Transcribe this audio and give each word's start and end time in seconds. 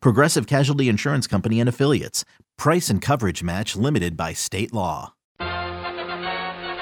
Progressive 0.00 0.46
Casualty 0.46 0.88
Insurance 0.88 1.26
Company 1.26 1.60
and 1.60 1.68
Affiliates. 1.68 2.24
Price 2.56 2.88
and 2.90 3.00
coverage 3.00 3.42
match 3.42 3.76
limited 3.76 4.16
by 4.16 4.32
state 4.32 4.72
law. 4.72 5.14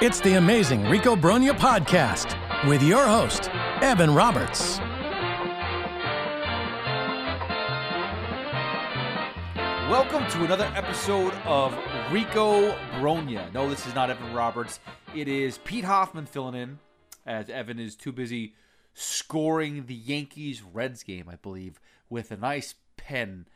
It's 0.02 0.20
the 0.20 0.34
amazing 0.34 0.88
Rico 0.88 1.14
Brogna 1.14 1.52
podcast 1.52 2.36
with 2.66 2.82
your 2.82 3.06
host, 3.06 3.48
Evan 3.80 4.14
Roberts. 4.14 4.78
Welcome 9.88 10.27
to 10.30 10.44
another 10.44 10.72
episode 10.74 11.34
of 11.44 11.77
Rico 12.10 12.72
Brogna. 12.94 13.52
No, 13.52 13.68
this 13.68 13.86
is 13.86 13.94
not 13.94 14.10
Evan 14.10 14.32
Roberts. 14.32 14.80
It 15.14 15.28
is 15.28 15.58
Pete 15.58 15.84
Hoffman 15.84 16.27
filling 16.27 16.55
in 16.55 16.78
as 17.27 17.50
Evan 17.50 17.78
is 17.78 17.94
too 17.94 18.10
busy 18.10 18.55
scoring 18.94 19.86
the 19.86 19.94
Yankees 19.94 20.62
Reds 20.62 21.02
game, 21.02 21.28
I 21.28 21.36
believe, 21.36 21.78
with 22.08 22.30
a 22.30 22.36
nice 22.36 22.74
pen 22.96 23.46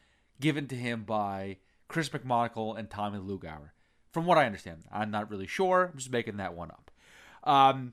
given 0.41 0.67
to 0.69 0.75
him 0.75 1.05
by 1.05 1.59
Chris 1.89 2.09
McMonagle 2.11 2.79
and 2.79 2.91
Tommy 2.91 3.19
Lugauer. 3.19 3.70
From 4.12 4.27
what 4.27 4.39
I 4.39 4.47
understand, 4.47 4.84
I'm 4.91 5.11
not 5.11 5.31
really 5.31 5.47
sure. 5.47 5.91
I'm 5.93 5.98
just 5.98 6.11
making 6.11 6.39
that 6.39 6.55
one 6.55 6.70
up. 6.70 6.91
Um, 7.45 7.93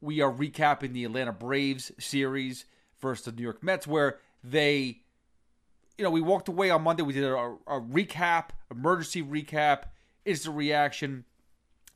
we 0.00 0.20
are 0.20 0.32
recapping 0.32 0.92
the 0.92 1.04
Atlanta 1.04 1.32
Braves 1.32 1.92
series 1.98 2.64
versus 3.00 3.26
the 3.26 3.32
New 3.32 3.42
York 3.42 3.62
Mets, 3.62 3.86
where 3.86 4.18
they, 4.42 5.00
you 5.96 6.04
know, 6.04 6.10
we 6.10 6.20
walked 6.20 6.48
away 6.48 6.70
on 6.70 6.82
Monday. 6.82 7.02
We 7.02 7.12
did 7.12 7.24
a, 7.24 7.36
a 7.36 7.80
recap, 7.80 8.50
emergency 8.70 9.22
recap, 9.22 9.84
is 10.24 10.44
the 10.44 10.50
reaction 10.50 11.24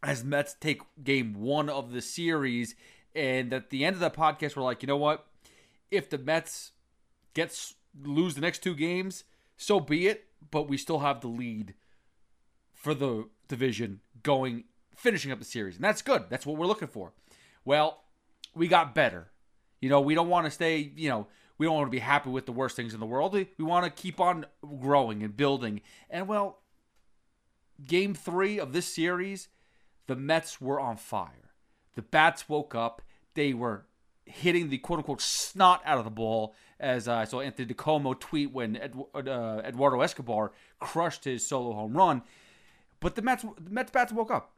as 0.02 0.24
Mets 0.24 0.54
take 0.60 0.82
game 1.02 1.34
one 1.34 1.68
of 1.68 1.92
the 1.92 2.00
series. 2.00 2.74
And 3.14 3.52
at 3.52 3.70
the 3.70 3.84
end 3.84 3.94
of 3.94 4.00
the 4.00 4.10
podcast, 4.10 4.56
we're 4.56 4.62
like, 4.62 4.82
you 4.82 4.86
know 4.86 4.96
what? 4.96 5.26
If 5.90 6.10
the 6.10 6.18
Mets 6.18 6.72
gets 7.34 7.74
lose 8.02 8.34
the 8.34 8.40
next 8.40 8.62
two 8.62 8.74
games, 8.74 9.24
so 9.56 9.80
be 9.80 10.06
it. 10.06 10.24
But 10.50 10.68
we 10.68 10.76
still 10.76 11.00
have 11.00 11.20
the 11.20 11.28
lead 11.28 11.74
for 12.72 12.94
the 12.94 13.28
division 13.48 14.00
going, 14.22 14.64
finishing 14.96 15.32
up 15.32 15.38
the 15.38 15.44
series. 15.44 15.76
And 15.76 15.84
that's 15.84 16.02
good. 16.02 16.24
That's 16.30 16.46
what 16.46 16.56
we're 16.56 16.66
looking 16.66 16.88
for. 16.88 17.12
Well, 17.64 18.04
we 18.54 18.68
got 18.68 18.94
better. 18.94 19.30
You 19.80 19.88
know, 19.88 20.00
we 20.00 20.14
don't 20.14 20.28
want 20.28 20.46
to 20.46 20.50
stay, 20.50 20.92
you 20.96 21.08
know, 21.08 21.26
we 21.58 21.66
don't 21.66 21.74
want 21.74 21.88
to 21.88 21.90
be 21.90 21.98
happy 21.98 22.30
with 22.30 22.46
the 22.46 22.52
worst 22.52 22.76
things 22.76 22.94
in 22.94 23.00
the 23.00 23.06
world. 23.06 23.32
We, 23.34 23.48
want 23.58 23.84
to 23.84 23.90
keep 24.02 24.20
on 24.20 24.46
growing 24.80 25.22
and 25.22 25.36
building. 25.36 25.80
And 26.08 26.28
well, 26.28 26.60
game 27.84 28.14
three 28.14 28.58
of 28.60 28.72
this 28.72 28.86
series, 28.86 29.48
the 30.06 30.16
Mets 30.16 30.60
were 30.60 30.80
on 30.80 30.96
fire. 30.96 31.52
The 31.96 32.02
bats 32.02 32.48
woke 32.48 32.76
up. 32.76 33.02
They 33.34 33.52
were 33.54 33.86
hitting 34.28 34.68
the 34.68 34.78
quote 34.78 34.98
unquote 34.98 35.20
snot 35.20 35.82
out 35.84 35.98
of 35.98 36.04
the 36.04 36.10
ball, 36.10 36.54
as 36.78 37.08
I 37.08 37.24
saw 37.24 37.40
Anthony 37.40 37.72
DiComo 37.72 38.18
tweet 38.18 38.52
when 38.52 38.76
Ed, 38.76 38.94
uh, 39.14 39.62
Eduardo 39.64 40.00
Escobar 40.00 40.52
crushed 40.78 41.24
his 41.24 41.46
solo 41.46 41.72
home 41.74 41.96
run. 41.96 42.22
But 43.00 43.14
the 43.14 43.22
Mets, 43.22 43.42
the 43.42 43.70
Mets 43.70 43.90
bats 43.90 44.12
woke 44.12 44.30
up. 44.30 44.56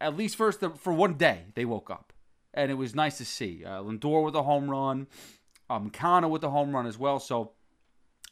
At 0.00 0.16
least 0.16 0.36
first 0.36 0.60
the, 0.60 0.70
for 0.70 0.92
one 0.92 1.14
day, 1.14 1.44
they 1.54 1.64
woke 1.64 1.90
up, 1.90 2.12
and 2.54 2.70
it 2.70 2.74
was 2.74 2.94
nice 2.94 3.18
to 3.18 3.24
see. 3.24 3.64
Uh, 3.64 3.82
Lindor 3.82 4.24
with 4.24 4.34
a 4.34 4.42
home 4.42 4.70
run, 4.70 5.08
um, 5.68 5.90
Canha 5.90 6.30
with 6.30 6.40
the 6.40 6.50
home 6.50 6.74
run 6.74 6.86
as 6.86 6.98
well. 6.98 7.18
So 7.18 7.52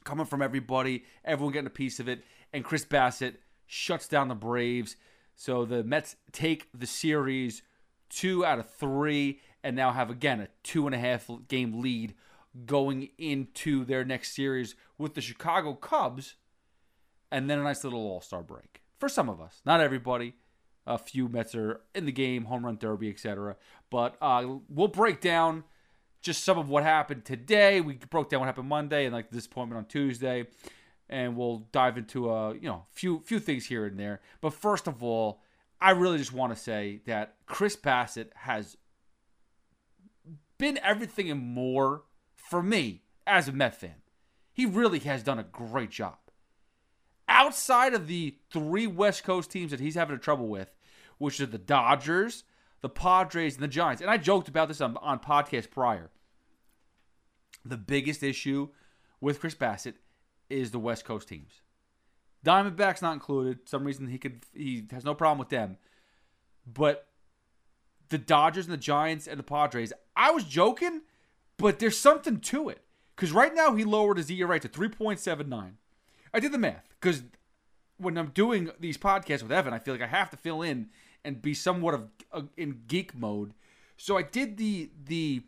coming 0.04 0.26
from 0.26 0.40
everybody, 0.40 1.04
everyone 1.24 1.52
getting 1.52 1.66
a 1.66 1.70
piece 1.70 2.00
of 2.00 2.08
it, 2.08 2.22
and 2.52 2.64
Chris 2.64 2.86
Bassitt 2.86 3.34
shuts 3.66 4.08
down 4.08 4.28
the 4.28 4.34
Braves. 4.34 4.96
So 5.34 5.64
the 5.64 5.84
Mets 5.84 6.16
take 6.32 6.68
the 6.72 6.86
series 6.86 7.62
two 8.08 8.44
out 8.44 8.58
of 8.58 8.70
three 8.70 9.40
and 9.62 9.76
now 9.76 9.92
have 9.92 10.10
again 10.10 10.40
a 10.40 10.48
two 10.62 10.86
and 10.86 10.94
a 10.94 10.98
half 10.98 11.28
game 11.48 11.80
lead 11.80 12.14
going 12.66 13.10
into 13.18 13.84
their 13.84 14.04
next 14.04 14.34
series 14.34 14.74
with 14.96 15.14
the 15.14 15.20
Chicago 15.20 15.74
Cubs 15.74 16.36
and 17.30 17.48
then 17.48 17.58
a 17.58 17.62
nice 17.62 17.84
little 17.84 18.00
all 18.00 18.20
star 18.20 18.42
break 18.42 18.82
for 18.98 19.08
some 19.08 19.28
of 19.28 19.40
us. 19.40 19.60
Not 19.64 19.80
everybody. 19.80 20.34
A 20.86 20.96
few 20.96 21.28
Mets 21.28 21.54
are 21.54 21.82
in 21.94 22.06
the 22.06 22.12
game, 22.12 22.46
home 22.46 22.64
run 22.64 22.76
derby, 22.76 23.10
etc. 23.10 23.56
But 23.90 24.16
uh, 24.22 24.56
we'll 24.70 24.88
break 24.88 25.20
down 25.20 25.64
just 26.22 26.42
some 26.42 26.56
of 26.56 26.70
what 26.70 26.82
happened 26.82 27.26
today. 27.26 27.82
We 27.82 27.94
broke 27.94 28.30
down 28.30 28.40
what 28.40 28.46
happened 28.46 28.68
Monday 28.68 29.04
and 29.04 29.12
like 29.12 29.28
the 29.28 29.36
disappointment 29.36 29.78
on 29.78 29.84
Tuesday 29.84 30.46
and 31.10 31.36
we'll 31.36 31.66
dive 31.72 31.96
into 31.96 32.30
a 32.30 32.54
you 32.54 32.68
know 32.68 32.84
few 32.92 33.20
few 33.24 33.38
things 33.38 33.66
here 33.66 33.86
and 33.86 33.98
there. 33.98 34.20
But 34.40 34.54
first 34.54 34.86
of 34.86 35.02
all, 35.02 35.40
I 35.80 35.90
really 35.90 36.18
just 36.18 36.32
want 36.32 36.54
to 36.54 36.60
say 36.60 37.00
that 37.06 37.34
Chris 37.46 37.76
Bassitt 37.76 38.28
has 38.34 38.76
been 40.58 40.78
everything 40.82 41.30
and 41.30 41.40
more 41.40 42.02
for 42.34 42.62
me 42.62 43.02
as 43.26 43.48
a 43.48 43.52
Met 43.52 43.74
fan. 43.74 44.02
He 44.52 44.66
really 44.66 44.98
has 45.00 45.22
done 45.22 45.38
a 45.38 45.44
great 45.44 45.90
job. 45.90 46.18
Outside 47.28 47.94
of 47.94 48.06
the 48.06 48.36
three 48.50 48.86
West 48.86 49.22
Coast 49.22 49.50
teams 49.50 49.70
that 49.70 49.80
he's 49.80 49.94
having 49.94 50.18
trouble 50.18 50.48
with, 50.48 50.74
which 51.18 51.40
are 51.40 51.46
the 51.46 51.58
Dodgers, 51.58 52.44
the 52.80 52.88
Padres, 52.88 53.54
and 53.54 53.62
the 53.62 53.68
Giants, 53.68 54.00
and 54.02 54.10
I 54.10 54.16
joked 54.16 54.48
about 54.48 54.68
this 54.68 54.80
on, 54.80 54.96
on 54.98 55.18
podcast 55.18 55.70
prior. 55.70 56.10
The 57.64 57.76
biggest 57.76 58.22
issue 58.22 58.68
with 59.20 59.40
Chris 59.40 59.54
Bassitt 59.54 59.94
is 60.48 60.70
the 60.70 60.78
West 60.78 61.04
Coast 61.04 61.28
teams. 61.28 61.60
Diamondbacks 62.44 63.02
not 63.02 63.14
included. 63.14 63.68
Some 63.68 63.84
reason 63.84 64.06
he 64.06 64.18
could 64.18 64.44
he 64.54 64.86
has 64.90 65.04
no 65.04 65.14
problem 65.14 65.38
with 65.38 65.48
them. 65.48 65.76
But 66.66 67.07
the 68.08 68.18
Dodgers 68.18 68.66
and 68.66 68.72
the 68.72 68.78
Giants 68.78 69.26
and 69.26 69.38
the 69.38 69.44
Padres, 69.44 69.92
I 70.16 70.30
was 70.30 70.44
joking, 70.44 71.02
but 71.56 71.78
there's 71.78 71.98
something 71.98 72.40
to 72.40 72.68
it. 72.68 72.82
Because 73.14 73.32
right 73.32 73.54
now 73.54 73.74
he 73.74 73.84
lowered 73.84 74.16
his 74.16 74.30
ERA 74.30 74.60
to 74.60 74.68
3.79. 74.68 75.72
I 76.32 76.40
did 76.40 76.52
the 76.52 76.58
math 76.58 76.88
because 77.00 77.24
when 77.96 78.16
I'm 78.16 78.28
doing 78.28 78.70
these 78.78 78.96
podcasts 78.96 79.42
with 79.42 79.52
Evan, 79.52 79.72
I 79.74 79.78
feel 79.78 79.94
like 79.94 80.02
I 80.02 80.06
have 80.06 80.30
to 80.30 80.36
fill 80.36 80.62
in 80.62 80.88
and 81.24 81.42
be 81.42 81.52
somewhat 81.52 81.94
of 81.94 82.08
uh, 82.32 82.42
in 82.56 82.82
geek 82.86 83.14
mode. 83.16 83.54
So 83.96 84.16
I 84.16 84.22
did 84.22 84.56
the 84.56 84.90
the 85.06 85.42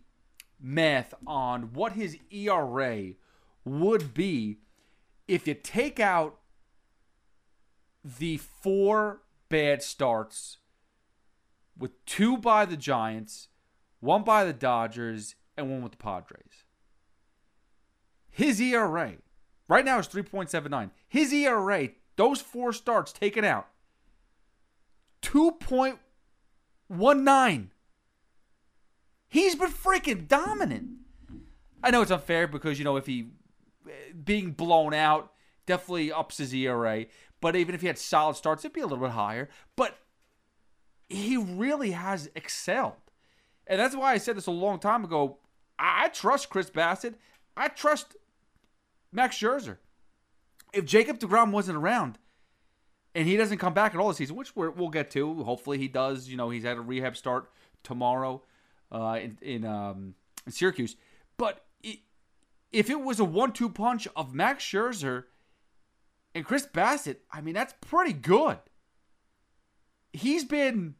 math 0.60 1.15
on 1.26 1.72
what 1.72 1.93
his 1.93 2.19
ERA 2.31 3.12
would 3.65 4.12
be 4.12 4.59
if 5.28 5.47
you 5.47 5.54
take 5.54 6.00
out 6.00 6.38
the 8.05 8.37
four 8.38 9.23
bad 9.49 9.82
starts 9.82 10.58
with 11.81 12.05
two 12.05 12.37
by 12.37 12.65
the 12.65 12.77
Giants, 12.77 13.49
one 13.99 14.23
by 14.23 14.44
the 14.44 14.53
Dodgers, 14.53 15.35
and 15.56 15.69
one 15.71 15.82
with 15.82 15.91
the 15.93 15.99
Padres. 15.99 16.65
His 18.31 18.61
ERA 18.61 19.15
right 19.67 19.85
now 19.85 19.99
is 19.99 20.06
3.79. 20.06 20.91
His 21.09 21.32
ERA, 21.32 21.88
those 22.17 22.41
four 22.41 22.73
starts 22.73 23.12
taken 23.12 23.44
out, 23.44 23.67
2.19. 25.23 27.69
He's 29.29 29.56
been 29.56 29.71
freaking 29.71 30.29
dominant. 30.29 30.91
I 31.83 31.91
know 31.91 32.03
it's 32.03 32.11
unfair 32.11 32.47
because, 32.47 32.79
you 32.79 32.85
know, 32.85 32.97
if 32.97 33.06
he 33.06 33.29
eh, 33.88 34.12
being 34.23 34.50
blown 34.53 34.93
out 34.93 35.33
definitely 35.67 36.12
ups 36.12 36.38
his 36.38 36.53
ERA. 36.53 37.06
But 37.41 37.56
even 37.56 37.75
if 37.75 37.81
he 37.81 37.87
had 37.87 37.99
solid 37.99 38.37
starts, 38.37 38.65
it'd 38.65 38.75
be 38.75 38.81
a 38.81 38.87
little 38.87 39.05
bit 39.05 39.12
higher. 39.12 39.49
But 39.76 39.97
he 41.11 41.37
really 41.37 41.91
has 41.91 42.31
excelled. 42.35 42.95
And 43.67 43.79
that's 43.79 43.95
why 43.95 44.12
I 44.12 44.19
said 44.19 44.37
this 44.37 44.47
a 44.47 44.53
long 44.53 44.79
time 44.79 45.05
ago. 45.05 45.39
I 45.79 46.09
trust 46.09 46.49
Chris 46.49 46.71
Bassitt. 46.71 47.15
I 47.57 47.69
trust 47.69 48.17
Max 49.12 49.37
Scherzer. 49.37 49.79
if 50.73 50.85
Jacob 50.85 51.19
DeGrom 51.19 51.51
wasn't 51.53 51.77
around 51.77 52.19
and 53.15 53.27
he 53.27 53.37
doesn't 53.37 53.59
come 53.59 53.75
back 53.75 53.95
at 53.95 54.01
all 54.01 54.09
this 54.09 54.19
season, 54.19 54.37
which 54.37 54.55
we 54.55 54.69
will 54.69 54.89
get 54.89 55.11
to, 55.12 55.43
hopefully 55.43 55.79
he 55.79 55.89
does. 55.89 56.29
You 56.29 56.37
know, 56.37 56.51
he's 56.51 56.62
had 56.65 56.77
a 56.77 56.81
rehab 56.81 57.17
start 57.17 57.51
tomorrow 57.83 58.43
uh, 58.93 59.19
in 59.21 59.39
in, 59.43 59.65
um, 59.65 60.15
in 60.47 60.53
Syracuse. 60.53 60.97
But 61.37 61.65
it, 61.83 62.01
if 62.73 62.89
it 62.89 63.01
was 63.01 63.19
a 63.19 63.25
one-two 63.25 63.71
punch 63.71 64.07
of 64.15 64.35
Max 64.35 64.65
Scherzer 64.65 65.25
and 66.35 66.45
Chris 66.45 66.67
Bassitt, 66.67 67.17
I 67.33 67.41
mean 67.41 67.55
that's 67.55 67.75
pretty 67.81 68.12
good. 68.12 68.59
He's 70.12 70.45
been 70.45 70.95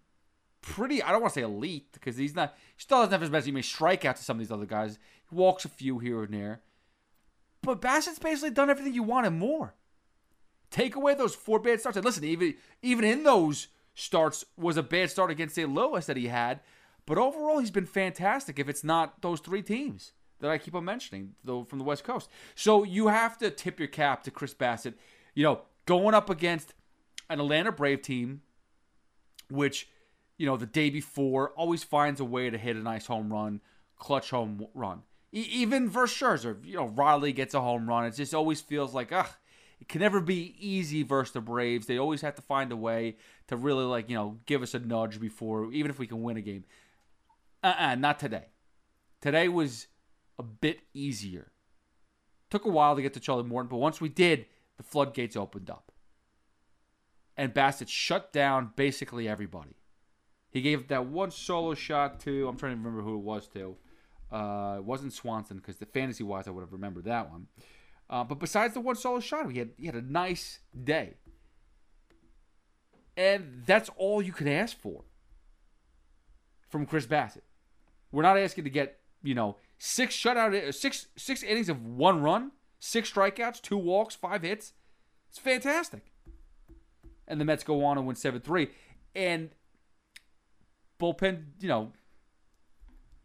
pretty. 0.63 1.03
I 1.03 1.13
don't 1.13 1.21
want 1.21 1.35
to 1.35 1.41
say 1.41 1.45
elite 1.45 1.89
because 1.93 2.17
he's 2.17 2.35
not. 2.35 2.55
He 2.77 2.83
still 2.83 2.99
doesn't 2.99 3.13
have 3.13 3.21
his 3.21 3.31
best. 3.31 3.47
He 3.47 3.53
may 3.53 3.63
strike 3.63 4.05
out 4.05 4.17
to 4.17 4.25
some 4.25 4.37
of 4.37 4.39
these 4.39 4.53
other 4.53 4.67
guys. 4.67 4.99
He 5.29 5.35
walks 5.35 5.65
a 5.65 5.69
few 5.69 5.99
here 5.99 6.23
and 6.23 6.35
there. 6.35 6.61
But 7.63 7.81
Bassitt's 7.81 8.19
basically 8.19 8.51
done 8.51 8.71
everything 8.71 8.95
you 8.95 9.03
want 9.03 9.27
and 9.27 9.39
more. 9.39 9.75
Take 10.71 10.95
away 10.95 11.15
those 11.15 11.35
four 11.35 11.59
bad 11.59 11.81
starts. 11.81 11.97
And 11.97 12.05
listen, 12.05 12.25
even 12.25 12.55
even 12.83 13.05
in 13.05 13.25
those 13.25 13.69
starts 13.95 14.45
was 14.57 14.77
a 14.77 14.83
bad 14.83 15.11
start 15.11 15.31
against 15.31 15.57
St. 15.57 15.73
Louis 15.73 16.07
that 16.07 16.17
he 16.17 16.29
had. 16.29 16.61
But 17.07 17.19
overall, 17.19 17.59
he's 17.59 17.71
been 17.71 17.87
fantastic. 17.87 18.59
If 18.59 18.69
it's 18.69 18.85
not 18.85 19.21
those 19.21 19.41
three 19.41 19.63
teams 19.63 20.13
that 20.41 20.51
I 20.51 20.59
keep 20.59 20.75
on 20.75 20.85
mentioning, 20.85 21.35
though 21.45 21.65
from 21.65 21.79
the 21.79 21.85
West 21.85 22.05
Coast, 22.05 22.31
so 22.55 22.85
you 22.85 23.09
have 23.09 23.37
to 23.39 23.51
tip 23.51 23.79
your 23.79 23.89
cap 23.89 24.23
to 24.25 24.31
Chris 24.31 24.55
Bassitt. 24.55 24.95
You 25.35 25.43
know, 25.43 25.63
going 25.87 26.15
up 26.15 26.31
against 26.31 26.75
an 27.29 27.41
Atlanta 27.41 27.73
Brave 27.73 28.03
team, 28.03 28.43
which 29.51 29.89
you 30.39 30.47
know 30.47 30.57
the 30.57 30.67
day 30.67 30.91
before 30.91 31.51
always 31.51 31.83
finds 31.85 32.21
a 32.21 32.25
way 32.25 32.51
to 32.51 32.59
hit 32.59 32.77
a 32.77 32.81
nice 32.81 33.07
home 33.07 33.33
run, 33.33 33.61
clutch 33.99 34.31
home 34.31 34.67
run. 34.75 35.03
E- 35.33 35.47
even 35.51 35.89
versus 35.89 36.17
Scherzer, 36.17 36.65
you 36.65 36.77
know, 36.77 36.87
Riley 36.87 37.33
gets 37.33 37.55
a 37.55 37.61
home 37.61 37.89
run. 37.89 38.07
It 38.07 38.15
just 38.15 38.35
always 38.35 38.61
feels 38.61 38.95
like, 38.95 39.13
ugh, 39.13 39.29
it 39.81 39.89
can 39.89 40.01
never 40.01 40.21
be 40.21 40.57
easy 40.59 41.03
versus 41.03 41.33
the 41.33 41.41
Braves. 41.41 41.87
They 41.87 41.99
always 41.99 42.21
have 42.23 42.35
to 42.35 42.43
find 42.43 42.73
a 42.73 42.77
way 42.77 43.17
to 43.49 43.57
really, 43.57 43.85
like, 43.85 44.11
you 44.11 44.17
know, 44.17 44.39
give 44.47 44.63
us 44.63 44.75
a 44.75 44.79
nudge 44.79 45.21
before, 45.21 45.73
even 45.73 45.91
if 45.91 45.99
we 45.99 46.07
can 46.07 46.23
win 46.23 46.37
a 46.37 46.43
game. 46.43 46.65
Uh 47.63 47.75
uh 47.79 47.95
not 47.95 48.19
today. 48.19 48.47
Today 49.21 49.49
was 49.49 49.87
a 50.39 50.43
bit 50.43 50.81
easier. 50.95 51.53
Took 52.51 52.65
a 52.65 52.71
while 52.71 52.97
to 52.97 53.03
get 53.03 53.15
to 53.15 53.21
Charlie 53.21 53.45
Morton, 53.45 53.69
but 53.69 53.77
once 53.77 54.01
we 54.01 54.09
did, 54.09 54.47
the 54.77 54.83
floodgates 54.83 55.37
opened 55.37 55.71
up. 55.71 55.90
And 57.41 57.55
Bassitt 57.55 57.89
shut 57.89 58.35
down 58.35 58.73
basically 58.77 59.27
everybody. 59.27 59.75
He 60.51 60.61
gave 60.61 60.89
that 60.89 61.07
one 61.07 61.31
solo 61.31 61.73
shot 61.73 62.21
to, 62.21 62.47
I'm 62.47 62.59
trying 62.59 62.73
to 62.73 62.77
remember 62.77 63.01
who 63.01 63.15
it 63.15 63.23
was 63.23 63.49
to. 63.55 63.77
Uh, 64.31 64.75
it 64.77 64.85
wasn't 64.85 65.15
Swanson 65.15 65.57
because 65.57 65.77
the 65.77 65.87
fantasy 65.87 66.23
wise 66.23 66.47
I 66.47 66.51
would 66.51 66.61
have 66.61 66.75
remembered 66.75 67.05
that 67.05 67.31
one. 67.31 67.47
Uh, 68.11 68.25
but 68.25 68.41
besides 68.41 68.75
the 68.75 68.81
one 68.81 68.95
solo 68.95 69.21
shot, 69.21 69.51
he 69.51 69.59
had 69.59 69.71
he 69.79 69.87
had 69.87 69.95
a 69.95 70.03
nice 70.03 70.59
day, 70.85 71.15
and 73.17 73.63
that's 73.65 73.89
all 73.97 74.21
you 74.21 74.33
can 74.33 74.47
ask 74.47 74.79
for 74.79 75.05
from 76.69 76.85
Chris 76.85 77.07
Bassitt. 77.07 77.47
We're 78.13 78.23
not 78.23 78.37
asking 78.37 78.65
to 78.65 78.71
get 78.71 78.99
you 79.23 79.35
know 79.35 79.57
six 79.79 80.15
shutout, 80.15 80.75
six 80.75 81.07
six 81.17 81.43
innings 81.43 81.71
of 81.71 81.87
one 81.87 82.21
run, 82.21 82.51
six 82.81 83.11
strikeouts, 83.11 83.63
two 83.63 83.79
walks, 83.79 84.15
five 84.15 84.43
hits. 84.43 84.75
It's 85.31 85.39
fantastic. 85.39 86.10
And 87.31 87.41
the 87.41 87.47
Mets 87.47 87.65
go 87.65 87.85
on 87.85 87.97
and 87.97 88.07
win 88.07 88.17
seven 88.17 88.41
three, 88.41 88.69
and 89.15 89.51
bullpen, 91.01 91.45
you 91.61 91.69
know, 91.69 91.93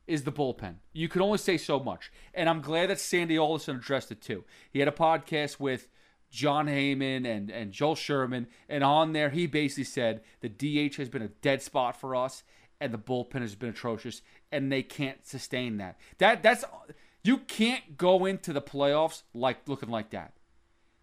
is 0.07 0.23
the 0.23 0.31
bullpen. 0.31 0.75
You 0.93 1.09
can 1.09 1.21
only 1.21 1.39
say 1.39 1.57
so 1.57 1.79
much. 1.79 2.11
And 2.33 2.47
I'm 2.47 2.61
glad 2.61 2.89
that 2.89 2.99
Sandy 2.99 3.37
Alderson 3.37 3.75
addressed 3.75 4.11
it 4.11 4.21
too. 4.21 4.43
He 4.71 4.79
had 4.79 4.87
a 4.87 4.91
podcast 4.91 5.59
with 5.59 5.87
Jon 6.29 6.67
Heyman 6.67 7.25
and, 7.25 7.49
and 7.49 7.71
Joel 7.71 7.95
Sherman, 7.95 8.47
and 8.69 8.83
on 8.83 9.13
there 9.13 9.29
he 9.29 9.47
basically 9.47 9.85
said 9.85 10.21
the 10.41 10.49
DH 10.49 10.95
has 10.97 11.09
been 11.09 11.21
a 11.21 11.29
dead 11.29 11.61
spot 11.61 11.99
for 11.99 12.15
us, 12.15 12.43
and 12.79 12.93
the 12.93 12.97
bullpen 12.97 13.41
has 13.41 13.55
been 13.55 13.69
atrocious, 13.69 14.21
and 14.51 14.71
they 14.71 14.83
can't 14.83 15.25
sustain 15.25 15.77
that. 15.77 15.97
That 16.17 16.43
that's 16.43 16.65
you 17.23 17.37
can't 17.37 17.97
go 17.97 18.25
into 18.25 18.53
the 18.53 18.61
playoffs 18.61 19.23
like 19.33 19.67
looking 19.67 19.89
like 19.89 20.11
that. 20.11 20.33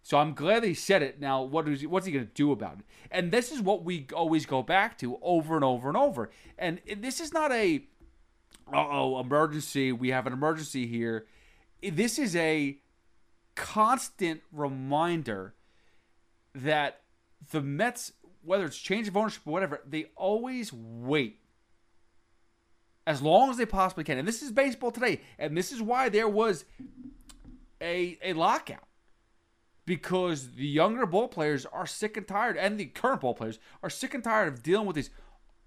So 0.03 0.17
I'm 0.17 0.33
glad 0.33 0.65
he 0.65 0.73
said 0.73 1.01
it. 1.01 1.21
Now, 1.21 1.41
what 1.41 1.67
is 1.67 1.79
he, 1.79 1.87
what's 1.87 2.05
he 2.05 2.11
going 2.11 2.27
to 2.27 2.33
do 2.33 2.51
about 2.51 2.79
it? 2.79 2.85
And 3.09 3.31
this 3.31 3.51
is 3.51 3.61
what 3.61 3.85
we 3.85 4.05
always 4.13 4.45
go 4.45 4.61
back 4.61 4.97
to 4.99 5.17
over 5.21 5.55
and 5.55 5.63
over 5.63 5.87
and 5.87 5.95
over. 5.95 6.29
And 6.57 6.81
this 6.97 7.21
is 7.21 7.33
not 7.33 7.53
a 7.53 7.85
oh, 8.71 9.19
emergency. 9.21 9.93
We 9.93 10.09
have 10.09 10.27
an 10.27 10.33
emergency 10.33 10.87
here. 10.87 11.25
This 11.81 12.19
is 12.19 12.35
a 12.35 12.77
constant 13.55 14.41
reminder 14.51 15.53
that 16.53 17.01
the 17.51 17.61
Mets, 17.61 18.11
whether 18.43 18.65
it's 18.65 18.77
change 18.77 19.07
of 19.07 19.15
ownership 19.15 19.43
or 19.45 19.53
whatever, 19.53 19.81
they 19.87 20.07
always 20.17 20.73
wait 20.73 21.39
as 23.07 23.21
long 23.21 23.49
as 23.49 23.57
they 23.57 23.65
possibly 23.65 24.03
can. 24.03 24.17
And 24.17 24.27
this 24.27 24.41
is 24.41 24.51
baseball 24.51 24.91
today. 24.91 25.21
And 25.39 25.55
this 25.55 25.71
is 25.71 25.81
why 25.81 26.09
there 26.09 26.27
was 26.27 26.65
a, 27.81 28.17
a 28.21 28.33
lockout. 28.33 28.83
Because 29.85 30.55
the 30.55 30.65
younger 30.65 31.05
ball 31.05 31.27
players 31.27 31.65
are 31.65 31.85
sick 31.85 32.15
and 32.15 32.27
tired, 32.27 32.55
and 32.57 32.79
the 32.79 32.85
current 32.85 33.21
ball 33.21 33.33
players 33.33 33.59
are 33.81 33.89
sick 33.89 34.13
and 34.13 34.23
tired 34.23 34.47
of 34.47 34.63
dealing 34.63 34.85
with 34.85 34.95
these 34.95 35.09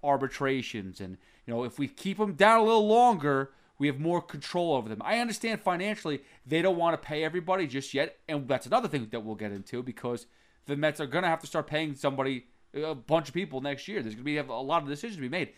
arbitrations 0.03 1.01
and 1.01 1.17
you 1.47 1.53
know, 1.53 1.63
if 1.63 1.79
we 1.79 1.87
keep 1.87 2.17
them 2.17 2.33
down 2.33 2.59
a 2.59 2.63
little 2.63 2.87
longer, 2.87 3.51
we 3.79 3.87
have 3.87 3.99
more 3.99 4.21
control 4.21 4.73
over 4.73 4.89
them. 4.89 5.01
I 5.03 5.19
understand 5.19 5.61
financially 5.61 6.21
they 6.45 6.61
don't 6.61 6.77
want 6.77 7.01
to 7.01 7.07
pay 7.07 7.23
everybody 7.23 7.67
just 7.67 7.93
yet, 7.93 8.17
and 8.27 8.47
that's 8.47 8.65
another 8.65 8.89
thing 8.89 9.07
that 9.11 9.21
we'll 9.21 9.35
get 9.35 9.53
into 9.53 9.81
because 9.81 10.27
the 10.65 10.75
Mets 10.75 10.99
are 10.99 11.07
going 11.07 11.23
to 11.23 11.29
have 11.29 11.39
to 11.39 11.47
start 11.47 11.67
paying 11.67 11.95
somebody 11.95 12.47
a 12.73 12.93
bunch 12.93 13.29
of 13.29 13.33
people 13.33 13.61
next 13.61 13.87
year. 13.87 14.01
There's 14.01 14.15
going 14.15 14.25
to 14.25 14.25
be 14.25 14.37
a 14.37 14.43
lot 14.43 14.83
of 14.83 14.89
decisions 14.89 15.15
to 15.15 15.21
be 15.21 15.29
made. 15.29 15.53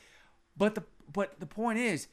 But 0.56 0.76
the 0.76 0.84
but 1.12 1.40
the 1.40 1.48
point 1.48 1.80
is 1.80 2.08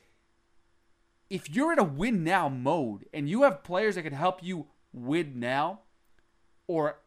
if 1.28 1.50
you're 1.50 1.72
in 1.72 1.78
a 1.78 1.84
win 1.84 2.24
now 2.24 2.48
mode 2.48 3.04
and 3.12 3.28
you 3.28 3.42
have 3.42 3.62
players 3.62 3.96
that 3.96 4.02
can 4.02 4.14
help 4.14 4.42
you 4.42 4.68
win 4.94 5.38
now 5.38 5.80
or 6.68 6.98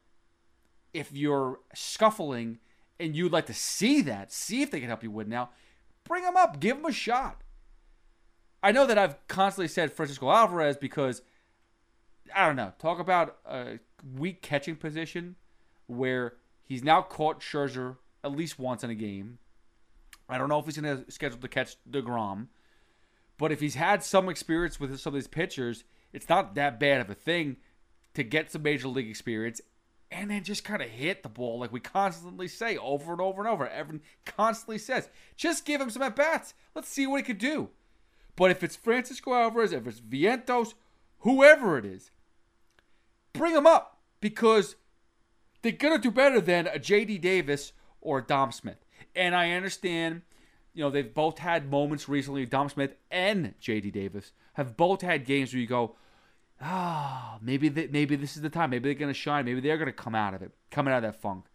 if 0.94 1.12
you're 1.12 1.60
scuffling 1.74 2.60
and 3.00 3.16
you'd 3.16 3.32
like 3.32 3.46
to 3.46 3.54
see 3.54 4.02
that, 4.02 4.32
see 4.32 4.62
if 4.62 4.72
they 4.72 4.80
can 4.80 4.90
help 4.90 5.04
you 5.04 5.12
win 5.12 5.30
now, 5.30 5.50
Bring 6.10 6.24
them 6.24 6.36
up. 6.36 6.60
Give 6.60 6.76
them 6.76 6.86
a 6.86 6.92
shot. 6.92 7.44
I 8.62 8.72
know 8.74 8.86
that 8.88 8.98
I've 8.98 9.26
constantly 9.28 9.68
said 9.70 9.94
Francisco 9.94 10.30
Alvarez 10.30 10.76
because 10.76 11.22
I 12.36 12.48
don't 12.48 12.56
know. 12.56 12.74
Talk 12.80 13.00
about 13.00 13.38
a 13.46 13.80
weak 14.18 14.42
catching 14.42 14.76
position 14.76 15.36
where 15.86 16.34
he's 16.64 16.84
now 16.84 17.04
caught 17.04 17.42
Scherzer 17.42 17.98
at 18.24 18.31
least 18.31 18.60
once 18.60 18.83
in 18.83 18.90
a 18.90 18.95
game. 18.95 19.38
I 20.28 20.38
don't 20.38 20.50
know 20.50 20.60
if 20.60 20.66
he's 20.66 20.78
going 20.78 21.06
to 21.06 21.12
schedule 21.12 21.38
to 21.38 21.48
catch 21.48 21.78
DeGrom. 21.90 22.48
But 23.38 23.52
if 23.52 23.62
he's 23.62 23.76
had 23.76 24.04
some 24.04 24.30
experience 24.30 24.80
with 24.80 25.00
some 25.00 25.14
of 25.14 25.16
these 25.16 25.28
pitchers, 25.28 25.83
it's 26.12 26.28
not 26.28 26.56
that 26.56 26.80
bad 26.80 27.02
of 27.02 27.10
a 27.10 27.16
thing 27.16 27.57
to 28.13 28.23
get 28.23 28.51
some 28.51 28.63
major 28.63 28.87
league 28.87 29.09
experience 29.09 29.61
and 30.11 30.31
then 30.31 30.44
just 30.44 30.63
kind 30.63 30.81
of 30.81 30.89
hit 30.89 31.23
the 31.23 31.30
ball 31.30 31.59
like 31.59 31.71
we 31.71 31.80
constantly 31.80 32.47
say 32.47 32.78
over 32.78 33.11
and 33.11 33.21
over 33.21 33.42
and 33.42 33.49
over. 33.49 33.68
Everyone 33.68 34.01
constantly 34.25 34.78
says, 34.78 35.09
just 35.35 35.66
give 35.66 35.80
him 35.80 35.89
some 35.89 36.01
at 36.01 36.16
bats. 36.16 36.54
Let's 36.73 36.89
see 36.89 37.06
what 37.06 37.18
he 37.18 37.23
could 37.23 37.37
do. 37.37 37.69
But 38.35 38.51
if 38.51 38.63
it's 38.63 38.75
Francisco 38.75 39.33
Alvarez, 39.33 39.71
if 39.71 39.85
it's 39.85 39.99
Vientos, 39.99 40.73
whoever 41.19 41.78
it 41.78 41.85
is, 41.85 42.11
bring 43.33 43.54
him 43.54 43.68
up 43.68 43.99
because 44.21 44.75
they're 45.61 45.71
gonna 45.71 45.99
do 45.99 46.11
better 46.11 46.42
than 46.42 46.68
a 46.68 46.80
JD 46.80 47.21
Davis 47.21 47.73
or 48.01 48.21
Dom 48.21 48.51
Smith. 48.51 48.85
And 49.16 49.35
I 49.35 49.51
understand, 49.51 50.21
you 50.73 50.81
know, 50.83 50.89
they've 50.89 51.13
both 51.13 51.39
had 51.39 51.69
moments 51.69 52.09
recently. 52.09 52.45
Dom 52.45 52.69
Smith 52.69 52.95
and 53.11 53.54
JD 53.61 53.92
Davis 53.92 54.31
have 54.54 54.78
both 54.78 55.01
had 55.01 55.25
games 55.25 55.54
where 55.54 55.61
you 55.61 55.68
go, 55.68 55.95
ah, 56.61 57.35
oh, 57.35 57.39
maybe 57.42 57.69
they, 57.69 57.87
maybe 57.87 58.16
this 58.16 58.35
is 58.35 58.42
the 58.42 58.49
time. 58.49 58.69
Maybe 58.69 58.89
they're 58.89 58.99
gonna 58.99 59.13
shine. 59.13 59.45
Maybe 59.45 59.61
they're 59.61 59.78
gonna 59.78 59.92
come 59.92 60.16
out 60.16 60.33
of 60.33 60.42
it, 60.42 60.51
coming 60.71 60.94
out 60.94 61.04
of 61.04 61.13
that 61.13 61.21
funk. 61.21 61.45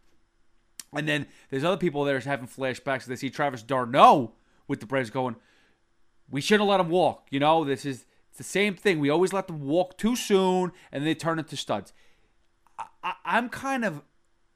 And 0.92 1.08
then 1.08 1.26
there's 1.50 1.64
other 1.64 1.76
people 1.76 2.04
that 2.04 2.14
are 2.14 2.20
having 2.20 2.46
flashbacks. 2.46 3.04
They 3.04 3.16
see 3.16 3.30
Travis 3.30 3.62
d'Arnaud 3.62 4.32
with 4.68 4.80
the 4.80 4.87
Braves 4.87 5.11
going, 5.11 5.37
we 6.30 6.40
shouldn't 6.40 6.68
let 6.68 6.78
them 6.78 6.88
walk. 6.88 7.26
You 7.30 7.40
know, 7.40 7.64
this 7.64 7.84
is 7.84 8.06
it's 8.30 8.38
the 8.38 8.44
same 8.44 8.75
thing. 8.75 8.99
We 8.99 9.11
always 9.11 9.32
let 9.32 9.46
them 9.46 9.61
walk 9.61 9.96
too 9.96 10.16
soon, 10.16 10.73
and 10.90 11.06
they 11.06 11.14
turn 11.14 11.38
into 11.38 11.56
studs. 11.56 11.92
I, 13.04 13.14
am 13.25 13.49
kind 13.49 13.84
of 13.84 14.02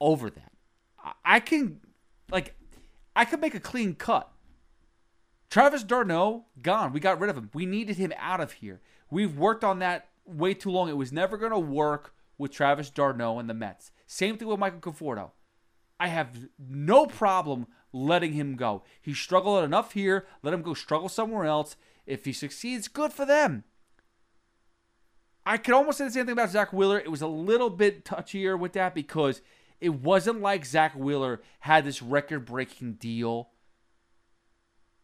over 0.01 0.31
that. 0.31 0.53
I, 0.99 1.13
I 1.25 1.41
can, 1.41 1.81
like, 2.29 2.57
I 3.15 3.25
could 3.25 3.41
make 3.41 3.55
a 3.55 3.61
clean 3.61 3.95
cut. 3.95 4.33
Travis 5.49 5.85
d'Arnaud 5.85 6.47
gone. 6.61 6.93
We 6.93 6.99
got 6.99 7.21
rid 7.21 7.31
of 7.31 7.37
him. 7.37 7.51
We 7.55 7.67
needed 7.67 7.99
him 7.99 8.13
out 8.19 8.41
of 8.41 8.53
here. 8.55 8.81
We've 9.11 9.39
worked 9.39 9.63
on 9.63 9.79
that 9.79 10.08
way 10.29 10.55
too 10.55 10.71
long. 10.71 10.89
It 10.89 10.97
was 10.97 11.13
never 11.13 11.37
going 11.37 11.53
to 11.53 11.59
work 11.59 12.15
with 12.37 12.53
Travis 12.53 12.91
d'Arnaud 12.91 13.39
and 13.39 13.51
the 13.51 13.55
Mets. 13.55 13.91
Same 14.07 14.37
thing 14.37 14.49
with 14.49 14.59
Michael 14.59 14.81
Conforto. 14.81 15.31
I 15.99 16.09
have 16.09 16.49
no 16.59 17.07
problem 17.07 17.67
letting 17.93 18.33
him 18.33 18.57
go. 18.57 18.85
He 19.01 19.15
struggled 19.15 19.65
enough 19.65 19.93
here. 19.93 20.27
Let 20.43 20.55
him 20.55 20.63
go 20.63 20.75
struggle 20.75 21.09
somewhere 21.09 21.45
else. 21.45 21.77
If 22.07 22.25
he 22.25 22.33
succeeds, 22.33 22.89
good 22.89 23.13
for 23.13 23.27
them. 23.27 23.65
I 25.45 25.57
could 25.57 25.75
almost 25.75 25.99
say 25.99 26.05
the 26.05 26.11
same 26.11 26.27
thing 26.27 26.35
about 26.35 26.51
Zack 26.51 26.73
Wheeler. 26.73 26.99
It 26.99 27.11
was 27.11 27.23
a 27.23 27.27
little 27.27 27.71
bit 27.71 28.05
touchier 28.05 28.59
with 28.59 28.75
that 28.75 28.95
because 28.95 29.41
it 29.81 29.95
wasn't 29.95 30.41
like 30.41 30.67
Zack 30.67 30.95
Wheeler 30.95 31.41
had 31.61 31.85
this 31.85 32.03
record 32.03 32.45
breaking 32.45 32.95
deal 32.95 33.51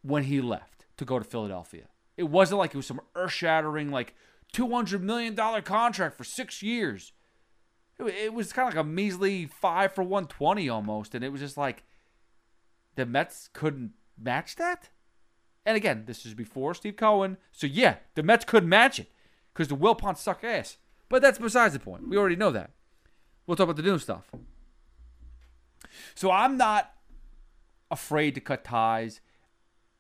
when 0.02 0.24
he 0.24 0.40
left 0.40 0.84
to 0.98 1.04
go 1.04 1.18
to 1.18 1.24
Philadelphia. 1.24 1.86
It 2.16 2.24
wasn't 2.24 2.58
like 2.58 2.74
it 2.74 2.76
was 2.76 2.86
some 2.86 3.00
earth 3.14 3.32
shattering, 3.32 3.90
like 3.90 4.14
$200 4.54 5.00
million 5.00 5.36
contract 5.62 6.16
for 6.16 6.24
six 6.24 6.62
years. 6.62 7.12
It, 7.98 8.06
it 8.06 8.34
was 8.34 8.52
kind 8.52 8.68
of 8.68 8.74
like 8.74 8.84
a 8.84 8.88
measly 8.88 9.46
five 9.46 9.94
for 9.94 10.02
120 10.02 10.68
almost. 10.68 11.14
And 11.14 11.24
it 11.24 11.30
was 11.30 11.40
just 11.40 11.56
like 11.56 11.82
the 12.94 13.04
Mets 13.04 13.48
couldn't 13.52 13.92
match 14.20 14.56
that. 14.56 14.88
And 15.66 15.76
again, 15.76 16.04
this 16.06 16.24
is 16.24 16.34
before 16.34 16.74
Steve 16.74 16.96
Cohen. 16.96 17.36
So 17.52 17.66
yeah, 17.66 17.96
the 18.14 18.22
Mets 18.22 18.44
couldn't 18.44 18.68
match 18.68 18.98
it 18.98 19.10
because 19.52 19.68
the 19.68 19.76
Wilpons 19.76 20.18
suck 20.18 20.44
ass. 20.44 20.76
But 21.08 21.22
that's 21.22 21.38
besides 21.38 21.74
the 21.74 21.80
point. 21.80 22.08
We 22.08 22.16
already 22.16 22.36
know 22.36 22.50
that. 22.50 22.70
We'll 23.46 23.56
talk 23.56 23.64
about 23.64 23.76
the 23.76 23.82
new 23.82 23.98
stuff. 23.98 24.30
So 26.14 26.30
I'm 26.30 26.56
not 26.56 26.92
afraid 27.90 28.34
to 28.34 28.40
cut 28.40 28.64
ties. 28.64 29.20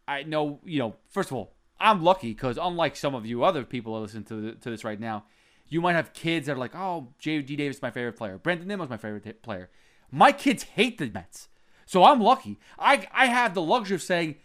I 0.06 0.22
know, 0.22 0.60
you 0.64 0.78
know, 0.78 0.96
first 1.08 1.30
of 1.30 1.36
all, 1.36 1.53
I'm 1.84 2.02
lucky 2.02 2.28
because 2.28 2.58
unlike 2.60 2.96
some 2.96 3.14
of 3.14 3.26
you 3.26 3.44
other 3.44 3.62
people 3.62 3.94
that 3.94 4.00
listen 4.00 4.24
to, 4.24 4.40
the, 4.40 4.52
to 4.52 4.70
this 4.70 4.84
right 4.84 4.98
now, 4.98 5.24
you 5.68 5.82
might 5.82 5.92
have 5.92 6.14
kids 6.14 6.46
that 6.46 6.52
are 6.52 6.58
like, 6.58 6.74
oh, 6.74 7.08
J.D. 7.18 7.56
Davis 7.56 7.76
is 7.76 7.82
my 7.82 7.90
favorite 7.90 8.14
player. 8.16 8.38
Brandon 8.38 8.66
Nimmo's 8.66 8.88
my 8.88 8.96
favorite 8.96 9.22
t- 9.22 9.32
player. 9.32 9.68
My 10.10 10.32
kids 10.32 10.62
hate 10.62 10.96
the 10.96 11.10
Mets. 11.10 11.48
So 11.84 12.02
I'm 12.04 12.20
lucky. 12.20 12.58
I, 12.78 13.06
I 13.12 13.26
have 13.26 13.52
the 13.52 13.60
luxury 13.60 13.96
of 13.96 14.02
saying, 14.02 14.36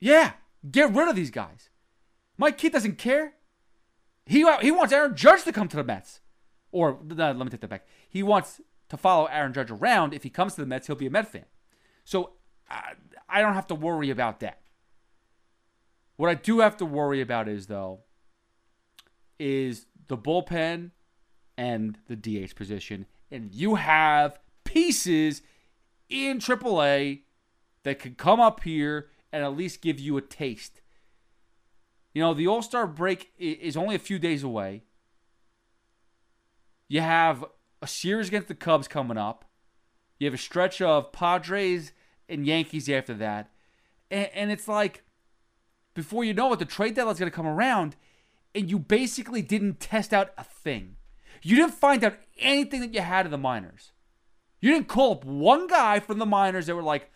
yeah, 0.00 0.32
get 0.70 0.90
rid 0.90 1.08
of 1.08 1.16
these 1.16 1.30
guys. 1.30 1.68
My 2.38 2.50
kid 2.50 2.72
doesn't 2.72 2.96
care. 2.96 3.34
He, 4.24 4.38
he 4.62 4.70
wants 4.70 4.92
Aaron 4.92 5.14
Judge 5.14 5.44
to 5.44 5.52
come 5.52 5.68
to 5.68 5.76
the 5.76 5.84
Mets. 5.84 6.20
Or, 6.72 6.98
let 7.06 7.36
me 7.36 7.48
take 7.50 7.60
that 7.60 7.68
back. 7.68 7.86
He 8.08 8.22
wants 8.22 8.62
to 8.88 8.96
follow 8.96 9.26
Aaron 9.26 9.52
Judge 9.52 9.70
around. 9.70 10.14
If 10.14 10.22
he 10.22 10.30
comes 10.30 10.54
to 10.54 10.62
the 10.62 10.66
Mets, 10.66 10.86
he'll 10.86 10.96
be 10.96 11.06
a 11.06 11.10
Met 11.10 11.30
fan. 11.30 11.44
So 12.04 12.32
I, 12.70 12.92
I 13.28 13.42
don't 13.42 13.54
have 13.54 13.66
to 13.66 13.74
worry 13.74 14.08
about 14.08 14.40
that. 14.40 14.60
What 16.16 16.30
I 16.30 16.34
do 16.34 16.60
have 16.60 16.76
to 16.78 16.84
worry 16.84 17.20
about 17.20 17.48
is, 17.48 17.66
though, 17.66 18.00
is 19.38 19.86
the 20.08 20.16
bullpen 20.16 20.90
and 21.56 21.98
the 22.08 22.16
DH 22.16 22.54
position. 22.54 23.06
And 23.30 23.52
you 23.52 23.76
have 23.76 24.38
pieces 24.64 25.42
in 26.08 26.38
AAA 26.38 27.22
that 27.82 27.98
could 27.98 28.16
come 28.16 28.40
up 28.40 28.62
here 28.62 29.08
and 29.32 29.44
at 29.44 29.56
least 29.56 29.82
give 29.82 29.98
you 29.98 30.16
a 30.16 30.22
taste. 30.22 30.80
You 32.12 32.22
know, 32.22 32.34
the 32.34 32.46
All 32.46 32.62
Star 32.62 32.86
break 32.86 33.32
is 33.38 33.76
only 33.76 33.96
a 33.96 34.00
few 34.00 34.18
days 34.18 34.42
away. 34.42 34.84
You 36.88 37.00
have 37.00 37.44
a 37.82 37.86
series 37.86 38.28
against 38.28 38.48
the 38.48 38.54
Cubs 38.54 38.86
coming 38.86 39.18
up. 39.18 39.44
You 40.18 40.26
have 40.26 40.34
a 40.34 40.38
stretch 40.38 40.80
of 40.80 41.12
Padres 41.12 41.92
and 42.28 42.46
Yankees 42.46 42.88
after 42.88 43.14
that. 43.14 43.50
And, 44.10 44.28
and 44.34 44.50
it's 44.52 44.68
like, 44.68 45.03
before 45.94 46.24
you 46.24 46.34
know 46.34 46.52
it, 46.52 46.58
the 46.58 46.64
trade 46.64 46.94
deadline's 46.94 47.18
going 47.18 47.30
to 47.30 47.34
come 47.34 47.46
around, 47.46 47.96
and 48.54 48.70
you 48.70 48.78
basically 48.78 49.42
didn't 49.42 49.80
test 49.80 50.12
out 50.12 50.32
a 50.36 50.44
thing. 50.44 50.96
You 51.42 51.56
didn't 51.56 51.74
find 51.74 52.02
out 52.04 52.16
anything 52.38 52.80
that 52.80 52.94
you 52.94 53.00
had 53.00 53.26
in 53.26 53.32
the 53.32 53.38
minors. 53.38 53.92
You 54.60 54.72
didn't 54.72 54.88
call 54.88 55.12
up 55.12 55.24
one 55.24 55.66
guy 55.66 56.00
from 56.00 56.18
the 56.18 56.26
minors 56.26 56.66
that 56.66 56.74
were 56.74 56.82
like, 56.82 57.10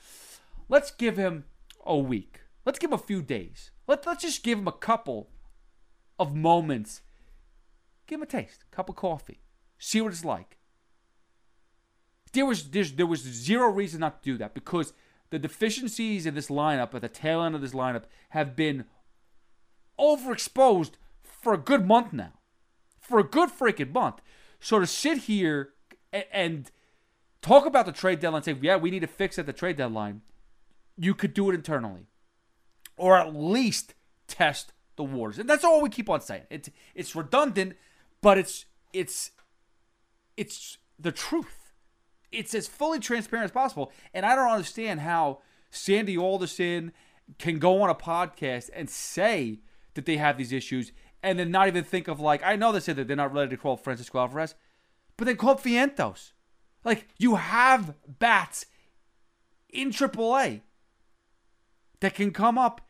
let's 0.68 0.90
give 0.90 1.16
him 1.16 1.44
a 1.84 1.96
week. 1.96 2.40
Let's 2.66 2.78
give 2.78 2.90
him 2.90 2.94
a 2.94 2.98
few 2.98 3.22
days. 3.22 3.70
Let, 3.86 4.06
let's 4.06 4.22
just 4.22 4.42
give 4.42 4.58
him 4.58 4.68
a 4.68 4.72
couple 4.72 5.30
of 6.18 6.34
moments. 6.34 7.00
Give 8.06 8.18
him 8.18 8.24
a 8.24 8.26
taste, 8.26 8.64
cup 8.70 8.90
of 8.90 8.96
coffee. 8.96 9.40
See 9.78 10.00
what 10.00 10.12
it's 10.12 10.24
like. 10.24 10.58
There 12.34 12.44
was 12.44 12.68
there 12.68 13.06
was 13.06 13.22
zero 13.22 13.70
reason 13.70 14.00
not 14.00 14.22
to 14.22 14.32
do 14.32 14.36
that 14.36 14.52
because 14.52 14.92
the 15.30 15.38
deficiencies 15.38 16.26
in 16.26 16.34
this 16.34 16.48
lineup 16.48 16.94
at 16.94 17.02
the 17.02 17.08
tail 17.08 17.42
end 17.42 17.54
of 17.54 17.60
this 17.60 17.72
lineup 17.72 18.04
have 18.30 18.56
been 18.56 18.84
overexposed 19.98 20.92
for 21.22 21.52
a 21.52 21.58
good 21.58 21.86
month 21.86 22.12
now. 22.12 22.32
For 23.00 23.18
a 23.18 23.24
good 23.24 23.50
freaking 23.50 23.92
month. 23.92 24.20
So 24.60 24.78
to 24.80 24.86
sit 24.86 25.18
here 25.18 25.70
and, 26.12 26.70
talk 27.40 27.66
about 27.66 27.86
the 27.86 27.92
trade 27.92 28.20
deadline, 28.20 28.42
say, 28.42 28.56
yeah, 28.60 28.76
we 28.76 28.90
need 28.90 29.00
to 29.00 29.06
fix 29.06 29.38
at 29.38 29.46
the 29.46 29.52
trade 29.52 29.76
deadline, 29.76 30.22
you 30.96 31.14
could 31.14 31.32
do 31.32 31.48
it 31.50 31.54
internally 31.54 32.08
or 32.98 33.16
at 33.16 33.34
least 33.34 33.94
test 34.26 34.72
the 34.96 35.04
waters. 35.04 35.38
And 35.38 35.48
that's 35.48 35.64
all 35.64 35.80
we 35.80 35.88
keep 35.88 36.10
on 36.10 36.20
saying. 36.20 36.42
It's 36.50 36.68
it's 36.94 37.14
redundant, 37.16 37.76
but 38.20 38.36
it's 38.36 38.66
it's 38.92 39.30
it's 40.36 40.76
the 40.98 41.12
truth. 41.12 41.57
It's 42.30 42.54
as 42.54 42.66
fully 42.66 42.98
transparent 42.98 43.46
as 43.46 43.52
possible. 43.52 43.92
And 44.12 44.26
I 44.26 44.34
don't 44.34 44.50
understand 44.50 45.00
how 45.00 45.40
Sandy 45.70 46.16
Alderson 46.16 46.92
can 47.38 47.58
go 47.58 47.82
on 47.82 47.90
a 47.90 47.94
podcast 47.94 48.70
and 48.74 48.88
say 48.88 49.60
that 49.94 50.06
they 50.06 50.16
have 50.16 50.38
these 50.38 50.52
issues 50.52 50.92
and 51.22 51.38
then 51.38 51.50
not 51.50 51.68
even 51.68 51.84
think 51.84 52.08
of 52.08 52.20
like 52.20 52.42
I 52.44 52.56
know 52.56 52.72
they 52.72 52.80
said 52.80 52.96
that 52.96 53.08
they're 53.08 53.16
not 53.16 53.34
ready 53.34 53.50
to 53.50 53.56
call 53.56 53.76
Francisco 53.76 54.18
Alvarez, 54.18 54.54
but 55.16 55.24
they 55.24 55.34
called 55.34 55.60
Vientos. 55.60 56.32
Like 56.84 57.08
you 57.18 57.34
have 57.34 57.94
bats 58.06 58.66
in 59.68 59.90
AAA 59.90 60.62
that 62.00 62.14
can 62.14 62.30
come 62.30 62.56
up 62.56 62.80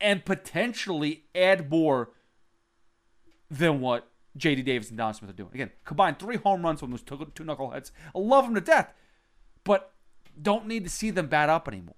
and 0.00 0.24
potentially 0.24 1.24
add 1.34 1.70
more 1.70 2.10
than 3.50 3.80
what 3.80 4.08
JD 4.38 4.64
Davis 4.64 4.88
and 4.88 4.98
Dom 4.98 5.12
Smith 5.12 5.30
are 5.30 5.34
doing. 5.34 5.50
Again, 5.52 5.70
combined 5.84 6.18
three 6.18 6.36
home 6.36 6.62
runs 6.62 6.80
from 6.80 6.90
those 6.90 7.02
two, 7.02 7.16
knuckleheads. 7.16 7.90
I 8.14 8.18
love 8.18 8.44
them 8.44 8.54
to 8.54 8.60
death, 8.60 8.92
but 9.64 9.92
don't 10.40 10.66
need 10.66 10.84
to 10.84 10.90
see 10.90 11.10
them 11.10 11.26
bat 11.26 11.48
up 11.48 11.68
anymore. 11.68 11.96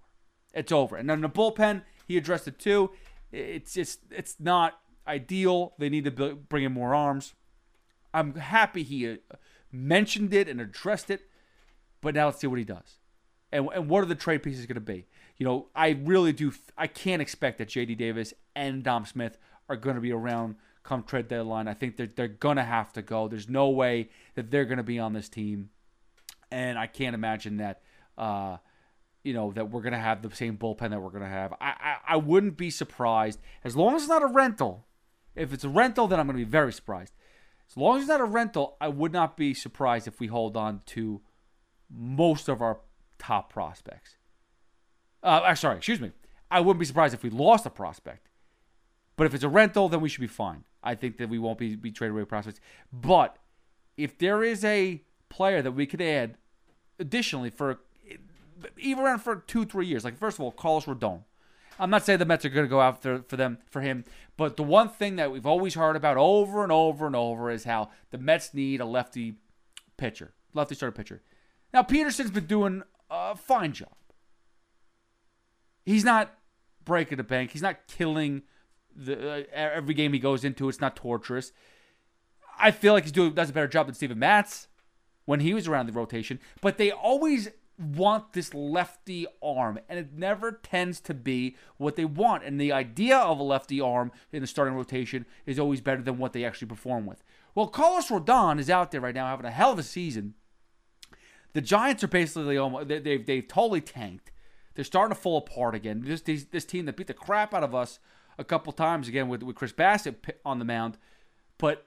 It's 0.52 0.72
over. 0.72 0.96
And 0.96 1.08
then 1.08 1.20
the 1.20 1.28
bullpen, 1.28 1.82
he 2.06 2.16
addressed 2.16 2.48
it 2.48 2.58
too. 2.58 2.90
It's 3.32 3.74
just 3.74 4.00
it's 4.10 4.36
not 4.38 4.78
ideal. 5.06 5.74
They 5.78 5.88
need 5.88 6.04
to 6.04 6.10
bring 6.10 6.64
in 6.64 6.72
more 6.72 6.94
arms. 6.94 7.34
I'm 8.12 8.34
happy 8.36 8.84
he 8.84 9.10
uh, 9.10 9.16
mentioned 9.72 10.32
it 10.32 10.48
and 10.48 10.60
addressed 10.60 11.10
it, 11.10 11.22
but 12.00 12.14
now 12.14 12.26
let's 12.26 12.38
see 12.38 12.46
what 12.46 12.60
he 12.60 12.64
does. 12.64 12.98
And, 13.50 13.68
and 13.74 13.88
what 13.88 14.02
are 14.02 14.06
the 14.06 14.14
trade 14.14 14.42
pieces 14.42 14.66
going 14.66 14.76
to 14.76 14.80
be? 14.80 15.06
you 15.36 15.46
know, 15.46 15.68
I 15.74 15.90
really 15.90 16.32
do. 16.32 16.52
I 16.76 16.86
can't 16.86 17.20
expect 17.20 17.58
that 17.58 17.68
J.D. 17.68 17.94
Davis 17.96 18.34
and 18.54 18.82
Dom 18.82 19.04
Smith 19.04 19.38
are 19.68 19.76
going 19.76 19.96
to 19.96 20.00
be 20.00 20.12
around 20.12 20.56
come 20.84 21.02
trade 21.02 21.28
deadline. 21.28 21.66
I 21.66 21.74
think 21.74 21.96
they're 21.96 22.06
they're 22.06 22.28
going 22.28 22.56
to 22.56 22.64
have 22.64 22.92
to 22.92 23.02
go. 23.02 23.26
There's 23.26 23.48
no 23.48 23.68
way 23.70 24.10
that 24.34 24.50
they're 24.50 24.64
going 24.64 24.78
to 24.78 24.84
be 24.84 24.98
on 24.98 25.12
this 25.12 25.28
team, 25.28 25.70
and 26.50 26.78
I 26.78 26.86
can't 26.86 27.14
imagine 27.14 27.56
that. 27.56 27.82
Uh, 28.16 28.58
you 29.24 29.32
know 29.32 29.52
that 29.52 29.70
we're 29.70 29.80
going 29.80 29.94
to 29.94 29.98
have 29.98 30.20
the 30.20 30.34
same 30.36 30.58
bullpen 30.58 30.90
that 30.90 31.00
we're 31.00 31.10
going 31.10 31.22
to 31.22 31.28
have. 31.28 31.54
I, 31.54 31.72
I 31.80 31.96
I 32.08 32.16
wouldn't 32.16 32.58
be 32.58 32.70
surprised 32.70 33.40
as 33.64 33.74
long 33.74 33.96
as 33.96 34.02
it's 34.02 34.08
not 34.08 34.22
a 34.22 34.26
rental. 34.26 34.86
If 35.34 35.52
it's 35.52 35.64
a 35.64 35.68
rental, 35.68 36.06
then 36.06 36.20
I'm 36.20 36.26
going 36.26 36.38
to 36.38 36.44
be 36.44 36.48
very 36.50 36.72
surprised. 36.72 37.12
As 37.68 37.76
long 37.76 37.96
as 37.96 38.02
it's 38.02 38.08
not 38.08 38.20
a 38.20 38.24
rental, 38.24 38.76
I 38.80 38.88
would 38.88 39.12
not 39.12 39.36
be 39.36 39.54
surprised 39.54 40.06
if 40.06 40.20
we 40.20 40.26
hold 40.26 40.56
on 40.56 40.82
to 40.86 41.22
most 41.90 42.48
of 42.48 42.60
our 42.60 42.80
top 43.18 43.52
prospects. 43.52 44.16
Uh, 45.22 45.40
uh, 45.44 45.54
sorry, 45.54 45.78
excuse 45.78 46.00
me. 46.00 46.12
I 46.50 46.60
wouldn't 46.60 46.78
be 46.78 46.86
surprised 46.86 47.14
if 47.14 47.22
we 47.22 47.30
lost 47.30 47.66
a 47.66 47.70
prospect. 47.70 48.28
But 49.16 49.26
if 49.26 49.34
it's 49.34 49.44
a 49.44 49.48
rental, 49.48 49.88
then 49.88 50.00
we 50.00 50.08
should 50.08 50.20
be 50.20 50.26
fine. 50.26 50.64
I 50.84 50.94
think 50.94 51.16
that 51.18 51.28
we 51.28 51.38
won't 51.38 51.58
be, 51.58 51.74
be 51.74 51.90
traded 51.90 52.14
away 52.14 52.24
prospects. 52.24 52.60
But 52.92 53.36
if 53.96 54.18
there 54.18 54.44
is 54.44 54.64
a 54.64 55.02
player 55.28 55.62
that 55.62 55.72
we 55.72 55.86
could 55.86 56.02
add 56.02 56.36
additionally 56.98 57.50
for 57.50 57.80
even 58.78 59.04
around 59.04 59.18
for 59.18 59.36
two, 59.36 59.64
three 59.64 59.86
years, 59.86 60.04
like 60.04 60.16
first 60.16 60.38
of 60.38 60.44
all, 60.44 60.52
Carlos 60.52 60.84
Rodon. 60.84 61.22
I'm 61.76 61.90
not 61.90 62.04
saying 62.04 62.20
the 62.20 62.24
Mets 62.24 62.44
are 62.44 62.50
going 62.50 62.66
to 62.66 62.70
go 62.70 62.80
after 62.80 63.22
for 63.22 63.36
them 63.36 63.58
for 63.68 63.80
him, 63.80 64.04
but 64.36 64.56
the 64.56 64.62
one 64.62 64.88
thing 64.88 65.16
that 65.16 65.32
we've 65.32 65.44
always 65.44 65.74
heard 65.74 65.96
about 65.96 66.16
over 66.16 66.62
and 66.62 66.70
over 66.70 67.04
and 67.04 67.16
over 67.16 67.50
is 67.50 67.64
how 67.64 67.90
the 68.12 68.18
Mets 68.18 68.54
need 68.54 68.80
a 68.80 68.84
lefty 68.84 69.34
pitcher, 69.96 70.34
lefty 70.52 70.76
starter 70.76 70.92
pitcher. 70.92 71.20
Now 71.72 71.82
Peterson's 71.82 72.30
been 72.30 72.46
doing 72.46 72.84
a 73.10 73.34
fine 73.34 73.72
job 73.72 73.90
he's 75.84 76.04
not 76.04 76.34
breaking 76.84 77.18
the 77.18 77.24
bank. 77.24 77.50
He's 77.50 77.62
not 77.62 77.86
killing 77.86 78.42
the 78.96 79.40
uh, 79.40 79.42
every 79.52 79.94
game 79.94 80.12
he 80.12 80.18
goes 80.18 80.44
into. 80.44 80.68
It's 80.68 80.80
not 80.80 80.96
torturous. 80.96 81.52
I 82.58 82.70
feel 82.70 82.92
like 82.92 83.04
he's 83.04 83.12
doing 83.12 83.32
does 83.34 83.50
a 83.50 83.52
better 83.52 83.68
job 83.68 83.86
than 83.86 83.94
Steven 83.94 84.18
Matz 84.18 84.68
when 85.24 85.40
he 85.40 85.54
was 85.54 85.66
around 85.66 85.86
the 85.86 85.92
rotation. 85.92 86.38
But 86.60 86.78
they 86.78 86.90
always 86.90 87.50
want 87.78 88.32
this 88.32 88.54
lefty 88.54 89.26
arm, 89.42 89.80
and 89.88 89.98
it 89.98 90.12
never 90.12 90.52
tends 90.52 91.00
to 91.00 91.14
be 91.14 91.56
what 91.76 91.96
they 91.96 92.04
want. 92.04 92.44
And 92.44 92.60
the 92.60 92.72
idea 92.72 93.16
of 93.16 93.38
a 93.38 93.42
lefty 93.42 93.80
arm 93.80 94.12
in 94.32 94.40
the 94.40 94.46
starting 94.46 94.74
rotation 94.74 95.26
is 95.46 95.58
always 95.58 95.80
better 95.80 96.02
than 96.02 96.18
what 96.18 96.32
they 96.32 96.44
actually 96.44 96.68
perform 96.68 97.06
with. 97.06 97.24
Well, 97.54 97.66
Carlos 97.68 98.08
Rodon 98.08 98.58
is 98.58 98.70
out 98.70 98.90
there 98.90 99.00
right 99.00 99.14
now 99.14 99.26
having 99.26 99.46
a 99.46 99.50
hell 99.50 99.72
of 99.72 99.78
a 99.78 99.82
season. 99.82 100.34
The 101.52 101.60
Giants 101.60 102.02
are 102.02 102.08
basically 102.08 102.58
almost 102.58 102.88
they've 102.88 103.24
they've 103.24 103.46
totally 103.46 103.80
tanked. 103.80 104.32
They're 104.74 104.84
starting 104.84 105.14
to 105.14 105.20
fall 105.20 105.38
apart 105.38 105.74
again. 105.74 106.02
This, 106.04 106.22
this, 106.22 106.44
this 106.44 106.64
team 106.64 106.86
that 106.86 106.96
beat 106.96 107.06
the 107.06 107.14
crap 107.14 107.54
out 107.54 107.62
of 107.62 107.74
us 107.74 108.00
a 108.38 108.44
couple 108.44 108.72
times 108.72 109.08
again 109.08 109.28
with, 109.28 109.42
with 109.42 109.56
Chris 109.56 109.72
Bassitt 109.72 110.16
on 110.44 110.58
the 110.58 110.64
mound. 110.64 110.98
But 111.58 111.86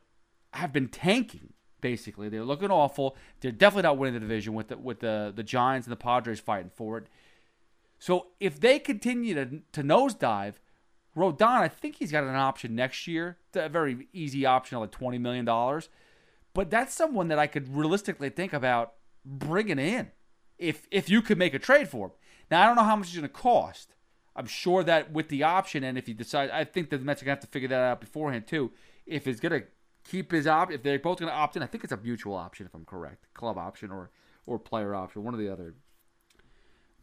have 0.54 0.74
been 0.74 0.88
tanking. 0.88 1.54
Basically, 1.80 2.28
they're 2.28 2.44
looking 2.44 2.72
awful. 2.72 3.16
They're 3.40 3.52
definitely 3.52 3.84
not 3.84 3.98
winning 3.98 4.16
the 4.16 4.20
division 4.20 4.56
with 4.56 4.70
the 4.70 4.78
with 4.78 5.00
the 5.00 5.32
the 5.36 5.44
Giants 5.44 5.86
and 5.86 5.92
the 5.92 5.98
Padres 5.98 6.40
fighting 6.40 6.72
for 6.74 6.98
it. 6.98 7.08
So 8.00 8.28
if 8.40 8.60
they 8.60 8.80
continue 8.80 9.36
to 9.36 9.62
to 9.74 9.84
nosedive, 9.84 10.56
Rodon, 11.16 11.60
I 11.62 11.68
think 11.68 11.98
he's 11.98 12.12
got 12.12 12.24
an 12.24 12.36
option 12.36 12.76
next 12.76 13.08
year. 13.08 13.38
It's 13.50 13.58
a 13.58 13.70
very 13.70 14.08
easy 14.12 14.46
option, 14.46 14.80
like 14.80 14.92
twenty 14.92 15.20
million 15.20 15.46
dollars. 15.46 15.90
But 16.54 16.72
that's 16.72 16.96
someone 16.96 17.28
that 17.28 17.38
I 17.38 17.46
could 17.46 17.76
realistically 17.76 18.30
think 18.30 18.54
about 18.54 18.94
bringing 19.24 19.78
in 19.78 20.12
if 20.58 20.88
if 20.90 21.10
you 21.10 21.22
could 21.22 21.38
make 21.38 21.54
a 21.54 21.60
trade 21.60 21.90
for 21.90 22.08
him. 22.08 22.12
Now 22.50 22.64
I 22.64 22.66
don't 22.66 22.76
know 22.76 22.84
how 22.84 22.96
much 22.96 23.10
he's 23.10 23.18
going 23.18 23.30
to 23.30 23.34
cost. 23.34 23.94
I'm 24.38 24.46
sure 24.46 24.84
that 24.84 25.12
with 25.12 25.30
the 25.30 25.44
option, 25.44 25.84
and 25.84 25.98
if 25.98 26.06
he 26.06 26.14
decides, 26.14 26.52
I 26.54 26.64
think 26.64 26.92
the 26.92 27.00
Mets 27.00 27.24
are 27.24 27.26
to 27.26 27.32
have 27.32 27.40
to 27.40 27.48
figure 27.48 27.68
that 27.70 27.82
out 27.82 28.00
beforehand 28.00 28.46
too. 28.46 28.72
If 29.08 29.26
he's 29.26 29.40
to 29.40 29.64
keep 30.08 30.32
his 30.32 30.46
op, 30.46 30.72
if 30.72 30.84
they're 30.84 31.00
both 31.00 31.18
to 31.18 31.32
opt 31.32 31.58
in, 31.58 31.64
I 31.64 31.66
think 31.66 31.84
it's 31.84 31.92
a 31.92 31.98
mutual 31.98 32.36
option 32.36 32.68
if 32.68 32.74
I'm 32.76 32.86
correct, 32.86 33.34
club 33.34 33.58
option 33.58 33.92
or 33.92 34.12
or 34.46 34.58
player 34.58 34.96
option, 34.96 35.24
one 35.24 35.34
or 35.34 35.38
the 35.38 35.52
other. 35.52 35.76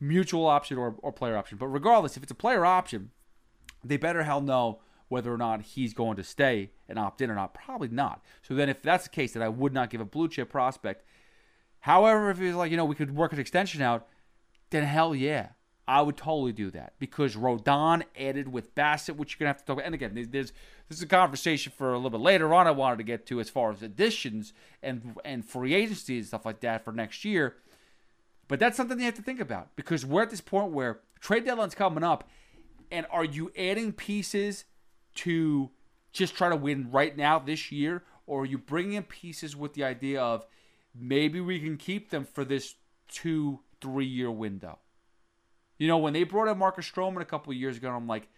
Mutual 0.00 0.46
option 0.46 0.78
or, 0.78 0.94
or 0.98 1.12
player 1.12 1.36
option. 1.36 1.58
But 1.58 1.66
regardless, 1.66 2.16
if 2.16 2.22
it's 2.22 2.32
a 2.32 2.36
player 2.36 2.64
option, 2.64 3.10
they 3.84 3.98
better 3.98 4.22
hell 4.22 4.40
know 4.40 4.80
whether 5.08 5.32
or 5.32 5.36
not 5.36 5.60
he's 5.60 5.92
going 5.92 6.16
to 6.16 6.24
stay 6.24 6.70
and 6.88 6.98
opt 6.98 7.20
in 7.20 7.30
or 7.30 7.34
not. 7.34 7.52
Probably 7.52 7.88
not. 7.88 8.24
So 8.42 8.54
then, 8.54 8.68
if 8.68 8.80
that's 8.80 9.04
the 9.04 9.10
case, 9.10 9.32
then 9.32 9.42
I 9.42 9.48
would 9.48 9.74
not 9.74 9.90
give 9.90 10.00
a 10.00 10.06
blue 10.06 10.28
chip 10.28 10.48
prospect. 10.48 11.04
However, 11.80 12.30
if 12.30 12.38
he's 12.38 12.54
like, 12.54 12.70
you 12.70 12.78
know, 12.78 12.86
we 12.86 12.94
could 12.94 13.14
work 13.14 13.32
an 13.32 13.38
extension 13.38 13.82
out, 13.82 14.08
then 14.70 14.84
hell 14.84 15.14
yeah. 15.14 15.48
I 15.86 16.00
would 16.00 16.16
totally 16.16 16.52
do 16.52 16.70
that 16.70 16.94
because 16.98 17.36
Rodon 17.36 18.04
added 18.18 18.48
with 18.48 18.74
Bassitt, 18.74 19.16
which 19.16 19.34
you're 19.34 19.44
gonna 19.44 19.50
have 19.50 19.58
to 19.58 19.64
talk 19.64 19.74
about. 19.74 19.86
And 19.86 19.94
again, 19.94 20.12
there's 20.30 20.52
this 20.88 20.98
is 20.98 21.02
a 21.02 21.06
conversation 21.06 21.72
for 21.76 21.92
a 21.92 21.96
little 21.96 22.10
bit 22.10 22.20
later 22.20 22.54
on. 22.54 22.66
I 22.66 22.70
wanted 22.70 22.98
to 22.98 23.02
get 23.04 23.26
to 23.26 23.40
as 23.40 23.50
far 23.50 23.70
as 23.70 23.82
additions 23.82 24.52
and 24.82 25.16
and 25.24 25.44
free 25.44 25.74
agency 25.74 26.18
and 26.18 26.26
stuff 26.26 26.46
like 26.46 26.60
that 26.60 26.84
for 26.84 26.92
next 26.92 27.24
year. 27.24 27.56
But 28.48 28.60
that's 28.60 28.76
something 28.76 28.98
you 28.98 29.04
have 29.04 29.14
to 29.14 29.22
think 29.22 29.40
about 29.40 29.76
because 29.76 30.06
we're 30.06 30.22
at 30.22 30.30
this 30.30 30.40
point 30.40 30.72
where 30.72 31.00
trade 31.20 31.44
deadline's 31.44 31.74
coming 31.74 32.04
up, 32.04 32.28
and 32.90 33.06
are 33.10 33.24
you 33.24 33.50
adding 33.56 33.92
pieces 33.92 34.64
to 35.16 35.70
just 36.12 36.34
try 36.34 36.48
to 36.48 36.56
win 36.56 36.90
right 36.90 37.16
now 37.16 37.38
this 37.38 37.70
year, 37.72 38.04
or 38.26 38.42
are 38.42 38.46
you 38.46 38.56
bringing 38.58 38.94
in 38.94 39.02
pieces 39.02 39.54
with 39.54 39.74
the 39.74 39.84
idea 39.84 40.20
of 40.20 40.46
maybe 40.94 41.40
we 41.40 41.58
can 41.60 41.76
keep 41.76 42.10
them 42.10 42.24
for 42.24 42.44
this 42.44 42.76
two 43.08 43.60
three 43.82 44.06
year 44.06 44.30
window? 44.30 44.78
You 45.78 45.88
know, 45.88 45.98
when 45.98 46.12
they 46.12 46.24
brought 46.24 46.48
in 46.48 46.58
Marcus 46.58 46.90
Stroman 46.90 47.20
a 47.20 47.24
couple 47.24 47.52
years 47.52 47.76
ago, 47.76 47.90
I'm 47.90 48.06
like, 48.06 48.28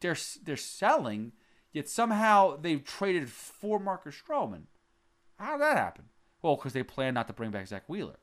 they're 0.00 0.16
they're 0.42 0.56
selling, 0.56 1.32
yet 1.72 1.88
somehow 1.88 2.56
they've 2.56 2.84
traded 2.84 3.30
for 3.30 3.78
Marcus 3.78 4.14
Stroman. 4.16 4.64
How 5.38 5.52
did 5.52 5.62
that 5.62 5.76
happen? 5.76 6.04
Well, 6.42 6.56
because 6.56 6.72
they 6.72 6.82
plan 6.82 7.14
not 7.14 7.26
to 7.28 7.32
bring 7.32 7.50
back 7.50 7.66
Zack 7.66 7.84
Wheeler. 7.88 8.18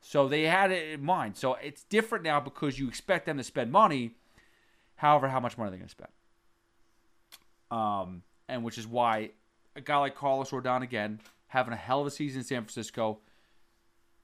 So 0.00 0.28
they 0.28 0.42
had 0.42 0.70
it 0.70 0.92
in 0.92 1.04
mind. 1.04 1.36
So 1.36 1.54
it's 1.54 1.84
different 1.84 2.24
now 2.24 2.40
because 2.40 2.78
you 2.78 2.88
expect 2.88 3.26
them 3.26 3.36
to 3.36 3.44
spend 3.44 3.70
money. 3.70 4.16
However, 4.96 5.28
how 5.28 5.40
much 5.40 5.58
money 5.58 5.68
are 5.68 5.70
they 5.72 5.76
going 5.76 5.88
to 5.88 5.90
spend? 5.90 6.10
Um, 7.70 8.22
and 8.48 8.64
which 8.64 8.78
is 8.78 8.86
why 8.86 9.30
a 9.76 9.80
guy 9.80 9.98
like 9.98 10.14
Carlos 10.14 10.50
Rodon 10.50 10.82
again 10.82 11.20
having 11.48 11.72
a 11.72 11.76
hell 11.76 12.00
of 12.00 12.06
a 12.06 12.10
season 12.10 12.40
in 12.40 12.44
San 12.44 12.62
Francisco 12.62 13.20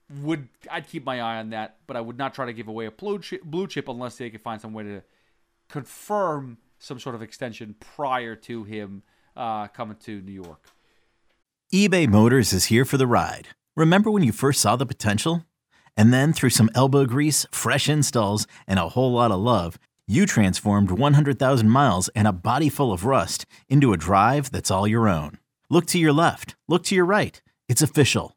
would 0.09 0.47
I'd 0.71 0.87
keep 0.87 1.05
my 1.05 1.21
eye 1.21 1.37
on 1.37 1.49
that, 1.51 1.77
but 1.85 1.97
I 1.97 2.01
would 2.01 2.17
not 2.17 2.33
try 2.33 2.45
to 2.45 2.53
give 2.53 2.67
away 2.67 2.85
a 2.85 2.91
blue 2.91 3.19
chip, 3.19 3.43
blue 3.43 3.67
chip 3.67 3.87
unless 3.87 4.17
they 4.17 4.29
could 4.29 4.41
find 4.41 4.61
some 4.61 4.73
way 4.73 4.83
to 4.83 5.01
confirm 5.69 6.57
some 6.79 6.99
sort 6.99 7.15
of 7.15 7.21
extension 7.21 7.75
prior 7.79 8.35
to 8.35 8.63
him 8.63 9.03
uh, 9.35 9.67
coming 9.67 9.97
to 9.97 10.21
New 10.21 10.31
York. 10.31 10.69
eBay 11.73 12.07
Motors 12.07 12.53
is 12.53 12.65
here 12.65 12.85
for 12.85 12.97
the 12.97 13.07
ride. 13.07 13.49
Remember 13.75 14.09
when 14.09 14.23
you 14.23 14.31
first 14.31 14.61
saw 14.61 14.75
the 14.75 14.85
potential? 14.85 15.43
And 15.97 16.13
then 16.13 16.31
through 16.31 16.51
some 16.51 16.69
elbow 16.75 17.05
grease, 17.05 17.45
fresh 17.51 17.89
installs, 17.89 18.47
and 18.67 18.79
a 18.79 18.89
whole 18.89 19.11
lot 19.11 19.31
of 19.31 19.39
love, 19.39 19.79
you 20.07 20.25
transformed 20.25 20.91
100,000 20.91 21.69
miles 21.69 22.07
and 22.09 22.27
a 22.27 22.31
body 22.31 22.69
full 22.69 22.93
of 22.93 23.03
rust 23.03 23.45
into 23.67 23.91
a 23.91 23.97
drive 23.97 24.51
that's 24.51 24.71
all 24.71 24.87
your 24.87 25.09
own. 25.09 25.39
Look 25.69 25.85
to 25.87 25.99
your 25.99 26.13
left, 26.13 26.55
look 26.67 26.83
to 26.85 26.95
your 26.95 27.05
right. 27.05 27.41
It's 27.67 27.81
official. 27.81 28.36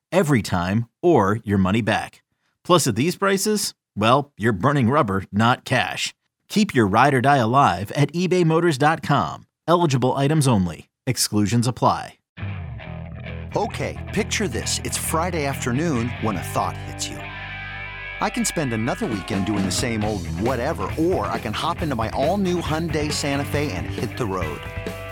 every 0.11 0.41
time, 0.41 0.87
or 1.01 1.39
your 1.43 1.57
money 1.57 1.81
back. 1.81 2.23
Plus, 2.63 2.87
at 2.87 2.95
these 2.95 3.15
prices, 3.15 3.73
well, 3.95 4.31
you're 4.37 4.53
burning 4.53 4.89
rubber, 4.89 5.23
not 5.31 5.65
cash. 5.65 6.13
Keep 6.47 6.75
your 6.75 6.87
ride 6.87 7.13
or 7.13 7.21
die 7.21 7.37
alive 7.37 7.91
at 7.93 8.13
ebaymotors.com. 8.13 9.45
Eligible 9.67 10.13
items 10.15 10.47
only. 10.47 10.89
Exclusions 11.07 11.67
apply. 11.67 12.15
Okay, 13.53 13.97
picture 14.13 14.47
this. 14.47 14.79
It's 14.85 14.97
Friday 14.97 15.45
afternoon 15.45 16.07
when 16.21 16.37
a 16.37 16.41
thought 16.41 16.77
hits 16.77 17.09
you. 17.09 17.17
I 17.17 18.29
can 18.29 18.45
spend 18.45 18.71
another 18.71 19.07
weekend 19.07 19.45
doing 19.45 19.65
the 19.65 19.71
same 19.71 20.05
old 20.05 20.25
whatever, 20.39 20.83
or 20.97 21.25
I 21.25 21.37
can 21.37 21.51
hop 21.51 21.81
into 21.81 21.95
my 21.95 22.09
all 22.11 22.37
new 22.37 22.61
Hyundai 22.61 23.11
Santa 23.11 23.43
Fe 23.43 23.71
and 23.73 23.87
hit 23.87 24.17
the 24.17 24.25
road. 24.25 24.61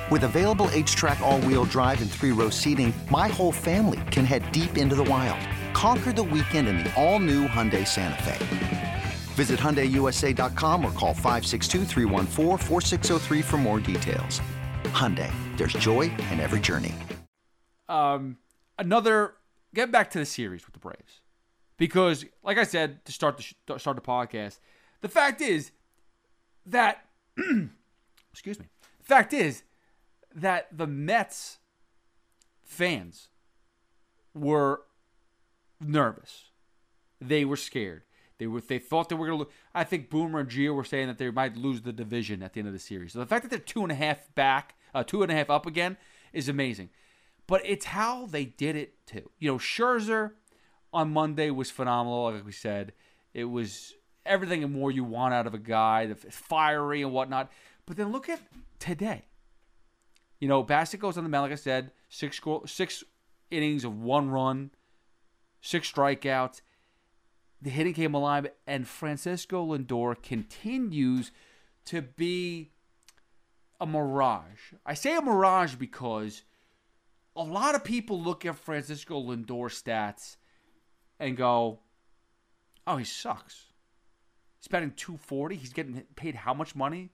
With 0.09 0.23
available 0.23 0.67
HTRAC, 0.69 1.19
all 1.19 1.39
wheel 1.41 1.65
drive, 1.65 2.01
and 2.01 2.09
three 2.09 2.31
row 2.31 2.49
seating, 2.49 2.91
my 3.11 3.27
whole 3.27 3.51
family 3.51 3.99
can 4.09 4.25
head 4.25 4.51
deep 4.51 4.75
into 4.77 4.95
the 4.95 5.03
wild. 5.03 5.39
Conquer 5.73 6.11
the 6.11 6.23
weekend 6.23 6.67
in 6.67 6.77
the 6.79 6.91
all 6.95 7.19
new 7.19 7.47
Hyundai 7.47 7.87
Santa 7.87 8.23
Fe. 8.23 9.03
Visit 9.35 9.59
HyundaiUSA.com 9.59 10.83
or 10.83 10.91
call 10.93 11.13
562 11.13 11.85
for 13.43 13.57
more 13.57 13.79
details. 13.79 14.41
Hyundai, 14.85 15.31
there's 15.57 15.73
joy 15.73 16.11
in 16.31 16.39
every 16.39 16.59
journey. 16.59 16.95
Um, 17.87 18.37
another 18.79 19.35
get 19.75 19.91
back 19.91 20.09
to 20.11 20.17
the 20.17 20.25
series 20.25 20.65
with 20.65 20.73
the 20.73 20.79
Braves 20.79 21.21
because, 21.77 22.25
like 22.43 22.57
I 22.57 22.63
said 22.63 23.05
to 23.05 23.11
start 23.11 23.37
the 23.37 23.77
start 23.79 23.95
the 23.95 24.01
podcast, 24.01 24.59
the 25.01 25.07
fact 25.07 25.39
is 25.39 25.71
that 26.65 27.05
excuse 28.33 28.59
me. 28.59 28.65
The 28.97 29.05
fact 29.05 29.33
is 29.33 29.63
that 30.35 30.67
the 30.71 30.87
Mets 30.87 31.57
fans 32.63 33.29
were 34.33 34.81
nervous. 35.81 36.45
They 37.19 37.45
were 37.45 37.57
scared. 37.57 38.03
They 38.37 38.47
were 38.47 38.61
they 38.61 38.79
thought 38.79 39.09
they 39.09 39.15
were 39.15 39.27
going 39.27 39.39
to. 39.39 39.47
I 39.75 39.83
think 39.83 40.09
Boomer 40.09 40.39
and 40.39 40.49
Gio 40.49 40.73
were 40.73 40.85
saying 40.85 41.07
that 41.07 41.17
they 41.17 41.29
might 41.29 41.57
lose 41.57 41.81
the 41.81 41.91
division 41.91 42.41
at 42.41 42.53
the 42.53 42.61
end 42.61 42.67
of 42.67 42.73
the 42.73 42.79
series. 42.79 43.13
So 43.13 43.19
the 43.19 43.25
fact 43.25 43.43
that 43.43 43.49
they're 43.49 43.59
two 43.59 43.83
and 43.83 43.91
a 43.91 43.95
half 43.95 44.33
back, 44.33 44.75
uh, 44.95 45.03
two 45.03 45.21
and 45.23 45.31
a 45.31 45.35
half 45.35 45.49
up 45.49 45.65
again, 45.65 45.97
is 46.31 46.47
amazing. 46.47 46.89
But 47.47 47.61
it's 47.65 47.85
how 47.85 48.27
they 48.27 48.45
did 48.45 48.75
it 48.75 49.05
too. 49.05 49.29
You 49.39 49.51
know, 49.51 49.57
Scherzer 49.57 50.31
on 50.93 51.11
Monday 51.11 51.49
was 51.49 51.69
phenomenal. 51.69 52.31
Like 52.31 52.45
we 52.45 52.53
said, 52.53 52.93
it 53.33 53.45
was 53.45 53.93
everything 54.25 54.63
and 54.63 54.73
more 54.73 54.91
you 54.91 55.03
want 55.03 55.33
out 55.33 55.47
of 55.47 55.53
a 55.53 55.59
guy, 55.59 56.05
the 56.05 56.15
fiery 56.15 57.01
and 57.01 57.11
whatnot. 57.11 57.51
But 57.85 57.97
then 57.97 58.11
look 58.11 58.29
at 58.29 58.39
today. 58.79 59.25
You 60.39 60.47
know, 60.47 60.63
Bassitt 60.63 60.99
goes 60.99 61.17
on 61.17 61.23
the 61.23 61.30
mound, 61.30 61.43
like 61.43 61.52
I 61.52 61.56
said, 61.56 61.91
six 62.08 62.39
six 62.65 63.04
innings 63.52 63.84
of 63.84 63.99
one 63.99 64.30
run, 64.30 64.71
six 65.62 65.91
strikeouts. 65.91 66.62
The 67.62 67.69
hitting 67.69 67.93
came 67.93 68.13
alive, 68.13 68.47
and 68.65 68.88
Francisco 68.88 69.65
Lindor 69.65 70.21
continues 70.21 71.32
to 71.86 72.02
be 72.02 72.71
a 73.82 73.86
mirage. 73.86 74.73
I 74.86 74.93
say 74.93 75.15
a 75.15 75.21
mirage 75.21 75.75
because 75.75 76.43
a 77.36 77.43
lot 77.43 77.75
of 77.75 77.84
people 77.84 78.21
look 78.21 78.45
at 78.45 78.56
Francisco 78.56 79.21
Lindor 79.21 79.69
stats 79.69 80.38
and 81.19 81.36
go, 81.36 81.82
"Oh, 82.88 82.95
he 82.95 83.06
sucks." 83.06 83.65
He's 84.60 84.67
batting 84.67 84.91
240. 84.91 85.56
He's 85.56 85.73
getting 85.73 86.02
paid 86.15 86.36
how 86.36 86.54
much 86.54 86.75
money? 86.75 87.12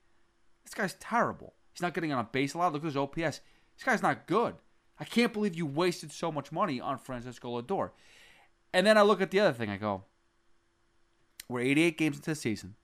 This 0.63 0.73
guy's 0.73 0.95
terrible. 0.95 1.55
He's 1.75 1.81
not 1.81 1.93
getting 1.93 2.13
on 2.13 2.19
a 2.19 2.29
base 2.31 2.53
a 2.53 2.57
lot. 2.57 2.71
Look 2.71 2.83
at 2.83 2.85
his 2.85 2.95
OPS. 2.95 3.41
This 3.75 3.83
guy's 3.83 4.01
not 4.01 4.27
good. 4.27 4.55
I 4.97 5.03
can't 5.03 5.33
believe 5.33 5.55
you 5.55 5.65
wasted 5.65 6.13
so 6.13 6.31
much 6.31 6.53
money 6.53 6.79
on 6.79 6.97
Francisco 6.97 7.61
Lindor. 7.61 7.91
And 8.73 8.87
then 8.87 8.97
I 8.97 9.01
look 9.01 9.19
at 9.19 9.29
the 9.29 9.41
other 9.41 9.51
thing. 9.51 9.69
I 9.69 9.75
go, 9.75 10.05
we're 11.49 11.59
88 11.59 11.97
games 11.97 12.15
into 12.15 12.31
the 12.31 12.35
season. 12.35 12.75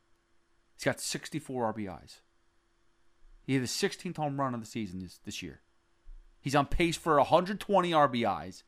He's 0.76 0.84
got 0.84 1.00
64 1.00 1.74
RBIs. 1.74 2.20
He 3.44 3.54
had 3.54 3.64
the 3.64 3.68
16th 3.68 4.18
home 4.18 4.40
run 4.40 4.54
of 4.54 4.60
the 4.60 4.66
season 4.66 5.00
this, 5.00 5.20
this 5.24 5.42
year. 5.42 5.62
He's 6.42 6.56
on 6.56 6.66
pace 6.66 6.98
for 6.98 7.18
120 7.18 7.92
RBIs, 7.92 8.64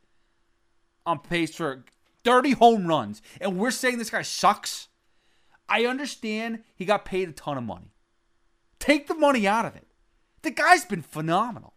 on 1.05 1.19
pace 1.19 1.53
for 1.53 1.83
30 2.23 2.51
home 2.51 2.87
runs, 2.87 3.21
and 3.41 3.57
we're 3.57 3.71
saying 3.71 3.97
this 3.97 4.09
guy 4.09 4.21
sucks. 4.21 4.87
I 5.67 5.85
understand 5.85 6.63
he 6.75 6.85
got 6.85 7.03
paid 7.03 7.27
a 7.27 7.33
ton 7.33 7.57
of 7.57 7.63
money. 7.63 7.93
Take 8.79 9.07
the 9.07 9.15
money 9.15 9.47
out 9.47 9.65
of 9.65 9.75
it. 9.75 9.87
The 10.43 10.51
guy's 10.51 10.85
been 10.85 11.01
phenomenal. 11.01 11.73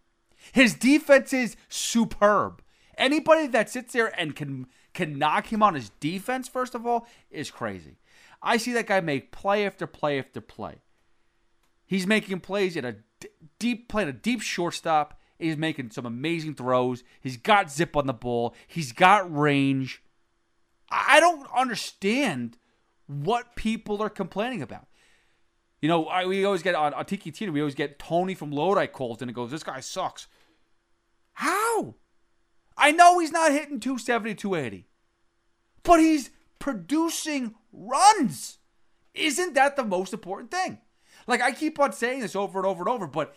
His 0.51 0.75
defense 0.75 1.33
is 1.33 1.55
superb. 1.67 2.61
Anybody 2.97 3.47
that 3.47 3.69
sits 3.69 3.93
there 3.93 4.17
and 4.19 4.35
can 4.35 4.67
can 4.93 5.19
knock 5.19 5.51
him 5.51 5.61
on 5.61 5.75
his 5.75 5.89
defense, 5.99 6.47
first 6.47 6.73
of 6.73 6.85
all, 6.85 7.07
is 7.29 7.51
crazy. 7.51 7.97
I 8.41 8.57
see 8.57 8.73
that 8.73 8.87
guy 8.87 9.01
make 9.01 9.31
play 9.31 9.65
after 9.65 9.85
play 9.85 10.17
after 10.19 10.41
play. 10.41 10.81
He's 11.85 12.07
making 12.07 12.39
plays 12.39 12.75
at 12.75 12.85
a 12.85 12.97
deep, 13.59 13.87
playing 13.89 14.09
a 14.09 14.13
deep 14.13 14.41
shortstop. 14.41 15.19
He's 15.39 15.57
making 15.57 15.91
some 15.91 16.05
amazing 16.05 16.55
throws. 16.55 17.03
He's 17.21 17.37
got 17.37 17.71
zip 17.71 17.95
on 17.95 18.07
the 18.07 18.13
ball. 18.13 18.55
He's 18.67 18.91
got 18.91 19.33
range. 19.33 20.01
I 20.89 21.19
don't 21.19 21.47
understand 21.55 22.57
what 23.05 23.55
people 23.55 24.01
are 24.01 24.09
complaining 24.09 24.61
about. 24.61 24.87
You 25.81 25.89
know, 25.89 26.05
I, 26.05 26.25
we 26.25 26.43
always 26.43 26.63
get 26.63 26.75
on, 26.75 26.93
on 26.93 27.05
Tiki 27.05 27.49
we 27.49 27.61
always 27.61 27.75
get 27.75 27.99
Tony 27.99 28.33
from 28.33 28.51
Lodi 28.51 28.87
calls 28.87 29.21
and 29.21 29.29
it 29.29 29.33
goes, 29.33 29.51
This 29.51 29.63
guy 29.63 29.79
sucks. 29.79 30.27
How? 31.33 31.95
I 32.77 32.91
know 32.91 33.19
he's 33.19 33.31
not 33.31 33.51
hitting 33.51 33.79
270, 33.79 34.35
280, 34.35 34.87
but 35.83 35.99
he's 35.99 36.31
producing 36.59 37.55
runs. 37.71 38.57
Isn't 39.13 39.53
that 39.55 39.75
the 39.75 39.83
most 39.83 40.13
important 40.13 40.51
thing? 40.51 40.79
Like, 41.25 41.41
I 41.41 41.51
keep 41.51 41.79
on 41.79 41.91
saying 41.91 42.21
this 42.21 42.35
over 42.35 42.59
and 42.59 42.65
over 42.65 42.81
and 42.81 42.89
over, 42.89 43.07
but 43.07 43.35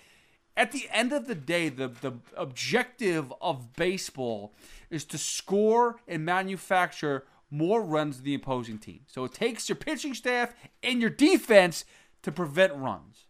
at 0.57 0.73
the 0.73 0.89
end 0.93 1.13
of 1.13 1.27
the 1.27 1.35
day, 1.35 1.69
the, 1.69 1.89
the 1.89 2.13
objective 2.37 3.33
of 3.41 3.75
baseball 3.75 4.55
is 4.91 5.05
to 5.07 5.19
score 5.19 5.97
and 6.07 6.25
manufacture 6.25 7.25
more 7.51 7.83
runs 7.83 8.17
than 8.17 8.27
the 8.27 8.35
opposing 8.35 8.79
team. 8.79 9.01
So 9.07 9.25
it 9.25 9.33
takes 9.33 9.69
your 9.69 9.77
pitching 9.77 10.15
staff 10.15 10.55
and 10.83 11.01
your 11.01 11.11
defense 11.11 11.85
to 12.23 12.33
prevent 12.33 12.75
runs. 12.75 13.27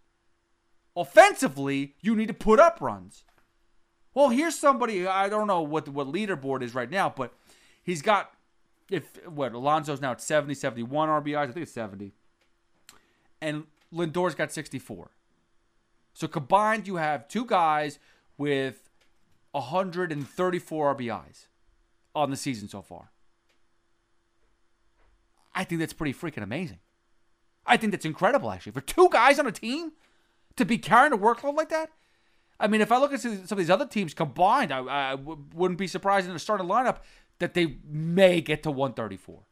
Offensively, 0.96 1.94
you 2.00 2.16
need 2.16 2.28
to 2.28 2.34
put 2.34 2.58
up 2.58 2.78
runs. 2.80 3.24
Well, 4.12 4.30
here's 4.30 4.58
somebody 4.58 5.06
I 5.06 5.28
don't 5.28 5.46
know 5.46 5.60
what 5.62 5.88
what 5.88 6.08
leaderboard 6.08 6.62
is 6.62 6.74
right 6.74 6.90
now, 6.90 7.12
but 7.14 7.32
he's 7.82 8.02
got 8.02 8.32
if 8.90 9.24
what 9.26 9.52
Alonso's 9.52 10.00
now 10.00 10.10
at 10.12 10.20
70, 10.20 10.54
71 10.54 11.08
RBIs. 11.08 11.36
I 11.36 11.46
think 11.46 11.58
it's 11.58 11.72
70. 11.72 12.12
And 13.40 13.64
Lindor's 13.92 14.34
got 14.34 14.52
64. 14.52 15.10
So 16.12 16.28
combined, 16.28 16.86
you 16.86 16.96
have 16.96 17.28
two 17.28 17.44
guys 17.44 17.98
with 18.36 18.90
134 19.52 20.94
RBIs 20.94 21.46
on 22.14 22.30
the 22.30 22.36
season 22.36 22.68
so 22.68 22.82
far. 22.82 23.10
I 25.54 25.64
think 25.64 25.78
that's 25.78 25.92
pretty 25.92 26.12
freaking 26.12 26.42
amazing. 26.42 26.78
I 27.66 27.76
think 27.76 27.92
that's 27.92 28.04
incredible, 28.04 28.50
actually. 28.50 28.72
For 28.72 28.80
two 28.80 29.08
guys 29.10 29.38
on 29.38 29.46
a 29.46 29.52
team 29.52 29.92
to 30.56 30.64
be 30.64 30.78
carrying 30.78 31.12
a 31.12 31.18
workload 31.18 31.56
like 31.56 31.68
that, 31.68 31.90
I 32.58 32.66
mean, 32.66 32.80
if 32.80 32.92
I 32.92 32.98
look 32.98 33.12
at 33.12 33.20
some 33.20 33.32
of 33.32 33.56
these 33.56 33.70
other 33.70 33.86
teams 33.86 34.12
combined, 34.12 34.72
I, 34.72 35.12
I 35.12 35.16
w- 35.16 35.44
wouldn't 35.54 35.78
be 35.78 35.86
surprised 35.86 36.26
in 36.26 36.34
the 36.34 36.38
starting 36.38 36.66
lineup 36.66 36.98
that 37.38 37.54
they 37.54 37.78
may 37.88 38.40
get 38.42 38.62
to 38.64 38.70
134. 38.70 39.42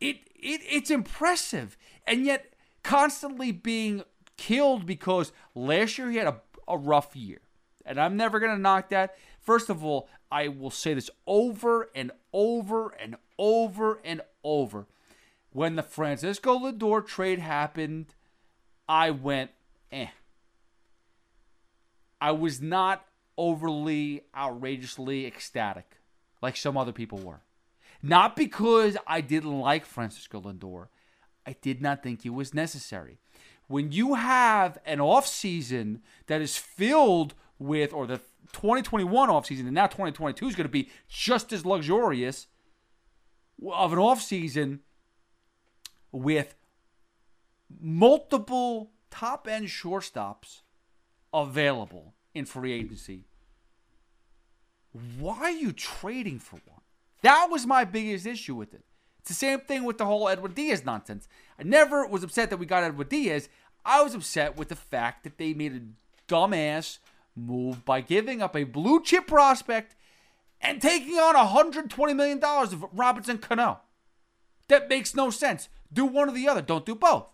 It, 0.00 0.16
it 0.34 0.60
it's 0.68 0.90
impressive, 0.90 1.76
and 2.06 2.26
yet 2.26 2.52
constantly 2.82 3.50
being 3.52 4.02
killed 4.36 4.84
because 4.84 5.32
last 5.54 5.96
year 5.96 6.10
he 6.10 6.18
had 6.18 6.26
a, 6.26 6.40
a 6.68 6.76
rough 6.76 7.16
year, 7.16 7.40
and 7.86 7.98
I'm 7.98 8.16
never 8.16 8.38
gonna 8.38 8.58
knock 8.58 8.90
that. 8.90 9.16
First 9.40 9.70
of 9.70 9.84
all, 9.84 10.08
I 10.30 10.48
will 10.48 10.70
say 10.70 10.92
this 10.92 11.08
over 11.26 11.88
and 11.94 12.10
over 12.32 12.88
and 13.00 13.16
over 13.38 14.00
and 14.04 14.20
over. 14.44 14.86
When 15.56 15.76
the 15.76 15.82
Francisco 15.82 16.58
Lindor 16.58 17.06
trade 17.06 17.38
happened, 17.38 18.14
I 18.86 19.10
went, 19.10 19.52
eh. 19.90 20.08
I 22.20 22.32
was 22.32 22.60
not 22.60 23.06
overly 23.38 24.24
outrageously 24.36 25.24
ecstatic 25.24 25.96
like 26.42 26.58
some 26.58 26.76
other 26.76 26.92
people 26.92 27.16
were. 27.16 27.40
Not 28.02 28.36
because 28.36 28.98
I 29.06 29.22
didn't 29.22 29.58
like 29.58 29.86
Francisco 29.86 30.42
Lindor. 30.42 30.88
I 31.46 31.56
did 31.62 31.80
not 31.80 32.02
think 32.02 32.20
he 32.20 32.28
was 32.28 32.52
necessary. 32.52 33.16
When 33.66 33.92
you 33.92 34.12
have 34.12 34.76
an 34.84 34.98
offseason 34.98 36.00
that 36.26 36.42
is 36.42 36.58
filled 36.58 37.32
with, 37.58 37.94
or 37.94 38.06
the 38.06 38.18
2021 38.52 39.30
offseason, 39.30 39.60
and 39.60 39.72
now 39.72 39.86
2022 39.86 40.48
is 40.48 40.54
going 40.54 40.66
to 40.66 40.70
be 40.70 40.90
just 41.08 41.50
as 41.50 41.64
luxurious 41.64 42.46
of 43.72 43.94
an 43.94 43.98
offseason 43.98 44.80
with 46.16 46.54
multiple 47.80 48.90
top 49.10 49.46
end 49.48 49.66
shortstops 49.66 50.62
available 51.32 52.14
in 52.34 52.44
free 52.46 52.72
agency. 52.72 53.26
Why 55.18 55.36
are 55.36 55.50
you 55.50 55.72
trading 55.72 56.38
for 56.38 56.56
one? 56.64 56.80
That 57.22 57.48
was 57.50 57.66
my 57.66 57.84
biggest 57.84 58.26
issue 58.26 58.54
with 58.54 58.72
it. 58.72 58.84
It's 59.20 59.28
the 59.28 59.34
same 59.34 59.60
thing 59.60 59.84
with 59.84 59.98
the 59.98 60.06
whole 60.06 60.28
Edwin 60.28 60.52
Diaz 60.52 60.84
nonsense. 60.84 61.28
I 61.58 61.64
never 61.64 62.06
was 62.06 62.22
upset 62.22 62.50
that 62.50 62.58
we 62.58 62.66
got 62.66 62.84
Edwin 62.84 63.08
Diaz. 63.08 63.48
I 63.84 64.02
was 64.02 64.14
upset 64.14 64.56
with 64.56 64.68
the 64.68 64.76
fact 64.76 65.24
that 65.24 65.36
they 65.36 65.52
made 65.52 65.74
a 65.74 66.32
dumbass 66.32 66.98
move 67.34 67.84
by 67.84 68.00
giving 68.00 68.40
up 68.40 68.56
a 68.56 68.64
blue 68.64 69.02
chip 69.02 69.26
prospect 69.26 69.94
and 70.60 70.80
taking 70.80 71.14
on 71.14 71.34
$120 71.34 72.16
million 72.16 72.42
of 72.42 72.86
Robinson 72.92 73.38
Cano. 73.38 73.80
That 74.68 74.88
makes 74.88 75.14
no 75.14 75.30
sense. 75.30 75.68
Do 75.92 76.04
one 76.04 76.28
or 76.28 76.32
the 76.32 76.48
other. 76.48 76.62
Don't 76.62 76.86
do 76.86 76.94
both. 76.94 77.28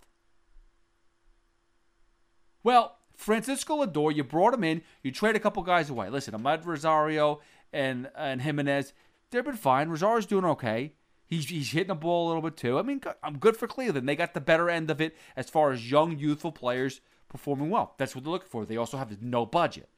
Well, 2.63 2.99
Francisco 3.17 3.85
Lindor, 3.85 4.15
you 4.15 4.25
brought 4.25 4.55
him 4.55 4.65
in. 4.65 4.83
You 5.03 5.11
trade 5.11 5.37
a 5.37 5.41
couple 5.41 5.63
guys 5.63 5.91
away. 5.91 6.11
Listen, 6.11 6.35
Amed 6.35 6.65
Rosario 6.65 7.41
and 7.73 8.11
and 8.17 8.43
Gimenez, 8.43 8.93
they've 9.31 9.45
been 9.45 9.57
fine. 9.57 9.89
Rosario's 9.89 10.27
doing 10.27 10.45
okay. 10.45 10.93
He's, 11.27 11.49
he's 11.49 11.71
hitting 11.71 11.89
the 11.89 11.95
ball 11.95 12.27
a 12.27 12.29
little 12.29 12.43
bit 12.43 12.59
too. 12.59 12.79
I 12.79 12.83
mean, 12.83 13.01
I'm 13.23 13.35
um, 13.35 13.39
good 13.39 13.57
for 13.57 13.67
Cleveland. 13.67 14.07
They 14.07 14.17
got 14.17 14.35
the 14.35 14.41
better 14.41 14.69
end 14.69 14.91
of 14.91 15.01
it 15.01 15.17
as 15.35 15.49
far 15.49 15.73
as 15.73 15.91
young, 15.91 16.19
youthful 16.19 16.53
players 16.53 17.01
performing 17.31 17.71
well. 17.71 17.95
That's 17.97 18.15
what 18.15 18.23
they're 18.23 18.31
looking 18.31 18.51
for. 18.51 18.67
They 18.67 18.77
also 18.77 18.99
have 18.99 19.23
no 19.23 19.47
budget. 19.47 19.89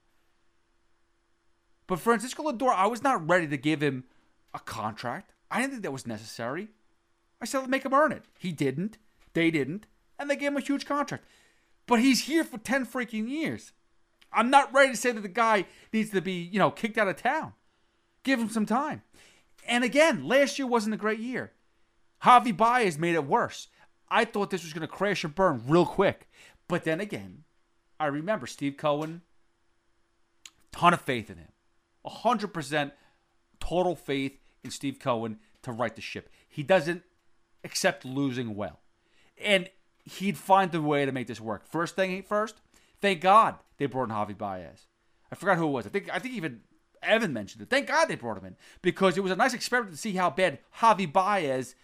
But 1.88 1.98
Francisco 1.98 2.44
Lindor, 2.44 2.72
I 2.72 2.86
was 2.86 3.02
not 3.02 3.28
ready 3.28 3.48
to 3.48 3.56
give 3.56 3.82
him 3.82 4.04
a 4.54 4.60
contract. 4.60 5.32
I 5.50 5.60
didn't 5.60 5.72
think 5.72 5.82
that 5.82 5.90
was 5.90 6.06
necessary. 6.06 6.68
I 7.44 7.46
said, 7.46 7.68
make 7.68 7.84
him 7.84 7.92
earn 7.92 8.10
it. 8.10 8.22
He 8.38 8.52
didn't. 8.52 8.96
They 9.34 9.50
didn't. 9.50 9.86
And 10.18 10.30
they 10.30 10.36
gave 10.36 10.52
him 10.52 10.56
a 10.56 10.60
huge 10.60 10.86
contract. 10.86 11.26
But 11.86 12.00
he's 12.00 12.22
here 12.22 12.42
for 12.42 12.56
10 12.56 12.86
freaking 12.86 13.28
years. 13.28 13.72
I'm 14.32 14.48
not 14.48 14.72
ready 14.72 14.92
to 14.92 14.96
say 14.96 15.12
that 15.12 15.20
the 15.20 15.28
guy 15.28 15.66
needs 15.92 16.08
to 16.12 16.22
be, 16.22 16.32
you 16.32 16.58
know, 16.58 16.70
kicked 16.70 16.96
out 16.96 17.06
of 17.06 17.16
town. 17.16 17.52
Give 18.22 18.40
him 18.40 18.48
some 18.48 18.64
time. 18.64 19.02
And 19.68 19.84
again, 19.84 20.26
last 20.26 20.58
year 20.58 20.66
wasn't 20.66 20.94
a 20.94 20.98
great 20.98 21.18
year. 21.18 21.52
Javi 22.22 22.56
Baez 22.56 22.98
made 22.98 23.14
it 23.14 23.26
worse. 23.26 23.68
I 24.08 24.24
thought 24.24 24.48
this 24.48 24.64
was 24.64 24.72
going 24.72 24.80
to 24.80 24.88
crash 24.88 25.22
and 25.22 25.34
burn 25.34 25.64
real 25.66 25.84
quick. 25.84 26.30
But 26.66 26.84
then 26.84 26.98
again, 26.98 27.44
I 28.00 28.06
remember 28.06 28.46
Steve 28.46 28.78
Cohen, 28.78 29.20
ton 30.72 30.94
of 30.94 31.02
faith 31.02 31.28
in 31.28 31.36
him. 31.36 31.52
100% 32.06 32.92
total 33.60 33.94
faith 33.94 34.38
in 34.62 34.70
Steve 34.70 34.98
Cohen 34.98 35.38
to 35.62 35.72
right 35.72 35.94
the 35.94 36.00
ship. 36.00 36.30
He 36.48 36.62
doesn't 36.62 37.02
accept 37.64 38.04
losing 38.04 38.54
well. 38.54 38.80
And 39.42 39.70
he'd 40.04 40.38
find 40.38 40.70
the 40.70 40.82
way 40.82 41.04
to 41.04 41.12
make 41.12 41.26
this 41.26 41.40
work. 41.40 41.66
First 41.66 41.96
thing 41.96 42.22
first, 42.22 42.56
thank 43.00 43.20
God 43.20 43.56
they 43.78 43.86
brought 43.86 44.10
in 44.10 44.14
Javi 44.14 44.36
Baez. 44.36 44.86
I 45.32 45.34
forgot 45.34 45.58
who 45.58 45.66
it 45.66 45.72
was. 45.72 45.86
I 45.86 45.90
think 45.90 46.08
I 46.12 46.18
think 46.18 46.34
even 46.34 46.60
Evan 47.02 47.32
mentioned 47.32 47.62
it. 47.62 47.70
Thank 47.70 47.88
God 47.88 48.06
they 48.06 48.14
brought 48.14 48.38
him 48.38 48.44
in 48.44 48.56
because 48.82 49.16
it 49.16 49.22
was 49.22 49.32
a 49.32 49.36
nice 49.36 49.54
experiment 49.54 49.94
to 49.94 50.00
see 50.00 50.12
how 50.12 50.30
bad 50.30 50.58
Javi 50.78 51.10
Baez 51.10 51.74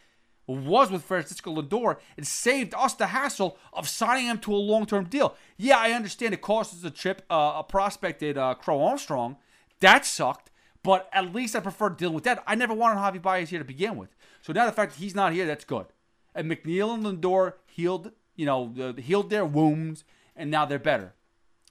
was 0.47 0.91
with 0.91 1.05
Francisco 1.05 1.55
Lindor 1.55 1.99
and 2.17 2.27
saved 2.27 2.75
us 2.75 2.95
the 2.95 3.09
hassle 3.09 3.57
of 3.73 3.89
signing 3.89 4.27
him 4.27 4.39
to 4.39 4.53
a 4.53 4.57
long-term 4.57 5.05
deal. 5.05 5.37
Yeah, 5.57 5.79
I 5.79 5.93
understand 5.93 6.35
it 6.35 6.41
cost 6.41 6.75
us 6.75 6.85
a 6.85 6.91
trip, 6.91 7.23
uh, 7.31 7.55
a 7.57 7.65
prospect 7.65 8.23
at 8.23 8.37
uh, 8.37 8.55
Crow 8.55 8.83
Armstrong. 8.83 9.37
That 9.81 10.05
sucked, 10.05 10.51
but 10.83 11.09
at 11.13 11.33
least 11.35 11.55
I 11.55 11.61
prefer 11.61 11.91
dealing 11.91 12.15
with 12.15 12.25
that. 12.25 12.43
I 12.47 12.55
never 12.55 12.75
wanted 12.75 13.01
Javi 13.01 13.23
Baez 13.23 13.51
here 13.51 13.61
to 13.61 13.65
begin 13.65 13.97
with. 13.97 14.15
So 14.43 14.53
now 14.53 14.67
the 14.67 14.73
fact 14.73 14.95
that 14.95 15.01
he's 15.01 15.15
not 15.15 15.33
here, 15.33 15.47
that's 15.47 15.65
good. 15.65 15.87
And 16.35 16.51
McNeil 16.51 16.95
and 16.95 17.05
Lindor 17.05 17.55
healed, 17.67 18.13
you 18.37 18.47
know, 18.47 18.95
healed 18.99 19.31
their 19.31 19.45
wounds, 19.45 20.05
and 20.37 20.51
now 20.51 20.65
they're 20.65 20.79
better, 20.79 21.15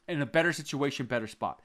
in 0.07 0.21
a 0.21 0.25
better 0.25 0.53
situation, 0.53 1.05
better 1.05 1.27
spot. 1.27 1.61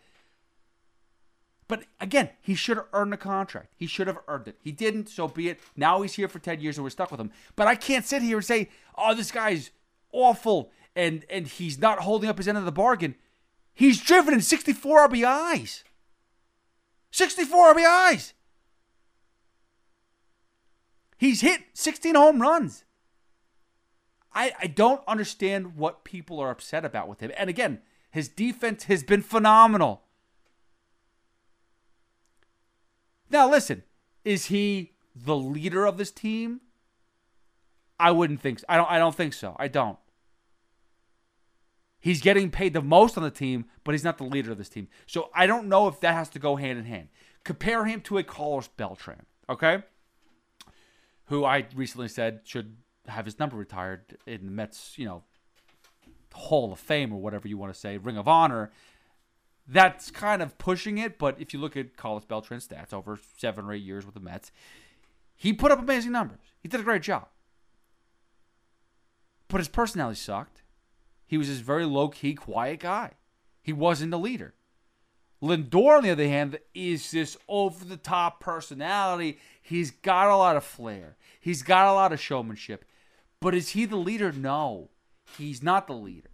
But 1.67 1.85
again, 2.01 2.31
he 2.41 2.55
should 2.55 2.77
have 2.77 2.87
earned 2.93 3.15
a 3.15 3.19
contract. 3.19 3.73
He 3.77 3.87
should 3.87 4.07
have 4.07 4.19
earned 4.29 4.49
it. 4.49 4.57
He 4.61 4.71
didn't, 4.71 5.09
so 5.09 5.29
be 5.29 5.49
it. 5.49 5.61
Now 5.77 6.03
he's 6.03 6.15
here 6.15 6.29
for 6.29 6.39
10 6.39 6.61
years 6.61 6.77
and 6.77 6.85
we're 6.85 6.91
stuck 6.91 7.11
with 7.11 7.21
him. 7.21 7.31
But 7.57 7.67
I 7.67 7.75
can't 7.75 8.05
sit 8.05 8.23
here 8.23 8.37
and 8.37 8.45
say, 8.45 8.69
oh, 8.97 9.15
this 9.15 9.31
guy's 9.31 9.71
awful 10.13 10.71
and 10.97 11.25
and 11.29 11.47
he's 11.47 11.79
not 11.79 12.01
holding 12.01 12.31
up 12.31 12.39
his 12.39 12.49
end 12.49 12.59
of 12.59 12.65
the 12.65 12.73
bargain. 12.73 13.17
He's 13.73 14.01
driven 14.01 14.35
in 14.35 14.41
64 14.41 15.09
RBIs. 15.09 15.83
64 17.11 17.75
RBIs. 17.75 18.33
He's 21.25 21.41
hit 21.41 21.63
16 21.73 22.17
home 22.17 22.43
runs. 22.43 22.85
I, 24.35 24.53
I 24.61 24.67
don't 24.67 25.01
understand 25.09 25.75
what 25.75 26.05
people 26.05 26.39
are 26.39 26.51
upset 26.51 26.85
about 26.85 27.09
with 27.09 27.21
him. 27.21 27.33
And 27.39 27.49
again, 27.49 27.81
his 28.11 28.29
defense 28.29 28.85
has 28.85 29.03
been 29.03 29.23
phenomenal. 29.23 30.03
Now, 33.31 33.51
listen, 33.51 33.85
is 34.23 34.47
he 34.47 34.93
the 35.17 35.35
leader 35.35 35.87
of 35.87 35.97
this 35.97 36.11
team? 36.11 36.61
I 37.99 38.11
wouldn't 38.11 38.43
think 38.43 38.59
so. 38.59 38.67
I 38.69 38.77
don't 38.77 38.91
I 38.91 38.99
don't 38.99 39.15
think 39.15 39.33
so. 39.33 39.57
I 39.59 39.69
don't. 39.69 39.99
He's 42.01 42.21
getting 42.21 42.51
paid 42.51 42.75
the 42.75 42.83
most 42.83 43.17
on 43.17 43.23
the 43.23 43.31
team, 43.31 43.65
but 43.83 43.93
he's 43.93 44.05
not 44.05 44.19
the 44.19 44.25
leader 44.25 44.53
of 44.53 44.59
this 44.59 44.69
team. 44.69 44.89
So 45.07 45.31
I 45.35 45.47
don't 45.47 45.71
know 45.71 45.89
if 45.89 46.01
that 46.01 46.13
has 46.13 46.29
to 46.31 46.39
go 46.39 46.57
hand 46.57 46.79
in 46.79 46.85
hand. 46.85 47.09
Compare 47.45 47.87
him 47.87 48.03
to 48.03 48.19
a 48.19 48.23
Carlos 48.23 48.69
Beltran, 48.69 49.25
okay? 49.49 49.85
Who 51.27 51.45
I 51.45 51.67
recently 51.75 52.09
said 52.09 52.41
should 52.45 52.77
have 53.07 53.25
his 53.25 53.39
number 53.39 53.57
retired 53.57 54.19
in 54.27 54.47
the 54.47 54.53
Mets, 54.53 54.95
you 54.97 55.07
know, 55.07 55.23
Hall 56.33 56.73
of 56.73 56.79
Fame 56.79 57.13
or 57.13 57.21
whatever 57.21 57.49
you 57.49 57.57
want 57.57 57.73
to 57.73 57.79
say, 57.79 57.97
Ring 57.97 58.17
of 58.17 58.29
Honor. 58.29 58.71
That's 59.67 60.11
kind 60.11 60.43
of 60.43 60.59
pushing 60.59 60.99
it, 60.99 61.19
but 61.19 61.41
if 61.41 61.55
you 61.55 61.61
look 61.61 61.77
at 61.77 61.97
Carlos 61.97 62.25
Beltran's 62.25 62.69
stats 62.69 62.93
over 62.93 63.19
seven 63.39 63.65
or 63.65 63.73
eight 63.73 63.83
years 63.83 64.05
with 64.05 64.15
the 64.15 64.21
Mets, 64.21 64.53
he 65.35 65.53
put 65.53 65.73
up 65.73 65.79
amazing 65.79 66.13
numbers. 66.13 66.39
He 66.61 66.69
did 66.69 66.81
a 66.81 66.85
great 66.85 67.03
job. 67.03 67.29
But 69.49 69.59
his 69.59 69.69
personality 69.69 70.17
sucked. 70.17 70.63
He 71.27 71.39
was 71.39 71.49
this 71.49 71.59
very 71.59 71.87
low 71.87 72.09
key, 72.09 72.35
quiet 72.35 72.81
guy. 72.81 73.13
He 73.63 73.73
wasn't 73.73 74.13
a 74.13 74.19
leader. 74.19 74.55
Lindor, 75.45 75.99
on 75.99 76.05
the 76.05 76.11
other 76.11 76.27
hand, 76.27 76.59
is 76.75 77.11
this 77.11 77.37
over 77.49 77.85
the 77.85 77.99
top 77.99 78.41
personality. 78.41 79.39
He's 79.61 79.91
got 79.91 80.29
a 80.29 80.37
lot 80.37 80.57
of 80.57 80.65
flair, 80.65 81.17
he's 81.39 81.63
got 81.63 81.87
a 81.87 81.93
lot 81.93 82.13
of 82.13 82.21
showmanship. 82.21 82.85
But 83.41 83.55
is 83.55 83.71
he 83.71 83.85
the 83.85 83.97
leader? 83.97 84.33
No, 84.33 84.89
he's 85.37 85.63
not 85.63 85.87
the 85.87 85.93
leader. 85.93 86.31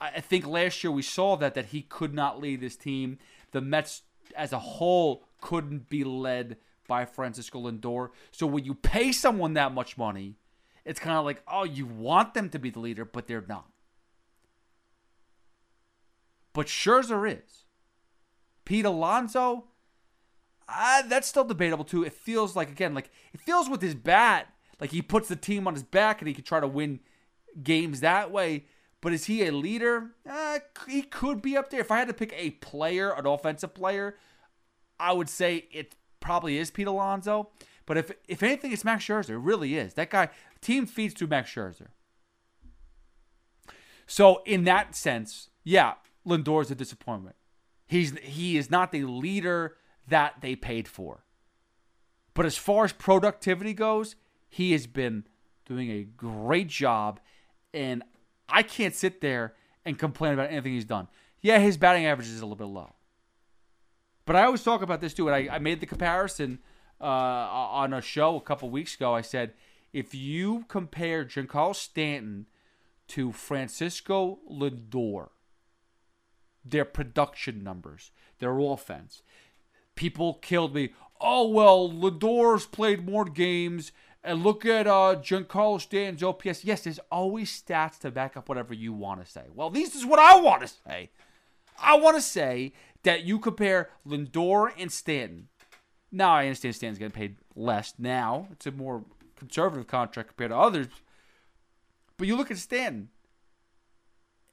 I 0.00 0.20
think 0.20 0.46
last 0.46 0.84
year 0.84 0.92
we 0.92 1.02
saw 1.02 1.36
that 1.38 1.54
that 1.54 1.66
he 1.66 1.82
could 1.82 2.14
not 2.14 2.40
lead 2.40 2.60
this 2.60 2.76
team. 2.76 3.18
The 3.50 3.60
Mets 3.60 4.02
as 4.36 4.52
a 4.52 4.60
whole 4.60 5.24
couldn't 5.40 5.88
be 5.88 6.04
led 6.04 6.56
by 6.86 7.04
Francisco 7.04 7.68
Lindor. 7.68 8.10
So 8.30 8.46
when 8.46 8.64
you 8.64 8.74
pay 8.74 9.10
someone 9.10 9.54
that 9.54 9.74
much 9.74 9.98
money, 9.98 10.36
it's 10.84 11.00
kind 11.00 11.16
of 11.16 11.24
like, 11.24 11.42
oh, 11.48 11.64
you 11.64 11.84
want 11.84 12.34
them 12.34 12.48
to 12.50 12.60
be 12.60 12.70
the 12.70 12.78
leader, 12.78 13.04
but 13.04 13.26
they're 13.26 13.44
not. 13.48 13.68
But 16.52 16.68
Scherzer 16.68 17.28
is. 17.28 17.64
Pete 18.68 18.84
Alonso, 18.84 19.64
uh, 20.68 21.00
that's 21.08 21.26
still 21.26 21.44
debatable 21.44 21.86
too. 21.86 22.04
It 22.04 22.12
feels 22.12 22.54
like 22.54 22.68
again, 22.68 22.92
like 22.92 23.08
it 23.32 23.40
feels 23.40 23.66
with 23.70 23.80
his 23.80 23.94
bat, 23.94 24.52
like 24.78 24.90
he 24.90 25.00
puts 25.00 25.26
the 25.26 25.36
team 25.36 25.66
on 25.66 25.72
his 25.72 25.82
back 25.82 26.20
and 26.20 26.28
he 26.28 26.34
can 26.34 26.44
try 26.44 26.60
to 26.60 26.68
win 26.68 27.00
games 27.62 28.00
that 28.00 28.30
way. 28.30 28.66
But 29.00 29.14
is 29.14 29.24
he 29.24 29.46
a 29.46 29.52
leader? 29.52 30.10
Uh, 30.28 30.58
he 30.86 31.00
could 31.00 31.40
be 31.40 31.56
up 31.56 31.70
there. 31.70 31.80
If 31.80 31.90
I 31.90 31.96
had 31.96 32.08
to 32.08 32.14
pick 32.14 32.34
a 32.36 32.50
player, 32.50 33.10
an 33.12 33.24
offensive 33.24 33.72
player, 33.72 34.18
I 35.00 35.12
would 35.12 35.30
say 35.30 35.66
it 35.72 35.94
probably 36.20 36.58
is 36.58 36.70
Pete 36.70 36.88
Alonso. 36.88 37.48
But 37.86 37.96
if 37.96 38.12
if 38.28 38.42
anything, 38.42 38.70
it's 38.72 38.84
Max 38.84 39.02
Scherzer. 39.02 39.30
It 39.30 39.38
really 39.38 39.78
is. 39.78 39.94
That 39.94 40.10
guy 40.10 40.28
team 40.60 40.84
feeds 40.84 41.14
through 41.14 41.28
Max 41.28 41.50
Scherzer. 41.50 41.86
So 44.06 44.42
in 44.44 44.64
that 44.64 44.94
sense, 44.94 45.48
yeah, 45.64 45.94
Lindor 46.26 46.60
is 46.60 46.70
a 46.70 46.74
disappointment. 46.74 47.37
He's 47.88 48.16
he 48.18 48.56
is 48.56 48.70
not 48.70 48.92
the 48.92 49.04
leader 49.04 49.76
that 50.06 50.36
they 50.40 50.54
paid 50.54 50.86
for. 50.86 51.24
But 52.34 52.46
as 52.46 52.56
far 52.56 52.84
as 52.84 52.92
productivity 52.92 53.74
goes, 53.74 54.14
he 54.48 54.72
has 54.72 54.86
been 54.86 55.24
doing 55.66 55.90
a 55.90 56.04
great 56.04 56.68
job 56.68 57.18
and 57.74 58.02
I 58.48 58.62
can't 58.62 58.94
sit 58.94 59.20
there 59.20 59.54
and 59.84 59.98
complain 59.98 60.34
about 60.34 60.50
anything 60.50 60.74
he's 60.74 60.84
done. 60.84 61.08
Yeah, 61.40 61.58
his 61.58 61.76
batting 61.76 62.06
average 62.06 62.28
is 62.28 62.40
a 62.40 62.44
little 62.46 62.56
bit 62.56 62.66
low. 62.66 62.94
But 64.24 64.36
I 64.36 64.44
always 64.44 64.62
talk 64.62 64.82
about 64.82 65.00
this 65.00 65.14
too, 65.14 65.28
and 65.28 65.34
I, 65.34 65.56
I 65.56 65.58
made 65.58 65.80
the 65.80 65.86
comparison 65.86 66.58
uh, 67.00 67.04
on 67.04 67.92
a 67.92 68.02
show 68.02 68.36
a 68.36 68.40
couple 68.40 68.68
weeks 68.70 68.94
ago. 68.94 69.14
I 69.14 69.22
said, 69.22 69.54
if 69.92 70.14
you 70.14 70.64
compare 70.68 71.24
Giancarlo 71.24 71.74
Stanton 71.74 72.46
to 73.08 73.32
Francisco 73.32 74.38
Lindor, 74.50 75.28
their 76.70 76.84
production 76.84 77.62
numbers, 77.62 78.10
their 78.38 78.58
offense, 78.58 79.22
people 79.94 80.34
killed 80.34 80.74
me. 80.74 80.90
Oh, 81.20 81.48
well, 81.48 81.90
Lindor's 81.90 82.66
played 82.66 83.06
more 83.06 83.24
games 83.24 83.92
and 84.22 84.42
look 84.42 84.64
at 84.64 84.86
uh, 84.86 85.16
Giancarlo 85.20 85.80
Stanton's 85.80 86.22
OPS. 86.22 86.64
Yes, 86.64 86.82
there's 86.82 87.00
always 87.10 87.50
stats 87.50 87.98
to 88.00 88.10
back 88.10 88.36
up 88.36 88.48
whatever 88.48 88.74
you 88.74 88.92
want 88.92 89.24
to 89.24 89.30
say. 89.30 89.44
Well, 89.54 89.70
this 89.70 89.94
is 89.94 90.04
what 90.04 90.18
I 90.18 90.38
want 90.40 90.62
to 90.62 90.68
say. 90.68 91.10
I 91.80 91.96
want 91.96 92.16
to 92.16 92.22
say 92.22 92.72
that 93.04 93.24
you 93.24 93.38
compare 93.38 93.90
Lindor 94.06 94.72
and 94.78 94.90
Stanton. 94.90 95.48
Now, 96.10 96.32
I 96.32 96.44
understand 96.44 96.74
Stanton's 96.74 96.98
getting 96.98 97.12
paid 97.12 97.36
less 97.54 97.94
now. 97.98 98.48
It's 98.52 98.66
a 98.66 98.72
more 98.72 99.04
conservative 99.36 99.86
contract 99.86 100.30
compared 100.30 100.50
to 100.50 100.56
others. 100.56 100.88
But 102.16 102.26
you 102.26 102.36
look 102.36 102.50
at 102.50 102.58
Stanton, 102.58 103.10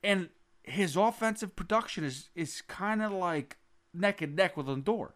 and 0.03 0.29
his 0.67 0.95
offensive 0.95 1.55
production 1.55 2.03
is, 2.03 2.29
is 2.35 2.61
kind 2.61 3.01
of 3.01 3.11
like 3.11 3.57
neck 3.93 4.21
and 4.21 4.35
neck 4.35 4.57
with 4.57 4.67
Lindor. 4.67 5.11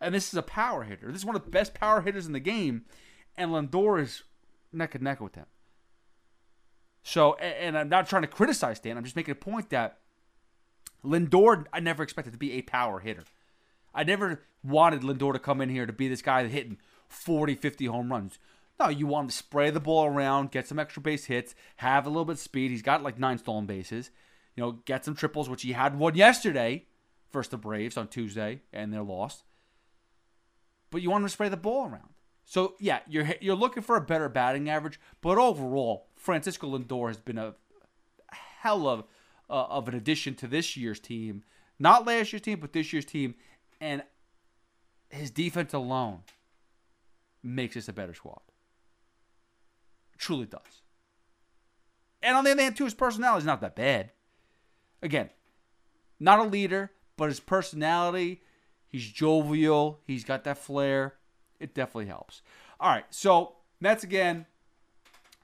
And 0.00 0.14
this 0.14 0.28
is 0.28 0.34
a 0.34 0.42
power 0.42 0.84
hitter. 0.84 1.10
This 1.10 1.22
is 1.22 1.26
one 1.26 1.36
of 1.36 1.44
the 1.44 1.50
best 1.50 1.74
power 1.74 2.02
hitters 2.02 2.26
in 2.26 2.32
the 2.32 2.40
game 2.40 2.84
and 3.36 3.50
Lindor 3.50 4.00
is 4.00 4.22
neck 4.72 4.94
and 4.94 5.04
neck 5.04 5.20
with 5.20 5.34
him. 5.34 5.46
So, 7.02 7.34
and, 7.34 7.78
I'm 7.78 7.88
not 7.88 8.08
trying 8.08 8.22
to 8.22 8.28
criticize 8.28 8.80
Dan. 8.80 8.96
I'm 8.96 9.04
just 9.04 9.16
making 9.16 9.32
a 9.32 9.36
point 9.36 9.70
that 9.70 9.98
Lindor, 11.04 11.66
I 11.72 11.80
never 11.80 12.02
expected 12.02 12.32
to 12.32 12.38
be 12.38 12.54
a 12.54 12.62
power 12.62 12.98
hitter. 12.98 13.24
I 13.94 14.02
never 14.02 14.42
wanted 14.64 15.02
Lindor 15.02 15.32
to 15.32 15.38
come 15.38 15.60
in 15.60 15.68
here 15.68 15.86
to 15.86 15.92
be 15.92 16.08
this 16.08 16.22
guy 16.22 16.46
hitting 16.48 16.78
40, 17.08 17.54
50 17.54 17.86
home 17.86 18.10
runs. 18.10 18.38
No, 18.80 18.88
you 18.88 19.06
want 19.06 19.24
him 19.24 19.30
to 19.30 19.36
spray 19.36 19.70
the 19.70 19.80
ball 19.80 20.06
around, 20.06 20.50
get 20.50 20.66
some 20.66 20.78
extra 20.78 21.00
base 21.00 21.26
hits, 21.26 21.54
have 21.76 22.06
a 22.06 22.10
little 22.10 22.24
bit 22.24 22.32
of 22.32 22.38
speed. 22.40 22.70
He's 22.70 22.82
got 22.82 23.02
like 23.02 23.18
nine 23.18 23.38
stolen 23.38 23.66
bases. 23.66 24.10
You 24.56 24.62
know, 24.62 24.72
get 24.84 25.04
some 25.04 25.14
triples, 25.14 25.48
which 25.48 25.62
he 25.62 25.72
had 25.72 25.98
one 25.98 26.14
yesterday 26.14 26.86
versus 27.32 27.50
the 27.50 27.58
Braves 27.58 27.96
on 27.96 28.08
Tuesday, 28.08 28.62
and 28.72 28.92
they're 28.92 29.02
lost. 29.02 29.44
But 30.90 31.02
you 31.02 31.10
want 31.10 31.22
him 31.22 31.28
to 31.28 31.32
spray 31.32 31.48
the 31.48 31.56
ball 31.56 31.86
around. 31.86 32.08
So 32.44 32.74
yeah, 32.80 33.00
you're 33.08 33.26
you're 33.40 33.56
looking 33.56 33.82
for 33.82 33.96
a 33.96 34.00
better 34.00 34.28
batting 34.28 34.70
average, 34.70 34.98
but 35.20 35.36
overall, 35.36 36.06
Francisco 36.16 36.78
Lindor 36.78 37.08
has 37.08 37.18
been 37.18 37.38
a 37.38 37.54
hell 38.60 38.88
of 38.88 39.04
uh, 39.50 39.64
of 39.64 39.88
an 39.88 39.94
addition 39.94 40.34
to 40.36 40.46
this 40.46 40.76
year's 40.76 41.00
team. 41.00 41.42
Not 41.78 42.06
last 42.06 42.32
year's 42.32 42.42
team, 42.42 42.60
but 42.60 42.72
this 42.72 42.92
year's 42.92 43.04
team, 43.04 43.34
and 43.80 44.02
his 45.10 45.30
defense 45.30 45.74
alone 45.74 46.20
makes 47.42 47.74
this 47.74 47.88
a 47.88 47.92
better 47.92 48.14
squad. 48.14 48.40
Truly 50.16 50.46
does. 50.46 50.82
And 52.22 52.36
on 52.36 52.44
the 52.44 52.52
other 52.52 52.62
hand, 52.62 52.76
too, 52.76 52.84
his 52.84 52.94
personality 52.94 53.42
is 53.42 53.46
not 53.46 53.60
that 53.60 53.76
bad. 53.76 54.12
Again, 55.06 55.30
not 56.20 56.40
a 56.40 56.42
leader, 56.42 56.90
but 57.16 57.28
his 57.28 57.40
personality, 57.40 58.42
he's 58.88 59.06
jovial, 59.06 60.00
he's 60.06 60.24
got 60.24 60.44
that 60.44 60.58
flair 60.58 61.14
it 61.60 61.74
definitely 61.74 62.06
helps. 62.06 62.42
All 62.80 62.90
right, 62.90 63.04
so 63.10 63.56
Mets 63.80 64.04
again, 64.04 64.46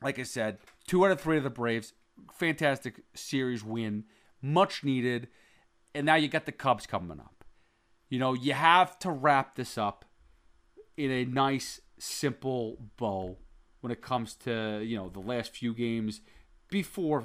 like 0.02 0.18
I 0.18 0.24
said, 0.24 0.58
two 0.86 1.04
out 1.04 1.12
of 1.12 1.20
three 1.20 1.38
of 1.38 1.44
the 1.44 1.50
Braves. 1.50 1.92
Fantastic 2.34 3.02
series 3.14 3.64
win, 3.64 4.04
much 4.40 4.84
needed. 4.84 5.28
And 5.94 6.06
now 6.06 6.14
you 6.14 6.28
got 6.28 6.46
the 6.46 6.52
Cubs 6.52 6.86
coming 6.86 7.20
up. 7.20 7.44
You 8.08 8.18
know, 8.18 8.34
you 8.34 8.52
have 8.52 8.98
to 9.00 9.10
wrap 9.10 9.56
this 9.56 9.78
up 9.78 10.04
in 10.96 11.10
a 11.10 11.24
nice, 11.24 11.80
simple 11.98 12.76
bow 12.96 13.38
when 13.80 13.90
it 13.90 14.02
comes 14.02 14.34
to, 14.34 14.82
you 14.82 14.96
know, 14.96 15.08
the 15.08 15.20
last 15.20 15.52
few 15.52 15.74
games 15.74 16.20
before 16.68 17.24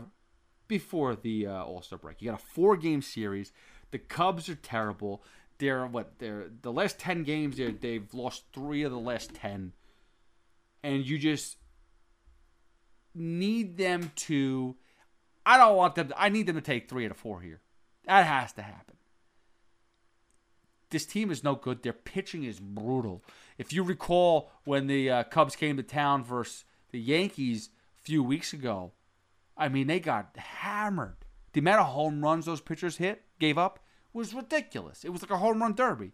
before 0.67 1.15
the 1.15 1.47
uh, 1.47 1.63
All 1.63 1.81
Star 1.81 1.99
break. 1.99 2.21
You 2.21 2.31
got 2.31 2.41
a 2.41 2.45
four 2.45 2.77
game 2.77 3.01
series. 3.01 3.51
The 3.91 3.99
Cubs 3.99 4.49
are 4.49 4.55
terrible 4.55 5.23
they're 5.59 5.85
what 5.87 6.19
they're 6.19 6.49
the 6.61 6.71
last 6.71 6.99
10 6.99 7.23
games 7.23 7.57
they 7.57 7.71
they've 7.71 8.13
lost 8.13 8.43
3 8.53 8.83
of 8.83 8.91
the 8.91 8.99
last 8.99 9.33
10 9.33 9.73
and 10.83 11.07
you 11.07 11.17
just 11.17 11.57
need 13.13 13.77
them 13.77 14.11
to 14.15 14.75
I 15.45 15.57
don't 15.57 15.77
want 15.77 15.95
them 15.95 16.09
to, 16.09 16.21
I 16.21 16.29
need 16.29 16.45
them 16.45 16.55
to 16.55 16.61
take 16.61 16.89
3 16.89 17.05
out 17.05 17.11
of 17.11 17.17
4 17.17 17.41
here. 17.41 17.61
That 18.05 18.25
has 18.25 18.51
to 18.53 18.61
happen. 18.61 18.95
This 20.89 21.05
team 21.05 21.31
is 21.31 21.41
no 21.41 21.55
good. 21.55 21.83
Their 21.83 21.93
pitching 21.93 22.43
is 22.43 22.59
brutal. 22.59 23.23
If 23.57 23.71
you 23.71 23.83
recall 23.83 24.51
when 24.65 24.87
the 24.87 25.09
uh, 25.09 25.23
Cubs 25.23 25.55
came 25.55 25.77
to 25.77 25.83
town 25.83 26.23
versus 26.23 26.65
the 26.91 26.99
Yankees 26.99 27.69
a 27.97 28.01
few 28.01 28.21
weeks 28.23 28.51
ago, 28.51 28.91
I 29.57 29.69
mean 29.69 29.87
they 29.87 29.99
got 29.99 30.37
hammered. 30.37 31.25
the 31.53 31.59
amount 31.59 31.81
of 31.81 31.87
home 31.87 32.23
runs 32.23 32.45
those 32.45 32.61
pitchers 32.61 32.97
hit, 32.97 33.23
gave 33.39 33.57
up, 33.57 33.79
was 34.13 34.33
ridiculous. 34.33 35.03
It 35.03 35.09
was 35.09 35.21
like 35.21 35.31
a 35.31 35.37
home 35.37 35.61
run 35.61 35.73
derby, 35.73 36.11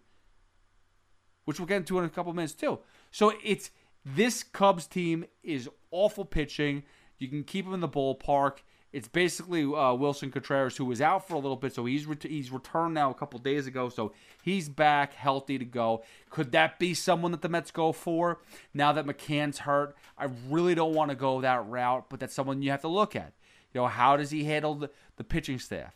which 1.46 1.60
we'll 1.60 1.68
get 1.68 1.78
into 1.78 2.00
in 2.00 2.06
a 2.06 2.10
couple 2.10 2.34
minutes 2.34 2.54
too. 2.54 2.80
So 3.12 3.34
it's 3.44 3.72
this 4.06 4.44
Cubs 4.44 4.88
team 4.88 5.26
is 5.44 5.70
awful 5.92 6.26
pitching. 6.26 6.84
You 7.18 7.28
can 7.28 7.44
keep 7.44 7.66
them 7.66 7.74
in 7.74 7.80
the 7.80 7.90
ballpark. 7.90 8.60
It's 8.94 9.08
basically 9.08 9.64
uh, 9.64 9.96
Willson 9.98 10.32
Contreras, 10.32 10.78
who 10.78 10.86
was 10.86 11.02
out 11.02 11.28
for 11.28 11.34
a 11.34 11.40
little 11.40 11.56
bit, 11.56 11.74
so 11.74 11.86
he's 11.86 12.06
ret- 12.06 12.22
he's 12.22 12.52
returned 12.52 12.94
now 12.94 13.10
a 13.10 13.14
couple 13.16 13.40
days 13.40 13.66
ago, 13.66 13.90
so 13.90 14.14
he's 14.44 14.70
back, 14.70 15.14
healthy 15.16 15.58
to 15.58 15.66
go. 15.66 16.04
Could 16.30 16.52
that 16.52 16.78
be 16.78 16.94
someone 16.94 17.32
that 17.32 17.42
the 17.42 17.50
Mets 17.50 17.72
go 17.72 17.92
for 17.92 18.40
now 18.72 18.92
that 18.94 19.08
McCann's 19.08 19.60
hurt? 19.60 19.96
I 20.16 20.28
really 20.48 20.76
don't 20.76 20.94
want 20.94 21.10
to 21.10 21.16
go 21.16 21.42
that 21.42 21.66
route, 21.68 22.06
but 22.08 22.20
that's 22.20 22.36
someone 22.36 22.62
you 22.62 22.70
have 22.70 22.82
to 22.82 22.88
look 22.88 23.16
at. 23.16 23.34
You 23.74 23.82
know, 23.82 23.88
how 23.88 24.16
does 24.16 24.30
he 24.30 24.44
handle 24.44 24.76
the, 24.76 24.92
the 25.18 25.24
pitching 25.24 25.58
staff? 25.58 25.96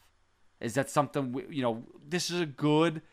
Is 0.60 0.74
that 0.74 0.90
something 0.90 1.34
we- 1.34 1.46
you 1.52 1.62
know? 1.62 1.84
This 2.10 2.32
is 2.32 2.42
a 2.42 2.48
good 2.48 3.04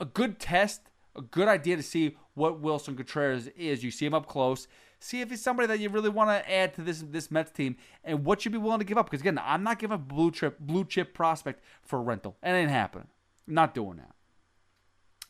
a 0.00 0.06
good 0.06 0.38
test, 0.38 0.80
a 1.14 1.20
good 1.22 1.48
idea 1.48 1.76
to 1.76 1.82
see 1.82 2.16
what 2.34 2.60
Willson 2.60 2.96
Contreras 2.96 3.48
is. 3.48 3.84
You 3.84 3.90
see 3.90 4.06
him 4.06 4.14
up 4.14 4.26
close, 4.26 4.66
see 5.06 5.20
if 5.20 5.30
he's 5.30 5.42
somebody 5.42 5.66
that 5.68 5.78
you 5.78 5.88
really 5.88 6.08
want 6.08 6.30
to 6.30 6.52
add 6.52 6.74
to 6.74 6.82
this 6.82 7.02
this 7.02 7.30
Mets 7.30 7.50
team, 7.50 7.76
and 8.04 8.24
what 8.24 8.44
you'd 8.44 8.52
be 8.52 8.58
willing 8.58 8.80
to 8.80 8.84
give 8.84 8.98
up. 8.98 9.06
Because 9.06 9.20
again, 9.20 9.40
I'm 9.42 9.62
not 9.62 9.78
giving 9.78 9.94
a 9.94 9.98
blue 9.98 10.30
chip 10.30 10.58
blue 10.58 10.84
chip 10.84 11.14
prospect 11.14 11.62
for 11.82 12.02
rental. 12.02 12.36
It 12.42 12.50
ain't 12.50 12.70
happening. 12.70 13.08
I'm 13.46 13.54
not 13.54 13.74
doing 13.74 13.98
that. 13.98 14.12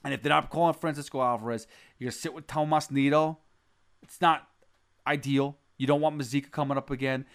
And 0.04 0.14
if 0.14 0.22
they're 0.22 0.30
not 0.30 0.50
calling 0.50 0.74
Francisco 0.74 1.20
Alvarez, 1.20 1.66
you're 1.98 2.06
gonna 2.06 2.12
sit 2.12 2.34
with 2.34 2.46
Tomas 2.46 2.90
Nido. 2.90 3.38
It's 4.02 4.20
not 4.20 4.48
ideal. 5.06 5.58
You 5.78 5.86
don't 5.86 6.00
want 6.00 6.16
Mazeika 6.16 6.50
coming 6.50 6.78
up 6.78 6.90
again. 6.90 7.26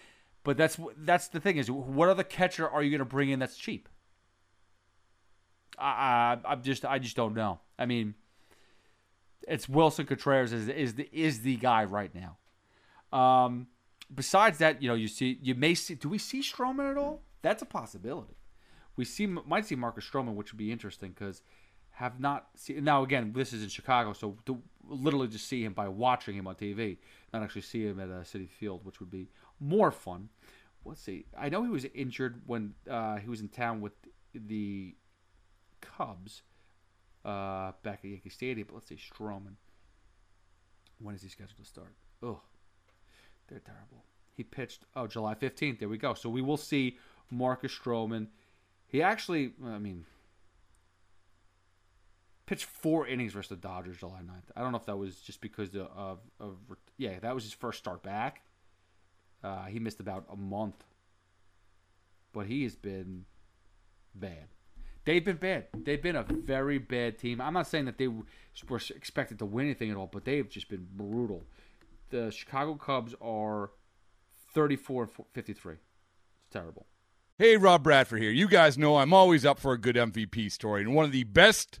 But 0.44 0.56
that's 0.56 0.78
that's 0.96 1.28
the 1.28 1.40
thing 1.40 1.56
is, 1.56 1.70
what 1.70 2.08
other 2.08 2.24
catcher 2.24 2.68
are 2.68 2.82
you 2.82 2.90
going 2.90 2.98
to 2.98 3.04
bring 3.04 3.30
in 3.30 3.38
that's 3.38 3.56
cheap? 3.56 3.88
I, 5.78 6.38
I 6.44 6.52
I'm 6.52 6.62
just 6.62 6.84
I 6.84 6.98
just 6.98 7.16
don't 7.16 7.34
know. 7.34 7.60
I 7.78 7.86
mean, 7.86 8.14
it's 9.48 9.66
Willson 9.66 10.06
Contreras 10.06 10.52
is 10.52 10.68
is 10.68 10.94
the 10.94 11.08
is 11.12 11.40
the 11.40 11.56
guy 11.56 11.84
right 11.84 12.10
now. 12.14 12.36
Um, 13.16 13.68
besides 14.14 14.58
that, 14.58 14.82
you 14.82 14.88
know, 14.88 14.94
you 14.94 15.08
see 15.08 15.38
you 15.42 15.54
may 15.54 15.74
see. 15.74 15.94
Do 15.94 16.08
we 16.08 16.18
see 16.18 16.40
Stroman 16.40 16.90
at 16.90 16.96
all? 16.96 17.22
That's 17.42 17.62
a 17.62 17.66
possibility. 17.66 18.36
We 18.96 19.04
see 19.04 19.26
might 19.26 19.66
see 19.66 19.74
Marcus 19.74 20.08
Stroman, 20.08 20.34
which 20.34 20.52
would 20.52 20.58
be 20.58 20.70
interesting 20.70 21.10
because 21.10 21.42
have 21.92 22.20
not 22.20 22.48
seen. 22.56 22.84
Now 22.84 23.02
again, 23.02 23.32
this 23.34 23.52
is 23.52 23.62
in 23.62 23.68
Chicago, 23.68 24.12
so 24.12 24.36
to 24.46 24.60
literally 24.88 25.28
just 25.28 25.46
see 25.46 25.64
him 25.64 25.72
by 25.72 25.88
watching 25.88 26.34
him 26.36 26.46
on 26.46 26.54
TV, 26.54 26.98
not 27.32 27.42
actually 27.42 27.62
see 27.62 27.84
him 27.84 28.00
at 28.00 28.08
a 28.08 28.22
Citi 28.22 28.48
Field, 28.48 28.84
which 28.84 29.00
would 29.00 29.10
be 29.10 29.28
more 29.60 29.90
fun. 29.90 30.28
Let's 30.84 31.00
see. 31.00 31.26
I 31.38 31.48
know 31.48 31.62
he 31.62 31.70
was 31.70 31.86
injured 31.94 32.42
when 32.46 32.74
uh, 32.90 33.16
he 33.16 33.28
was 33.28 33.40
in 33.40 33.48
town 33.48 33.80
with 33.80 33.92
the 34.34 34.96
Cubs 35.80 36.42
uh, 37.24 37.72
back 37.82 38.00
at 38.04 38.10
Yankee 38.10 38.30
Stadium. 38.30 38.66
But 38.68 38.74
let's 38.74 38.88
see, 38.88 38.96
Stroman. 38.96 39.54
When 40.98 41.14
is 41.14 41.22
he 41.22 41.28
scheduled 41.28 41.58
to 41.58 41.64
start? 41.64 41.94
Ugh, 42.22 42.38
they're 43.48 43.58
terrible. 43.58 44.04
He 44.34 44.44
pitched 44.44 44.84
oh 44.94 45.06
July 45.06 45.34
fifteenth. 45.34 45.80
There 45.80 45.88
we 45.88 45.98
go. 45.98 46.14
So 46.14 46.28
we 46.28 46.42
will 46.42 46.56
see 46.56 46.98
Marcus 47.30 47.72
Stroman. 47.72 48.28
He 48.86 49.02
actually, 49.02 49.52
I 49.64 49.78
mean, 49.78 50.04
pitched 52.46 52.66
four 52.66 53.06
innings 53.06 53.32
versus 53.32 53.48
the 53.48 53.56
Dodgers 53.56 53.96
July 53.96 54.20
9th. 54.20 54.54
I 54.54 54.60
don't 54.60 54.72
know 54.72 54.78
if 54.78 54.84
that 54.84 54.98
was 54.98 55.16
just 55.16 55.40
because 55.40 55.74
of, 55.74 55.88
of, 55.96 56.18
of 56.38 56.56
yeah, 56.98 57.18
that 57.20 57.34
was 57.34 57.44
his 57.44 57.54
first 57.54 57.78
start 57.78 58.02
back. 58.02 58.42
Uh, 59.42 59.64
he 59.64 59.78
missed 59.78 60.00
about 60.00 60.26
a 60.30 60.36
month, 60.36 60.84
but 62.34 62.46
he 62.46 62.64
has 62.64 62.76
been 62.76 63.24
bad. 64.14 64.48
They've 65.04 65.24
been 65.24 65.36
bad. 65.36 65.66
They've 65.74 66.02
been 66.02 66.16
a 66.16 66.22
very 66.22 66.78
bad 66.78 67.18
team. 67.18 67.40
I'm 67.40 67.54
not 67.54 67.66
saying 67.66 67.86
that 67.86 67.98
they 67.98 68.08
were 68.08 68.24
expected 68.94 69.38
to 69.40 69.46
win 69.46 69.66
anything 69.66 69.90
at 69.90 69.96
all, 69.96 70.08
but 70.12 70.24
they've 70.24 70.48
just 70.48 70.68
been 70.68 70.86
brutal. 70.94 71.42
The 72.10 72.30
Chicago 72.30 72.74
Cubs 72.74 73.14
are 73.20 73.70
34 74.54 75.02
and 75.02 75.12
53. 75.32 75.74
It's 75.74 75.82
terrible. 76.52 76.86
Hey, 77.38 77.56
Rob 77.56 77.82
Bradford 77.82 78.22
here. 78.22 78.30
You 78.30 78.46
guys 78.46 78.78
know 78.78 78.98
I'm 78.98 79.12
always 79.12 79.44
up 79.44 79.58
for 79.58 79.72
a 79.72 79.78
good 79.78 79.96
MVP 79.96 80.52
story, 80.52 80.82
and 80.82 80.94
one 80.94 81.04
of 81.04 81.12
the 81.12 81.24
best 81.24 81.80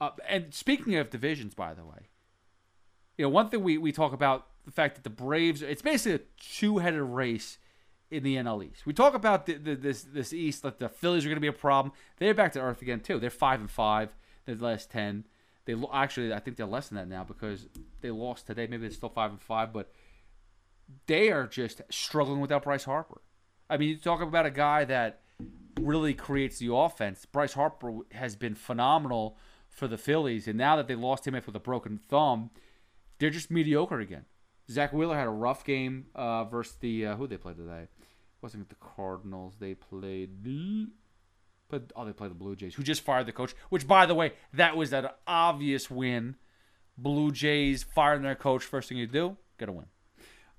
Uh, 0.00 0.10
and 0.28 0.52
speaking 0.52 0.96
of 0.96 1.10
divisions, 1.10 1.54
by 1.54 1.74
the 1.74 1.84
way, 1.84 2.08
you 3.16 3.24
know, 3.24 3.28
one 3.28 3.48
thing 3.48 3.62
we, 3.62 3.78
we 3.78 3.92
talk 3.92 4.12
about 4.12 4.46
the 4.64 4.70
fact 4.70 4.96
that 4.96 5.04
the 5.04 5.10
Braves, 5.10 5.62
it's 5.62 5.82
basically 5.82 6.14
a 6.14 6.20
two 6.40 6.78
headed 6.78 7.02
race 7.02 7.58
in 8.10 8.22
the 8.22 8.36
NL 8.36 8.64
East. 8.64 8.86
We 8.86 8.92
talk 8.92 9.14
about 9.14 9.46
the, 9.46 9.54
the, 9.54 9.74
this 9.74 10.02
this 10.02 10.32
East, 10.32 10.62
that 10.62 10.78
the 10.78 10.88
Phillies 10.88 11.24
are 11.24 11.28
going 11.28 11.36
to 11.36 11.40
be 11.40 11.46
a 11.46 11.52
problem. 11.52 11.92
They're 12.18 12.34
back 12.34 12.52
to 12.52 12.60
earth 12.60 12.82
again, 12.82 13.00
too. 13.00 13.18
They're 13.18 13.30
5 13.30 13.60
and 13.60 13.70
5, 13.70 14.14
the 14.46 14.54
last 14.56 14.90
10. 14.90 15.24
They 15.66 15.74
Actually, 15.92 16.32
I 16.32 16.40
think 16.40 16.56
they're 16.56 16.66
less 16.66 16.88
than 16.88 16.96
that 16.96 17.08
now 17.08 17.24
because 17.24 17.66
they 18.00 18.10
lost 18.10 18.46
today. 18.46 18.66
Maybe 18.66 18.82
they're 18.82 18.90
still 18.90 19.08
5 19.08 19.30
and 19.32 19.40
5, 19.40 19.72
but 19.72 19.90
they 21.06 21.30
are 21.30 21.46
just 21.46 21.82
struggling 21.90 22.40
without 22.40 22.64
Bryce 22.64 22.84
Harper. 22.84 23.20
I 23.70 23.76
mean, 23.76 23.88
you 23.88 23.96
talk 23.96 24.20
about 24.20 24.46
a 24.46 24.50
guy 24.50 24.84
that 24.84 25.20
really 25.80 26.14
creates 26.14 26.58
the 26.58 26.72
offense. 26.72 27.24
Bryce 27.26 27.54
Harper 27.54 28.00
has 28.12 28.36
been 28.36 28.54
phenomenal 28.54 29.38
for 29.74 29.88
the 29.88 29.98
Phillies, 29.98 30.46
and 30.46 30.56
now 30.56 30.76
that 30.76 30.86
they 30.86 30.94
lost 30.94 31.26
him 31.26 31.34
with 31.34 31.54
a 31.54 31.60
broken 31.60 31.98
thumb, 31.98 32.50
they're 33.18 33.30
just 33.30 33.50
mediocre 33.50 34.00
again. 34.00 34.24
Zack 34.70 34.92
Wheeler 34.92 35.16
had 35.16 35.26
a 35.26 35.30
rough 35.30 35.64
game 35.64 36.06
uh, 36.14 36.44
versus 36.44 36.76
the 36.80 37.06
uh, 37.06 37.16
who 37.16 37.26
they 37.26 37.36
played 37.36 37.56
today. 37.56 37.82
It 37.82 37.90
wasn't 38.40 38.68
the 38.68 38.76
Cardinals? 38.76 39.56
They 39.58 39.74
played 39.74 40.44
but 41.68 41.92
oh 41.96 42.04
they 42.04 42.12
played 42.12 42.30
the 42.30 42.36
Blue 42.36 42.56
Jays, 42.56 42.74
who 42.74 42.82
just 42.82 43.02
fired 43.02 43.26
the 43.26 43.32
coach. 43.32 43.54
Which 43.68 43.86
by 43.86 44.06
the 44.06 44.14
way, 44.14 44.32
that 44.52 44.76
was 44.76 44.92
an 44.92 45.08
obvious 45.26 45.90
win. 45.90 46.36
Blue 46.96 47.32
Jays 47.32 47.82
firing 47.82 48.22
their 48.22 48.36
coach. 48.36 48.62
First 48.64 48.88
thing 48.88 48.98
you 48.98 49.08
do, 49.08 49.36
get 49.58 49.68
a 49.68 49.72
win. 49.72 49.86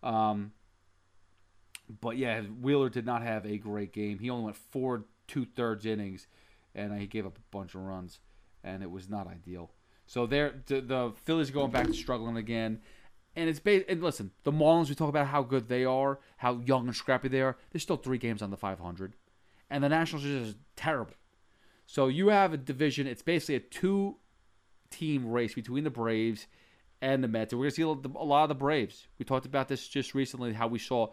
Um, 0.03 0.51
but 2.01 2.17
yeah, 2.17 2.41
Wheeler 2.41 2.89
did 2.89 3.05
not 3.05 3.23
have 3.23 3.45
a 3.45 3.57
great 3.57 3.93
game. 3.93 4.19
He 4.19 4.29
only 4.29 4.45
went 4.45 4.57
four 4.57 5.05
two 5.27 5.45
thirds 5.45 5.85
innings, 5.85 6.27
and 6.73 6.99
he 6.99 7.07
gave 7.07 7.25
up 7.25 7.37
a 7.37 7.55
bunch 7.55 7.75
of 7.75 7.81
runs, 7.81 8.19
and 8.65 8.83
it 8.83 8.91
was 8.91 9.07
not 9.07 9.27
ideal. 9.27 9.71
So 10.07 10.25
there, 10.25 10.55
the, 10.65 10.81
the 10.81 11.13
Phillies 11.23 11.51
going 11.51 11.71
back 11.71 11.87
to 11.87 11.93
struggling 11.93 12.35
again. 12.35 12.81
And 13.35 13.49
it's 13.49 13.59
based. 13.59 13.85
And 13.87 14.01
listen, 14.01 14.31
the 14.43 14.51
Marlins. 14.51 14.89
We 14.89 14.95
talk 14.95 15.09
about 15.09 15.27
how 15.27 15.43
good 15.43 15.67
they 15.67 15.85
are, 15.85 16.19
how 16.37 16.59
young 16.65 16.87
and 16.87 16.95
scrappy 16.95 17.27
they 17.27 17.41
are. 17.41 17.57
There's 17.71 17.83
still 17.83 17.97
three 17.97 18.17
games 18.17 18.41
on 18.41 18.49
the 18.49 18.57
500, 18.57 19.13
and 19.69 19.83
the 19.83 19.89
Nationals 19.89 20.25
are 20.25 20.39
just 20.39 20.57
terrible. 20.75 21.13
So 21.85 22.07
you 22.07 22.29
have 22.29 22.53
a 22.53 22.57
division. 22.57 23.07
It's 23.07 23.21
basically 23.21 23.55
a 23.55 23.59
two-team 23.59 25.29
race 25.29 25.53
between 25.53 25.83
the 25.83 25.89
Braves 25.89 26.47
and 27.01 27.23
the 27.23 27.27
Mets. 27.27 27.51
And 27.51 27.59
we're 27.59 27.65
gonna 27.65 27.75
see 27.75 27.81
a 27.81 27.87
lot 27.87 28.43
of 28.43 28.49
the 28.49 28.55
Braves. 28.55 29.07
We 29.19 29.25
talked 29.25 29.45
about 29.45 29.67
this 29.67 29.85
just 29.85 30.15
recently. 30.15 30.53
How 30.53 30.67
we 30.67 30.79
saw 30.79 31.07
a 31.07 31.09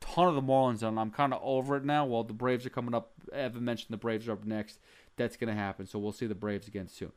ton 0.00 0.28
of 0.28 0.36
the 0.36 0.42
Marlins, 0.42 0.84
and 0.84 0.98
I'm 0.98 1.10
kind 1.10 1.34
of 1.34 1.40
over 1.42 1.76
it 1.76 1.84
now. 1.84 2.06
Well, 2.06 2.22
the 2.22 2.32
Braves 2.34 2.64
are 2.64 2.70
coming 2.70 2.94
up. 2.94 3.10
Evan 3.32 3.64
mentioned 3.64 3.92
the 3.92 3.96
Braves 3.96 4.28
are 4.28 4.32
up 4.32 4.44
next. 4.44 4.78
That's 5.16 5.36
gonna 5.36 5.54
happen. 5.54 5.86
So 5.86 5.98
we'll 5.98 6.12
see 6.12 6.26
the 6.26 6.34
Braves 6.34 6.68
again 6.68 6.88
soon. 6.88 7.12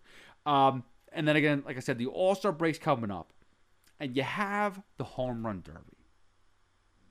Um, 0.45 0.83
and 1.11 1.27
then 1.27 1.35
again, 1.35 1.63
like 1.65 1.77
I 1.77 1.81
said, 1.81 1.97
the 1.97 2.07
All 2.07 2.35
Star 2.35 2.51
break's 2.51 2.79
coming 2.79 3.11
up, 3.11 3.33
and 3.99 4.15
you 4.15 4.23
have 4.23 4.81
the 4.97 5.03
Home 5.03 5.45
Run 5.45 5.61
Derby, 5.63 6.05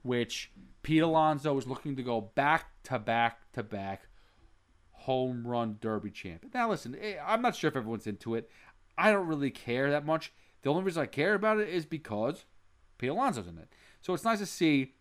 which 0.03 0.53
Pete 0.83 1.03
Alonso 1.03 1.57
is 1.59 1.67
looking 1.67 1.97
to 1.97 2.03
go 2.03 2.21
back 2.21 2.67
to 2.85 2.99
back 2.99 3.53
to 3.53 3.63
back 3.63 4.09
home 5.07 5.47
run 5.47 5.79
derby 5.81 6.11
champ. 6.11 6.45
Now, 6.53 6.71
listen, 6.71 6.97
eh, 7.01 7.15
I'm 7.25 7.41
not 7.41 7.55
sure 7.55 7.69
if 7.69 7.77
everyone's 7.77 8.09
into 8.09 8.35
it. 8.35 8.51
I 8.99 9.13
don't 9.13 9.29
really 9.29 9.51
care 9.51 9.91
that 9.91 10.05
much. 10.05 10.33
The 10.63 10.71
only 10.71 10.83
reason 10.83 11.03
I 11.03 11.07
care 11.07 11.35
about 11.35 11.59
it 11.59 11.69
is 11.69 11.87
because 11.87 12.45
Pete 12.99 13.11
Alonso's 13.11 13.47
in 13.47 13.59
it. 13.59 13.69
So 14.01 14.15
it's 14.15 14.25
nice 14.25 14.41
to 14.41 14.47
see. 14.47 14.95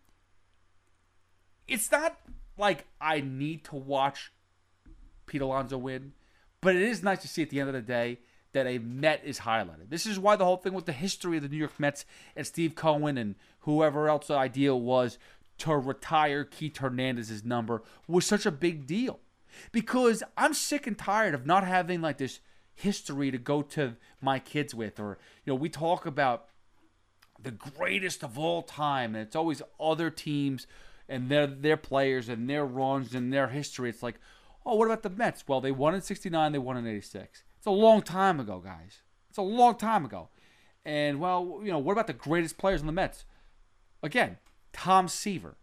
It's 1.66 1.90
not 1.90 2.18
like 2.56 2.86
I 3.00 3.20
need 3.20 3.64
to 3.64 3.74
watch 3.74 4.32
Pete 5.26 5.42
Alonso 5.42 5.78
win, 5.78 6.12
but 6.60 6.76
it 6.76 6.82
is 6.82 7.02
nice 7.02 7.22
to 7.22 7.28
see 7.28 7.42
at 7.42 7.50
the 7.50 7.60
end 7.60 7.68
of 7.68 7.74
the 7.74 7.82
day 7.82 8.18
that 8.52 8.66
a 8.66 8.78
Met 8.78 9.22
is 9.24 9.40
highlighted. 9.40 9.90
This 9.90 10.06
is 10.06 10.18
why 10.18 10.36
the 10.36 10.44
whole 10.44 10.56
thing 10.56 10.72
with 10.72 10.86
the 10.86 10.92
history 10.92 11.36
of 11.36 11.42
the 11.42 11.48
New 11.48 11.58
York 11.58 11.78
Mets 11.78 12.04
and 12.34 12.46
Steve 12.46 12.74
Cohen 12.74 13.18
and 13.18 13.34
whoever 13.60 14.08
else 14.08 14.28
the 14.28 14.34
idea 14.34 14.74
was 14.74 15.18
to 15.58 15.76
retire 15.76 16.44
Keith 16.44 16.78
Hernandez's 16.78 17.44
number 17.44 17.82
was 18.08 18.24
such 18.24 18.46
a 18.46 18.50
big 18.50 18.86
deal. 18.86 19.20
Because 19.72 20.22
I'm 20.36 20.54
sick 20.54 20.86
and 20.86 20.96
tired 20.98 21.34
of 21.34 21.46
not 21.46 21.66
having 21.66 22.00
like 22.00 22.18
this 22.18 22.40
history 22.74 23.30
to 23.30 23.38
go 23.38 23.62
to 23.62 23.96
my 24.20 24.38
kids 24.38 24.74
with 24.74 25.00
or 25.00 25.18
you 25.44 25.52
know 25.52 25.54
we 25.54 25.68
talk 25.68 26.04
about 26.04 26.48
the 27.42 27.50
greatest 27.50 28.22
of 28.22 28.38
all 28.38 28.62
time 28.62 29.14
and 29.14 29.26
it's 29.26 29.34
always 29.34 29.62
other 29.80 30.10
teams 30.10 30.66
and 31.08 31.30
their 31.30 31.46
their 31.46 31.78
players 31.78 32.28
and 32.28 32.50
their 32.50 32.66
runs 32.66 33.14
and 33.14 33.32
their 33.32 33.48
history 33.48 33.88
it's 33.88 34.02
like 34.02 34.20
oh 34.66 34.74
what 34.74 34.86
about 34.86 35.02
the 35.02 35.10
Mets 35.10 35.44
well 35.48 35.60
they 35.60 35.72
won 35.72 35.94
in 35.94 36.02
69 36.02 36.52
they 36.52 36.58
won 36.58 36.76
in 36.76 36.86
86 36.86 37.44
it's 37.56 37.66
a 37.66 37.70
long 37.70 38.02
time 38.02 38.38
ago 38.40 38.60
guys 38.62 39.02
it's 39.30 39.38
a 39.38 39.42
long 39.42 39.76
time 39.76 40.04
ago 40.04 40.28
and 40.84 41.20
well 41.20 41.60
you 41.62 41.70
know 41.70 41.78
what 41.78 41.92
about 41.92 42.06
the 42.06 42.12
greatest 42.12 42.58
players 42.58 42.80
in 42.80 42.86
the 42.86 42.92
Mets 42.92 43.24
again 44.02 44.36
Tom 44.72 45.08
Seaver 45.08 45.56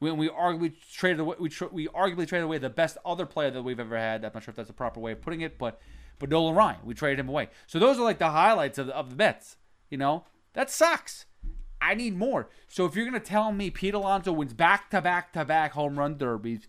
when 0.00 0.16
we 0.16 0.28
arguably 0.28 0.72
traded 0.92 1.20
away, 1.20 1.36
we, 1.38 1.48
tra- 1.48 1.68
we 1.70 1.86
arguably 1.88 2.26
traded 2.26 2.44
away 2.44 2.58
the 2.58 2.70
best 2.70 2.96
other 3.04 3.26
player 3.26 3.50
that 3.50 3.62
we've 3.62 3.78
ever 3.78 3.96
had. 3.96 4.24
I'm 4.24 4.32
not 4.34 4.42
sure 4.42 4.50
if 4.50 4.56
that's 4.56 4.70
a 4.70 4.74
proper 4.74 4.98
way 4.98 5.12
of 5.12 5.20
putting 5.20 5.42
it, 5.42 5.58
but 5.58 5.78
but 6.18 6.28
Nolan 6.28 6.54
Ryan, 6.54 6.80
we 6.84 6.92
traded 6.92 7.20
him 7.20 7.28
away. 7.28 7.48
So 7.66 7.78
those 7.78 7.98
are 7.98 8.04
like 8.04 8.18
the 8.18 8.30
highlights 8.30 8.78
of 8.78 8.88
the, 8.88 8.96
of 8.96 9.10
the 9.10 9.16
Mets. 9.16 9.56
You 9.90 9.98
know 9.98 10.24
that 10.54 10.70
sucks. 10.70 11.26
I 11.82 11.94
need 11.94 12.16
more. 12.16 12.48
So 12.66 12.84
if 12.84 12.96
you're 12.96 13.04
gonna 13.04 13.20
tell 13.20 13.52
me 13.52 13.70
Pete 13.70 13.94
Alonso 13.94 14.32
wins 14.32 14.54
back 14.54 14.90
to 14.90 15.00
back 15.00 15.32
to 15.34 15.44
back 15.44 15.72
home 15.72 15.98
run 15.98 16.16
derbies, 16.16 16.66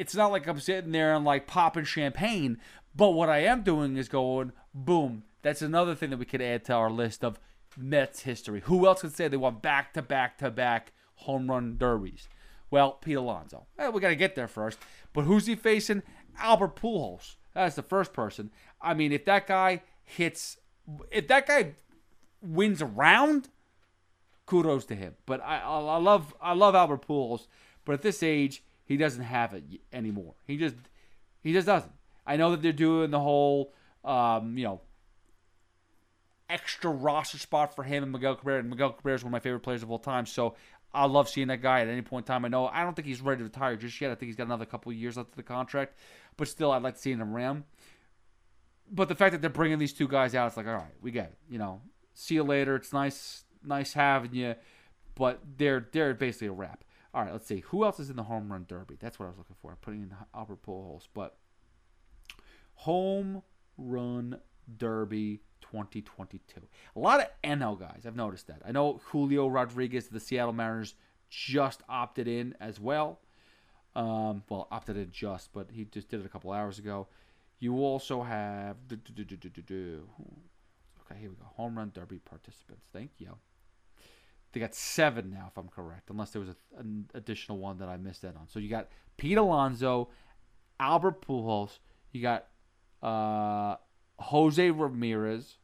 it's 0.00 0.14
not 0.14 0.32
like 0.32 0.46
I'm 0.46 0.58
sitting 0.58 0.92
there 0.92 1.14
and 1.14 1.26
like 1.26 1.46
popping 1.46 1.84
champagne. 1.84 2.56
But 2.96 3.10
what 3.10 3.28
I 3.28 3.40
am 3.40 3.62
doing 3.62 3.98
is 3.98 4.08
going 4.08 4.52
boom. 4.72 5.24
That's 5.42 5.60
another 5.60 5.94
thing 5.94 6.08
that 6.08 6.18
we 6.18 6.24
could 6.24 6.40
add 6.40 6.64
to 6.64 6.72
our 6.72 6.90
list 6.90 7.22
of 7.22 7.38
Mets 7.76 8.22
history. 8.22 8.62
Who 8.64 8.86
else 8.86 9.02
could 9.02 9.12
say 9.14 9.28
they 9.28 9.36
won 9.36 9.56
back 9.56 9.92
to 9.92 10.02
back 10.02 10.38
to 10.38 10.50
back 10.50 10.92
home 11.16 11.50
run 11.50 11.76
derbies? 11.76 12.30
Well, 12.70 12.92
Pete 12.92 13.18
Alonso. 13.18 13.66
Eh, 13.78 13.88
we 13.90 14.00
got 14.00 14.08
to 14.08 14.16
get 14.16 14.36
there 14.36 14.48
first. 14.48 14.78
But 15.12 15.24
who's 15.24 15.46
he 15.46 15.54
facing? 15.54 16.02
Albert 16.38 16.76
Pujols. 16.76 17.36
That's 17.52 17.76
the 17.76 17.82
first 17.82 18.14
person. 18.14 18.50
I 18.80 18.94
mean, 18.94 19.12
if 19.12 19.26
that 19.26 19.46
guy 19.46 19.82
hits, 20.02 20.56
if 21.10 21.28
that 21.28 21.46
guy 21.46 21.74
wins 22.40 22.80
a 22.80 22.86
round, 22.86 23.50
kudos 24.46 24.86
to 24.86 24.94
him. 24.94 25.16
But 25.26 25.42
I, 25.44 25.58
I 25.58 25.98
love, 25.98 26.34
I 26.40 26.54
love 26.54 26.74
Albert 26.74 27.06
Pujols. 27.06 27.48
But 27.84 27.92
at 27.92 28.02
this 28.02 28.22
age, 28.22 28.62
he 28.90 28.96
doesn't 28.96 29.22
have 29.22 29.54
it 29.54 29.62
anymore. 29.92 30.34
He 30.48 30.56
just, 30.56 30.74
he 31.44 31.52
just 31.52 31.64
doesn't. 31.64 31.92
I 32.26 32.36
know 32.36 32.50
that 32.50 32.60
they're 32.60 32.72
doing 32.72 33.12
the 33.12 33.20
whole, 33.20 33.72
um, 34.04 34.58
you 34.58 34.64
know, 34.64 34.80
extra 36.48 36.90
roster 36.90 37.38
spot 37.38 37.76
for 37.76 37.84
him 37.84 38.02
and 38.02 38.10
Miguel 38.10 38.34
Cabrera. 38.34 38.58
And 38.58 38.68
Miguel 38.68 38.90
Cabrera 38.90 39.14
is 39.14 39.22
one 39.22 39.28
of 39.28 39.32
my 39.32 39.38
favorite 39.38 39.60
players 39.60 39.84
of 39.84 39.92
all 39.92 40.00
time. 40.00 40.26
So 40.26 40.56
I 40.92 41.06
love 41.06 41.28
seeing 41.28 41.46
that 41.46 41.62
guy 41.62 41.82
at 41.82 41.86
any 41.86 42.02
point 42.02 42.26
in 42.26 42.32
time. 42.32 42.44
I 42.44 42.48
know 42.48 42.66
I 42.66 42.82
don't 42.82 42.96
think 42.96 43.06
he's 43.06 43.20
ready 43.20 43.38
to 43.38 43.44
retire 43.44 43.76
just 43.76 44.00
yet. 44.00 44.10
I 44.10 44.16
think 44.16 44.26
he's 44.26 44.34
got 44.34 44.46
another 44.46 44.66
couple 44.66 44.92
years 44.92 45.16
left 45.16 45.30
of 45.30 45.36
the 45.36 45.44
contract, 45.44 45.96
but 46.36 46.48
still, 46.48 46.72
I'd 46.72 46.82
like 46.82 46.94
to 46.94 47.00
see 47.00 47.12
him 47.12 47.22
around. 47.22 47.62
But 48.90 49.08
the 49.08 49.14
fact 49.14 49.30
that 49.30 49.40
they're 49.40 49.50
bringing 49.50 49.78
these 49.78 49.92
two 49.92 50.08
guys 50.08 50.34
out, 50.34 50.48
it's 50.48 50.56
like, 50.56 50.66
all 50.66 50.74
right, 50.74 50.96
we 51.00 51.12
get 51.12 51.26
it. 51.26 51.38
You 51.48 51.60
know, 51.60 51.80
see 52.12 52.34
you 52.34 52.42
later. 52.42 52.74
It's 52.74 52.92
nice, 52.92 53.44
nice 53.64 53.92
having 53.92 54.34
you, 54.34 54.56
but 55.14 55.38
they're 55.58 55.86
they're 55.92 56.12
basically 56.12 56.48
a 56.48 56.52
wrap. 56.52 56.82
All 57.12 57.22
right, 57.22 57.32
let's 57.32 57.46
see 57.46 57.60
who 57.60 57.84
else 57.84 57.98
is 57.98 58.10
in 58.10 58.16
the 58.16 58.22
home 58.22 58.52
run 58.52 58.66
derby. 58.68 58.96
That's 58.98 59.18
what 59.18 59.26
I 59.26 59.30
was 59.30 59.38
looking 59.38 59.56
for. 59.60 59.72
I'm 59.72 59.78
putting 59.78 60.02
in 60.02 60.14
Albert 60.34 60.62
Pujols, 60.62 61.08
but 61.12 61.36
home 62.74 63.42
run 63.76 64.38
derby 64.76 65.40
2022. 65.60 66.60
A 66.94 66.98
lot 66.98 67.20
of 67.20 67.26
NL 67.42 67.78
guys. 67.78 68.04
I've 68.06 68.16
noticed 68.16 68.46
that. 68.46 68.62
I 68.64 68.72
know 68.72 69.00
Julio 69.06 69.48
Rodriguez, 69.48 70.06
of 70.06 70.12
the 70.12 70.20
Seattle 70.20 70.52
Mariners, 70.52 70.94
just 71.28 71.82
opted 71.88 72.28
in 72.28 72.54
as 72.60 72.78
well. 72.78 73.20
Um, 73.96 74.44
well, 74.48 74.68
opted 74.70 74.96
in 74.96 75.10
just, 75.10 75.52
but 75.52 75.70
he 75.72 75.84
just 75.84 76.08
did 76.08 76.20
it 76.20 76.26
a 76.26 76.28
couple 76.28 76.52
hours 76.52 76.78
ago. 76.78 77.08
You 77.58 77.78
also 77.78 78.22
have. 78.22 78.76
Okay, 78.88 79.00
here 81.20 81.30
we 81.30 81.36
go. 81.36 81.46
Home 81.56 81.76
run 81.76 81.90
derby 81.92 82.18
participants. 82.18 82.86
Thank 82.92 83.10
you. 83.18 83.36
They 84.52 84.60
got 84.60 84.74
seven 84.74 85.30
now, 85.30 85.46
if 85.50 85.56
I'm 85.56 85.68
correct, 85.68 86.10
unless 86.10 86.30
there 86.30 86.40
was 86.40 86.50
a, 86.50 86.80
an 86.80 87.08
additional 87.14 87.58
one 87.58 87.78
that 87.78 87.88
I 87.88 87.96
missed 87.96 88.22
that 88.22 88.36
on. 88.36 88.48
So 88.48 88.58
you 88.58 88.68
got 88.68 88.88
Pete 89.16 89.38
Alonso, 89.38 90.08
Albert 90.80 91.24
Pujols. 91.24 91.78
You 92.12 92.22
got 92.22 92.46
uh, 93.02 93.76
Jose 94.18 94.70
Ramirez. 94.70 95.58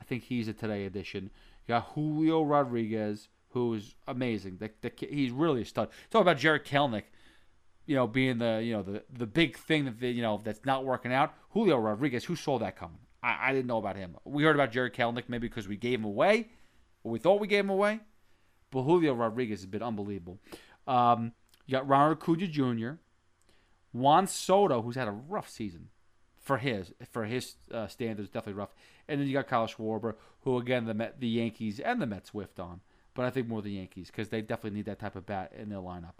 I 0.00 0.04
think 0.04 0.24
he's 0.24 0.48
a 0.48 0.52
today 0.52 0.86
edition. 0.86 1.30
You 1.66 1.74
got 1.74 1.88
Julio 1.94 2.42
Rodriguez, 2.42 3.28
who 3.50 3.74
is 3.74 3.94
amazing. 4.06 4.58
The, 4.58 4.70
the, 4.80 4.92
he's 5.06 5.30
really 5.30 5.62
a 5.62 5.64
stud. 5.64 5.88
Talk 6.10 6.22
about 6.22 6.38
Jarred 6.38 6.64
Kelenic, 6.64 7.04
you 7.84 7.94
know, 7.94 8.06
being 8.06 8.38
the 8.38 8.60
you 8.62 8.72
know 8.72 8.82
the 8.82 9.02
the 9.12 9.26
big 9.26 9.56
thing 9.58 9.84
that 9.84 10.00
the, 10.00 10.08
you 10.10 10.22
know 10.22 10.40
that's 10.42 10.64
not 10.64 10.84
working 10.84 11.12
out. 11.12 11.34
Julio 11.50 11.78
Rodriguez, 11.78 12.24
who 12.24 12.36
saw 12.36 12.58
that 12.58 12.76
coming? 12.76 13.00
I, 13.22 13.50
I 13.50 13.52
didn't 13.52 13.66
know 13.66 13.78
about 13.78 13.96
him. 13.96 14.16
We 14.24 14.44
heard 14.44 14.56
about 14.56 14.72
Jarred 14.72 14.94
Kelenic 14.94 15.24
maybe 15.28 15.48
because 15.48 15.68
we 15.68 15.76
gave 15.76 15.98
him 15.98 16.04
away, 16.04 16.48
we 17.02 17.18
thought 17.18 17.40
we 17.40 17.46
gave 17.46 17.64
him 17.64 17.70
away. 17.70 18.00
But 18.70 18.82
Julio 18.82 19.14
Rodriguez 19.14 19.60
has 19.60 19.66
been 19.66 19.82
unbelievable. 19.82 20.38
Um, 20.86 21.32
you 21.66 21.72
got 21.72 21.88
Ronald 21.88 22.18
Acuna 22.18 22.46
Jr., 22.46 22.90
Juan 23.92 24.26
Soto, 24.26 24.82
who's 24.82 24.96
had 24.96 25.08
a 25.08 25.12
rough 25.12 25.48
season 25.48 25.88
for 26.48 26.58
his 26.58 26.92
for 27.10 27.24
his 27.24 27.56
uh, 27.72 27.86
standards, 27.88 28.30
definitely 28.30 28.58
rough. 28.58 28.74
And 29.08 29.20
then 29.20 29.26
you 29.26 29.34
got 29.34 29.48
Kyle 29.48 29.66
Schwarber, 29.66 30.14
who 30.42 30.58
again 30.58 30.86
the 30.86 30.94
Met, 30.94 31.20
the 31.20 31.28
Yankees 31.28 31.80
and 31.80 32.00
the 32.00 32.06
Mets 32.06 32.30
whiffed 32.30 32.60
on, 32.60 32.80
but 33.14 33.24
I 33.24 33.30
think 33.30 33.48
more 33.48 33.62
the 33.62 33.72
Yankees 33.72 34.08
because 34.08 34.28
they 34.28 34.40
definitely 34.40 34.76
need 34.76 34.86
that 34.86 34.98
type 34.98 35.16
of 35.16 35.26
bat 35.26 35.52
in 35.56 35.68
their 35.68 35.78
lineup. 35.78 36.14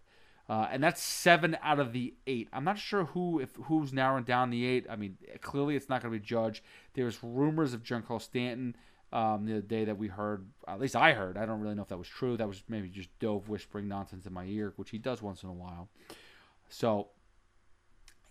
Uh, 0.48 0.66
and 0.70 0.82
that's 0.82 1.02
seven 1.02 1.58
out 1.62 1.78
of 1.78 1.92
the 1.92 2.14
eight. 2.26 2.48
I'm 2.52 2.64
not 2.64 2.78
sure 2.78 3.04
who 3.04 3.38
if 3.38 3.54
who's 3.64 3.92
narrowing 3.92 4.24
down 4.24 4.50
the 4.50 4.66
eight. 4.66 4.86
I 4.88 4.96
mean, 4.96 5.18
clearly 5.42 5.76
it's 5.76 5.90
not 5.90 6.02
going 6.02 6.12
to 6.12 6.18
be 6.18 6.24
Judge. 6.24 6.62
There's 6.94 7.22
rumors 7.22 7.74
of 7.74 7.82
Giancarlo 7.82 8.20
Stanton 8.20 8.74
um, 9.12 9.46
the 9.46 9.52
other 9.52 9.62
day 9.62 9.84
that 9.84 9.98
we 9.98 10.08
heard. 10.08 10.46
At 10.66 10.80
least 10.80 10.96
I 10.96 11.12
heard. 11.12 11.36
I 11.36 11.46
don't 11.46 11.60
really 11.60 11.74
know 11.74 11.82
if 11.82 11.88
that 11.88 11.98
was 11.98 12.08
true. 12.08 12.36
That 12.36 12.48
was 12.48 12.62
maybe 12.68 12.88
just 12.88 13.16
Dove 13.18 13.48
whispering 13.48 13.88
nonsense 13.88 14.26
in 14.26 14.32
my 14.32 14.44
ear, 14.44 14.72
which 14.76 14.90
he 14.90 14.98
does 14.98 15.22
once 15.22 15.42
in 15.42 15.48
a 15.48 15.52
while. 15.54 15.88
So 16.68 17.08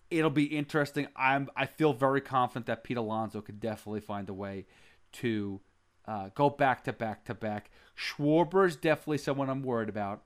it'll 0.09 0.30
be 0.30 0.45
interesting. 0.45 1.07
I'm 1.15 1.49
I 1.55 1.65
feel 1.65 1.93
very 1.93 2.21
confident 2.21 2.67
that 2.67 2.84
Pete 2.84 2.97
Alonso 2.97 3.41
could 3.41 3.59
definitely 3.59 4.01
find 4.01 4.30
a 4.30 4.34
way 4.34 4.65
to 5.13 5.59
uh, 6.05 6.30
go 6.36 6.49
back 6.49 6.84
to 6.86 6.93
back 6.93 7.25
to 7.25 7.34
back. 7.34 7.71
Schwarber 7.97 8.67
is 8.67 8.75
definitely 8.75 9.17
someone 9.17 9.49
I'm 9.49 9.63
worried 9.63 9.89
about. 9.89 10.23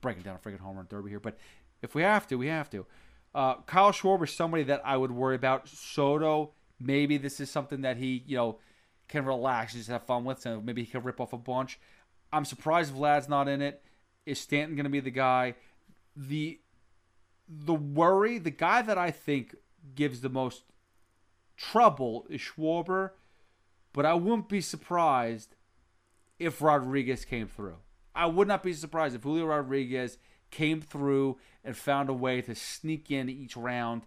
Breaking 0.00 0.22
down 0.22 0.36
a 0.36 0.38
freaking 0.38 0.60
home 0.60 0.76
run 0.76 0.86
derby 0.90 1.10
here, 1.10 1.20
but 1.20 1.38
if 1.80 1.94
we 1.94 2.02
have 2.02 2.26
to, 2.28 2.36
we 2.36 2.48
have 2.48 2.68
to. 2.70 2.86
Uh, 3.34 3.54
Kyle 3.62 3.92
Schwarber 3.92 4.24
is 4.24 4.32
somebody 4.32 4.64
that 4.64 4.82
I 4.84 4.96
would 4.96 5.12
worry 5.12 5.36
about. 5.36 5.68
Soto, 5.68 6.52
maybe 6.80 7.16
this 7.16 7.40
is 7.40 7.50
something 7.50 7.82
that 7.82 7.96
he 7.96 8.24
you 8.26 8.36
know 8.36 8.58
can 9.12 9.26
relax, 9.26 9.74
and 9.74 9.80
just 9.80 9.90
have 9.90 10.04
fun 10.04 10.24
with. 10.24 10.40
So 10.40 10.60
maybe 10.60 10.82
he 10.82 10.90
can 10.90 11.02
rip 11.02 11.20
off 11.20 11.32
a 11.32 11.38
bunch. 11.38 11.78
I'm 12.32 12.44
surprised 12.44 12.94
Vlad's 12.94 13.28
not 13.28 13.46
in 13.46 13.60
it. 13.60 13.82
Is 14.24 14.40
Stanton 14.40 14.74
going 14.74 14.84
to 14.84 14.90
be 14.90 15.00
the 15.00 15.10
guy? 15.10 15.54
The 16.16 16.58
the 17.48 17.74
worry, 17.74 18.38
the 18.38 18.50
guy 18.50 18.80
that 18.82 18.96
I 18.96 19.10
think 19.10 19.54
gives 19.94 20.20
the 20.20 20.30
most 20.30 20.62
trouble 21.56 22.26
is 22.30 22.40
Schwarber, 22.40 23.10
but 23.92 24.06
I 24.06 24.14
wouldn't 24.14 24.48
be 24.48 24.62
surprised 24.62 25.54
if 26.38 26.62
Rodriguez 26.62 27.24
came 27.24 27.48
through. 27.48 27.76
I 28.14 28.26
would 28.26 28.48
not 28.48 28.62
be 28.62 28.72
surprised 28.72 29.14
if 29.14 29.22
Julio 29.22 29.46
Rodriguez 29.46 30.18
came 30.50 30.80
through 30.80 31.38
and 31.64 31.76
found 31.76 32.08
a 32.08 32.14
way 32.14 32.40
to 32.42 32.54
sneak 32.54 33.10
in 33.10 33.28
each 33.28 33.56
round. 33.56 34.02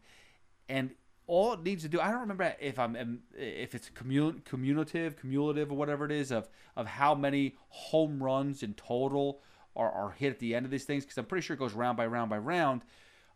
And 0.68 0.91
all 1.28 1.53
it 1.53 1.63
needs 1.63 1.84
to 1.84 1.89
do, 1.89 1.99
I 1.99 2.11
don't 2.11 2.21
remember 2.21 2.55
if 2.59 2.78
I'm 2.78 3.21
if 3.38 3.73
it's 3.73 3.89
cumulative, 3.89 5.19
cumulative 5.19 5.71
or 5.71 5.78
whatever 5.78 6.05
it 6.05 6.11
is 6.11 6.32
of 6.32 6.47
of 6.76 6.88
how 6.88 7.15
many 7.15 7.55
home 7.69 8.21
runs 8.21 8.63
in 8.63 8.73
total 8.73 9.41
are, 9.76 9.91
are 9.91 10.11
hit 10.11 10.32
at 10.32 10.39
the 10.39 10.55
end 10.55 10.65
of 10.65 10.71
these 10.71 10.86
things 10.86 11.03
because 11.03 11.17
I'm 11.17 11.26
pretty 11.26 11.45
sure 11.45 11.55
it 11.55 11.59
goes 11.59 11.73
round 11.73 11.97
by 11.97 12.05
round 12.05 12.30
by 12.30 12.38
round. 12.38 12.82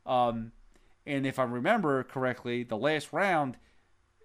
Um, 0.06 0.52
and 1.06 1.26
if 1.26 1.40
I 1.40 1.44
remember 1.44 2.04
correctly, 2.04 2.64
the 2.64 2.78
last 2.78 3.12
round, 3.12 3.58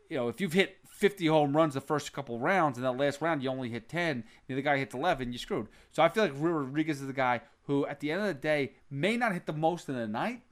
you 0.08 0.16
know, 0.16 0.28
if 0.28 0.40
you've 0.40 0.52
hit 0.52 0.76
50 0.94 1.26
home 1.26 1.56
runs 1.56 1.74
the 1.74 1.80
first 1.80 2.12
couple 2.12 2.38
rounds, 2.38 2.78
and 2.78 2.84
that 2.84 2.92
last 2.92 3.20
round 3.20 3.42
you 3.42 3.50
only 3.50 3.70
hit 3.70 3.88
10, 3.88 4.08
and 4.10 4.24
the 4.46 4.54
other 4.54 4.62
guy 4.62 4.78
hits 4.78 4.94
11, 4.94 5.32
you're 5.32 5.38
screwed. 5.38 5.68
So 5.90 6.02
I 6.02 6.08
feel 6.08 6.24
like 6.24 6.32
Rodriguez 6.36 7.00
is 7.00 7.06
the 7.06 7.12
guy 7.12 7.40
who, 7.66 7.86
at 7.86 8.00
the 8.00 8.12
end 8.12 8.20
of 8.20 8.28
the 8.28 8.34
day, 8.34 8.72
may 8.90 9.16
not 9.16 9.32
hit 9.32 9.46
the 9.46 9.52
most 9.52 9.88
in 9.88 9.96
the 9.96 10.06
night, 10.06 10.42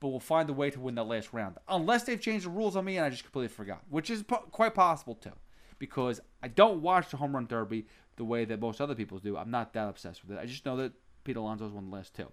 but 0.00 0.08
will 0.08 0.20
find 0.20 0.48
a 0.48 0.52
way 0.52 0.70
to 0.70 0.80
win 0.80 0.94
that 0.94 1.04
last 1.04 1.32
round. 1.32 1.56
Unless 1.68 2.04
they've 2.04 2.20
changed 2.20 2.46
the 2.46 2.50
rules 2.50 2.76
on 2.76 2.84
me 2.84 2.96
and 2.96 3.04
I 3.04 3.10
just 3.10 3.24
completely 3.24 3.48
forgot, 3.48 3.82
which 3.88 4.10
is 4.10 4.22
po- 4.22 4.48
quite 4.50 4.74
possible 4.74 5.14
too, 5.14 5.32
because 5.78 6.20
I 6.42 6.48
don't 6.48 6.82
watch 6.82 7.10
the 7.10 7.16
home 7.16 7.34
run 7.34 7.46
derby 7.46 7.86
the 8.16 8.24
way 8.24 8.44
that 8.44 8.60
most 8.60 8.80
other 8.80 8.94
people 8.94 9.18
do. 9.18 9.36
I'm 9.36 9.50
not 9.50 9.72
that 9.72 9.88
obsessed 9.88 10.24
with 10.24 10.36
it. 10.36 10.40
I 10.40 10.46
just 10.46 10.64
know 10.66 10.76
that 10.76 10.92
Pete 11.24 11.36
Alonso's 11.36 11.72
won 11.72 11.90
the 11.90 11.96
last 11.96 12.14
two. 12.14 12.30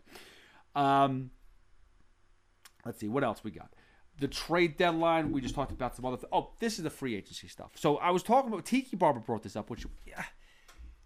Um, 0.80 1.32
let's 2.86 2.99
see 2.99 3.07
what 3.07 3.24
else 3.24 3.43
we 3.43 3.51
got. 3.51 3.74
The 4.20 4.28
trade 4.28 4.78
deadline. 4.78 5.32
We 5.32 5.41
just 5.41 5.55
talked 5.55 5.72
about 5.72 5.95
some 5.95 6.05
other. 6.05 6.18
Th- 6.18 6.30
oh, 6.32 6.51
this 6.59 6.78
is 6.78 6.84
the 6.84 6.89
free 6.89 7.16
agency 7.16 7.47
stuff. 7.47 7.72
So 7.76 7.97
I 7.97 8.11
was 8.11 8.24
talking 8.24 8.51
about 8.51 8.66
Tiki 8.66 8.95
Barber 8.95 9.20
brought 9.20 9.43
this 9.43 9.55
up, 9.55 9.70
which 9.70 9.86
yeah, 10.05 10.24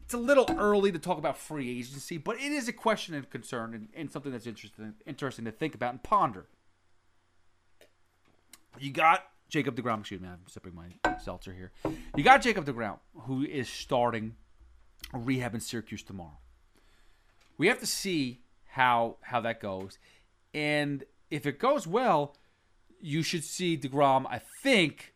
it's 0.10 0.16
a 0.16 0.18
little 0.18 0.48
early 0.58 0.92
to 0.92 0.98
talk 0.98 1.20
about 1.20 1.38
free 1.38 1.78
agency, 1.78 2.18
but 2.18 2.36
it 2.38 2.52
is 2.52 2.68
a 2.68 2.74
question 2.74 3.14
and 3.14 3.30
concern 3.30 3.76
and, 3.76 3.90
and 3.94 4.12
something 4.12 4.32
that's 4.32 4.48
interesting 4.48 4.96
interesting 5.06 5.46
to 5.46 5.52
think 5.52 5.76
about 5.76 5.92
and 5.92 6.02
ponder. 6.02 6.48
You 8.80 8.92
got 8.92 9.28
Jacob 9.50 9.76
DeGrom. 9.76 10.00
Excuse 10.00 10.20
me, 10.20 10.28
I'm 10.28 10.40
sipping 10.48 10.74
my 10.74 10.88
seltzer 11.20 11.54
here. 11.54 11.72
You 12.16 12.24
got 12.24 12.42
Jacob 12.42 12.66
DeGrom, 12.66 12.98
who 13.28 13.44
is 13.44 13.70
starting 13.70 14.34
rehab 15.14 15.54
in 15.54 15.62
Syracuse 15.62 16.02
tomorrow. 16.02 16.40
We 17.60 17.68
have 17.68 17.78
to 17.78 17.86
see 17.86 18.42
how 18.70 19.18
how 19.22 19.42
that 19.42 19.62
goes, 19.62 20.00
and 20.56 21.04
if 21.30 21.46
it 21.46 21.60
goes 21.60 21.86
well, 21.86 22.36
you 23.00 23.22
should 23.22 23.44
see 23.44 23.78
DeGrom, 23.78 24.26
I 24.28 24.42
think, 24.64 25.14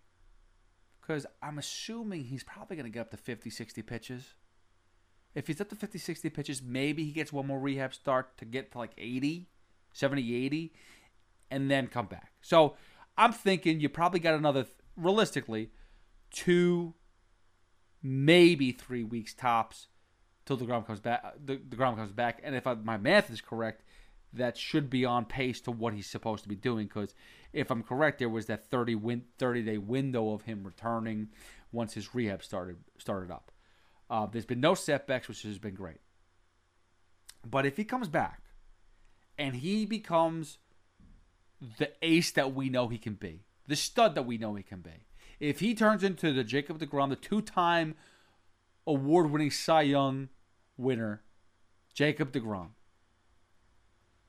because 1.01 1.25
I'm 1.41 1.57
assuming 1.57 2.25
he's 2.25 2.43
probably 2.43 2.75
going 2.75 2.85
to 2.85 2.91
get 2.91 3.01
up 3.01 3.09
to 3.09 3.17
50, 3.17 3.49
60 3.49 3.81
pitches. 3.81 4.35
If 5.35 5.47
he's 5.47 5.59
up 5.59 5.69
to 5.69 5.75
50, 5.75 5.97
60 5.97 6.29
pitches, 6.29 6.61
maybe 6.61 7.03
he 7.03 7.11
gets 7.11 7.33
one 7.33 7.47
more 7.47 7.59
rehab 7.59 7.93
start 7.93 8.37
to 8.37 8.45
get 8.45 8.71
to 8.73 8.77
like 8.77 8.91
80, 8.97 9.47
70, 9.93 10.45
80, 10.45 10.73
and 11.49 11.71
then 11.71 11.87
come 11.87 12.05
back. 12.05 12.31
So 12.41 12.75
I'm 13.17 13.33
thinking 13.33 13.79
you 13.79 13.89
probably 13.89 14.19
got 14.19 14.35
another, 14.35 14.65
realistically, 14.95 15.71
two, 16.31 16.93
maybe 18.01 18.71
three 18.71 19.03
weeks 19.03 19.33
tops 19.33 19.87
till 20.45 20.57
DeGrom 20.57 20.85
comes 20.85 20.99
back. 20.99 21.23
The 21.43 21.57
DeGrom 21.57 21.95
comes 21.95 22.11
back, 22.11 22.41
and 22.43 22.55
if 22.55 22.67
I, 22.67 22.75
my 22.75 22.97
math 22.97 23.31
is 23.31 23.41
correct, 23.41 23.83
that 24.33 24.57
should 24.57 24.89
be 24.89 25.05
on 25.05 25.25
pace 25.25 25.61
to 25.61 25.71
what 25.71 25.93
he's 25.93 26.07
supposed 26.07 26.43
to 26.43 26.49
be 26.49 26.55
doing. 26.55 26.87
Because 26.87 27.13
if 27.53 27.71
I'm 27.71 27.83
correct, 27.83 28.19
there 28.19 28.29
was 28.29 28.47
that 28.47 28.69
30 28.69 28.95
win, 28.95 29.23
30 29.37 29.63
day 29.63 29.77
window 29.77 30.33
of 30.33 30.43
him 30.43 30.63
returning 30.63 31.29
once 31.71 31.93
his 31.93 32.13
rehab 32.13 32.43
started 32.43 32.77
started 32.97 33.31
up. 33.31 33.52
Uh, 34.09 34.25
there's 34.25 34.45
been 34.45 34.59
no 34.59 34.73
setbacks, 34.73 35.27
which 35.27 35.43
has 35.43 35.57
been 35.57 35.75
great. 35.75 35.99
But 37.45 37.65
if 37.65 37.77
he 37.77 37.83
comes 37.83 38.07
back 38.07 38.41
and 39.37 39.55
he 39.55 39.85
becomes 39.85 40.57
the 41.77 41.91
ace 42.01 42.31
that 42.31 42.53
we 42.53 42.69
know 42.69 42.87
he 42.87 42.97
can 42.97 43.13
be, 43.13 43.45
the 43.67 43.75
stud 43.75 44.15
that 44.15 44.25
we 44.25 44.37
know 44.37 44.55
he 44.55 44.63
can 44.63 44.81
be, 44.81 45.07
if 45.39 45.59
he 45.59 45.73
turns 45.73 46.03
into 46.03 46.31
the 46.31 46.43
Jacob 46.43 46.79
DeGrom, 46.79 47.09
the 47.09 47.15
two-time 47.15 47.95
award-winning 48.85 49.51
Cy 49.51 49.81
Young 49.81 50.29
winner, 50.77 51.21
Jacob 51.93 52.31
DeGrom, 52.31 52.69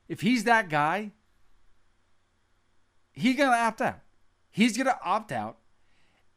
if 0.07 0.21
he's 0.21 0.43
that 0.43 0.69
guy, 0.69 1.11
he's 3.11 3.37
going 3.37 3.49
to 3.49 3.57
opt 3.57 3.81
out. 3.81 3.99
He's 4.51 4.77
going 4.77 4.87
to 4.87 4.99
opt 5.03 5.31
out. 5.31 5.57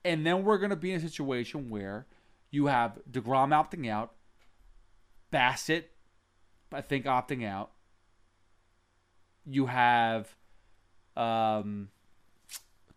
And 0.05 0.25
then 0.25 0.45
we're 0.45 0.59
going 0.59 0.71
to 0.71 0.77
be 0.77 0.93
in 0.93 0.99
a 0.99 1.09
situation 1.09 1.71
where 1.71 2.07
you 2.51 2.67
have 2.67 2.99
DeGrom 3.11 3.51
opting 3.51 3.89
out, 3.89 4.13
Bassitt, 5.33 5.85
I 6.73 6.81
think, 6.81 7.05
opting 7.05 7.47
out. 7.47 7.73
You 9.45 9.67
have 9.67 10.35
um, 11.17 11.89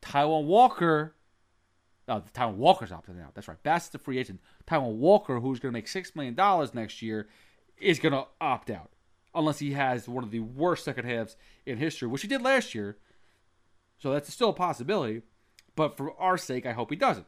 Taijuan 0.02 0.46
Walker. 0.46 1.16
Oh, 2.08 2.24
Taijuan 2.34 2.56
Walker's 2.56 2.92
opting 2.92 3.24
out. 3.24 3.36
That's 3.36 3.48
right. 3.48 3.62
Bassitt's 3.64 3.96
a 3.96 4.00
free 4.00 4.18
agent. 4.18 4.42
Taijuan 4.68 4.96
Walker, 4.96 5.40
who's 5.40 5.60
going 5.60 5.72
to 5.72 5.78
make 5.78 5.88
$6 5.88 6.16
million 6.16 6.70
next 6.74 7.02
year, 7.02 7.28
is 7.78 8.00
going 8.00 8.14
to 8.14 8.26
opt 8.40 8.70
out 8.70 8.92
unless 9.34 9.60
he 9.60 9.72
has 9.74 10.08
one 10.08 10.24
of 10.24 10.32
the 10.32 10.40
worst 10.40 10.84
second 10.84 11.06
halves 11.06 11.36
in 11.66 11.78
history, 11.78 12.08
which 12.08 12.22
he 12.22 12.28
did 12.28 12.42
last 12.42 12.76
year. 12.76 12.98
So 13.98 14.12
that's 14.12 14.34
still 14.34 14.50
a 14.50 14.54
possibility. 14.54 15.22
But 15.76 15.96
for 15.96 16.20
our 16.20 16.38
sake, 16.38 16.66
I 16.66 16.74
hope 16.74 16.90
he 16.90 16.96
doesn't. 16.96 17.28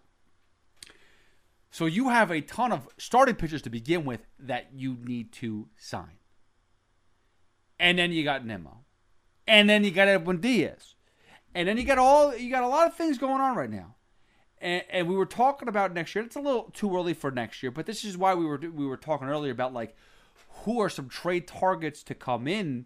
So 1.73 1.87
you 1.87 2.09
have 2.09 2.29
a 2.29 2.39
ton 2.39 2.71
of 2.71 2.87
starting 2.99 3.33
pitchers 3.33 3.63
to 3.63 3.69
begin 3.71 4.05
with 4.05 4.27
that 4.37 4.67
you 4.75 4.95
need 5.01 5.31
to 5.33 5.69
sign. 5.75 6.19
And 7.79 7.97
then 7.97 8.11
you 8.11 8.23
got 8.23 8.45
Nimmo. 8.45 8.81
And 9.47 9.67
then 9.67 9.83
you 9.83 9.89
got 9.89 10.07
Edwin 10.07 10.39
Diaz. 10.39 10.93
And 11.55 11.67
then 11.67 11.77
you 11.77 11.83
got 11.83 11.97
all 11.97 12.37
you 12.37 12.51
got 12.51 12.61
a 12.61 12.67
lot 12.67 12.87
of 12.87 12.93
things 12.93 13.17
going 13.17 13.41
on 13.41 13.55
right 13.55 13.71
now. 13.71 13.95
And, 14.61 14.83
and 14.87 15.07
we 15.07 15.15
were 15.15 15.25
talking 15.25 15.67
about 15.67 15.95
next 15.95 16.13
year. 16.13 16.23
It's 16.23 16.35
a 16.35 16.41
little 16.41 16.69
too 16.73 16.95
early 16.95 17.15
for 17.15 17.31
next 17.31 17.63
year, 17.63 17.71
but 17.71 17.87
this 17.87 18.05
is 18.05 18.19
why 18.19 18.35
we 18.35 18.45
were 18.45 18.59
we 18.59 18.85
were 18.85 18.95
talking 18.95 19.27
earlier 19.27 19.51
about 19.51 19.73
like 19.73 19.95
who 20.65 20.79
are 20.79 20.89
some 20.89 21.09
trade 21.09 21.47
targets 21.47 22.03
to 22.03 22.13
come 22.13 22.47
in 22.47 22.85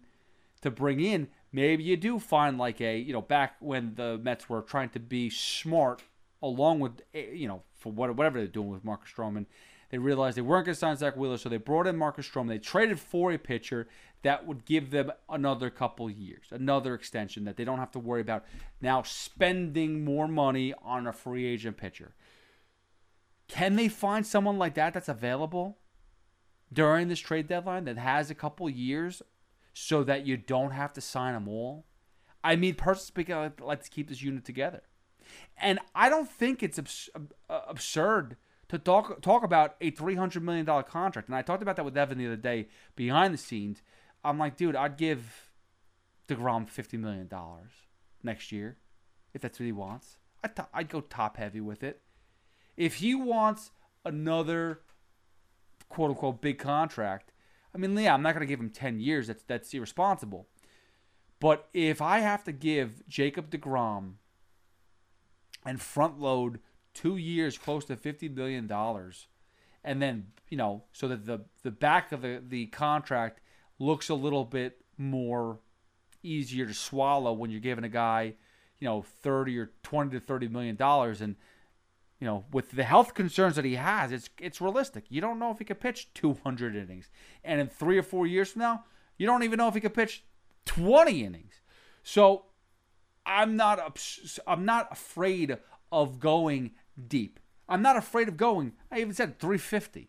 to 0.62 0.70
bring 0.70 1.00
in. 1.00 1.28
Maybe 1.52 1.84
you 1.84 1.98
do 1.98 2.18
find 2.18 2.56
like 2.56 2.80
a, 2.80 2.96
you 2.96 3.12
know, 3.12 3.20
back 3.20 3.56
when 3.60 3.96
the 3.96 4.16
Mets 4.16 4.48
were 4.48 4.62
trying 4.62 4.88
to 4.90 4.98
be 4.98 5.28
smart 5.28 6.04
along 6.40 6.80
with, 6.80 7.02
eh, 7.12 7.32
you 7.34 7.48
know, 7.48 7.64
for 7.78 7.92
whatever 7.92 8.38
they're 8.38 8.46
doing 8.46 8.70
with 8.70 8.84
Marcus 8.84 9.10
Stroman, 9.10 9.46
they 9.90 9.98
realized 9.98 10.36
they 10.36 10.42
weren't 10.42 10.66
going 10.66 10.74
to 10.74 10.78
sign 10.78 10.96
Zack 10.96 11.16
Wheeler, 11.16 11.38
so 11.38 11.48
they 11.48 11.56
brought 11.56 11.86
in 11.86 11.96
Marcus 11.96 12.28
Stroman. 12.28 12.48
They 12.48 12.58
traded 12.58 13.00
for 13.00 13.32
a 13.32 13.38
pitcher 13.38 13.88
that 14.22 14.46
would 14.46 14.64
give 14.66 14.90
them 14.90 15.12
another 15.28 15.70
couple 15.70 16.10
years, 16.10 16.48
another 16.50 16.94
extension 16.94 17.44
that 17.44 17.56
they 17.56 17.64
don't 17.64 17.78
have 17.78 17.92
to 17.92 17.98
worry 17.98 18.20
about 18.20 18.44
now 18.80 19.02
spending 19.02 20.04
more 20.04 20.28
money 20.28 20.74
on 20.82 21.06
a 21.06 21.12
free 21.12 21.46
agent 21.46 21.76
pitcher. 21.76 22.14
Can 23.46 23.76
they 23.76 23.88
find 23.88 24.26
someone 24.26 24.58
like 24.58 24.74
that 24.74 24.92
that's 24.92 25.08
available? 25.08 25.78
during 26.72 27.08
this 27.08 27.20
trade 27.20 27.48
deadline 27.48 27.84
that 27.84 27.98
has 27.98 28.30
a 28.30 28.34
couple 28.34 28.68
years 28.68 29.22
so 29.72 30.02
that 30.04 30.26
you 30.26 30.36
don't 30.36 30.72
have 30.72 30.92
to 30.92 31.00
sign 31.00 31.34
them 31.34 31.48
all. 31.48 31.86
I 32.42 32.56
mean, 32.56 32.74
personally 32.74 33.06
speaking, 33.06 33.34
I 33.34 33.50
like 33.60 33.82
to 33.84 33.90
keep 33.90 34.08
this 34.08 34.22
unit 34.22 34.44
together. 34.44 34.82
And 35.60 35.78
I 35.94 36.08
don't 36.08 36.28
think 36.28 36.62
it's 36.62 36.78
abs- 36.78 37.10
uh, 37.14 37.60
absurd 37.68 38.36
to 38.68 38.78
talk 38.78 39.20
talk 39.22 39.42
about 39.42 39.76
a 39.80 39.90
$300 39.90 40.42
million 40.42 40.66
contract. 40.84 41.28
And 41.28 41.36
I 41.36 41.42
talked 41.42 41.62
about 41.62 41.76
that 41.76 41.84
with 41.84 41.96
Evan 41.96 42.18
the 42.18 42.26
other 42.26 42.36
day 42.36 42.68
behind 42.96 43.34
the 43.34 43.38
scenes. 43.38 43.82
I'm 44.24 44.38
like, 44.38 44.56
dude, 44.56 44.76
I'd 44.76 44.96
give 44.96 45.50
DeGrom 46.28 46.70
$50 46.70 46.98
million 46.98 47.30
next 48.22 48.52
year 48.52 48.76
if 49.32 49.40
that's 49.40 49.58
what 49.58 49.66
he 49.66 49.72
wants. 49.72 50.18
I'd, 50.44 50.52
I'd 50.74 50.88
go 50.88 51.00
top 51.00 51.36
heavy 51.36 51.60
with 51.60 51.82
it. 51.82 52.02
If 52.76 52.96
he 52.96 53.14
wants 53.14 53.70
another 54.04 54.80
quote 55.88 56.10
unquote 56.10 56.40
big 56.40 56.58
contract. 56.58 57.32
I 57.74 57.78
mean, 57.78 57.96
yeah, 57.96 58.14
I'm 58.14 58.22
not 58.22 58.34
going 58.34 58.46
to 58.46 58.46
give 58.46 58.60
him 58.60 58.70
10 58.70 59.00
years. 59.00 59.26
That's 59.26 59.42
that's 59.44 59.72
irresponsible. 59.72 60.46
But 61.40 61.68
if 61.72 62.02
I 62.02 62.18
have 62.18 62.44
to 62.44 62.52
give 62.52 63.06
Jacob 63.08 63.50
DeGrom 63.50 64.14
and 65.64 65.80
front 65.80 66.18
load 66.18 66.60
two 66.94 67.16
years 67.16 67.58
close 67.58 67.84
to 67.86 67.96
$50 67.96 68.34
million, 68.34 68.70
and 69.84 70.02
then, 70.02 70.26
you 70.48 70.56
know, 70.56 70.84
so 70.92 71.08
that 71.08 71.26
the, 71.26 71.44
the 71.62 71.70
back 71.70 72.12
of 72.12 72.22
the, 72.22 72.42
the 72.46 72.66
contract 72.66 73.40
looks 73.78 74.08
a 74.08 74.14
little 74.14 74.44
bit 74.44 74.80
more 74.96 75.60
easier 76.22 76.66
to 76.66 76.74
swallow 76.74 77.32
when 77.32 77.50
you're 77.50 77.60
giving 77.60 77.84
a 77.84 77.88
guy, 77.88 78.34
you 78.80 78.86
know, 78.86 79.02
30 79.02 79.58
or 79.58 79.70
20 79.82 80.10
to 80.10 80.20
30 80.20 80.48
million 80.48 80.76
dollars 80.76 81.20
and 81.20 81.36
you 82.20 82.26
know, 82.26 82.44
with 82.52 82.72
the 82.72 82.82
health 82.82 83.14
concerns 83.14 83.56
that 83.56 83.64
he 83.64 83.76
has, 83.76 84.10
it's 84.10 84.28
it's 84.40 84.60
realistic. 84.60 85.04
You 85.08 85.20
don't 85.20 85.38
know 85.38 85.50
if 85.52 85.58
he 85.58 85.64
could 85.64 85.80
pitch 85.80 86.12
200 86.14 86.74
innings, 86.74 87.10
and 87.44 87.60
in 87.60 87.68
three 87.68 87.96
or 87.96 88.02
four 88.02 88.26
years 88.26 88.50
from 88.50 88.62
now, 88.62 88.84
you 89.16 89.26
don't 89.26 89.44
even 89.44 89.58
know 89.58 89.68
if 89.68 89.74
he 89.74 89.80
could 89.80 89.94
pitch 89.94 90.24
20 90.66 91.24
innings. 91.24 91.60
So, 92.02 92.46
I'm 93.28 93.56
not 93.56 94.00
I'm 94.46 94.64
not 94.64 94.88
afraid 94.90 95.58
of 95.92 96.18
going 96.18 96.72
deep. 97.06 97.38
I'm 97.68 97.82
not 97.82 97.96
afraid 97.96 98.28
of 98.28 98.36
going. 98.36 98.72
I 98.90 99.00
even 99.00 99.14
said 99.14 99.38
350, 99.38 100.08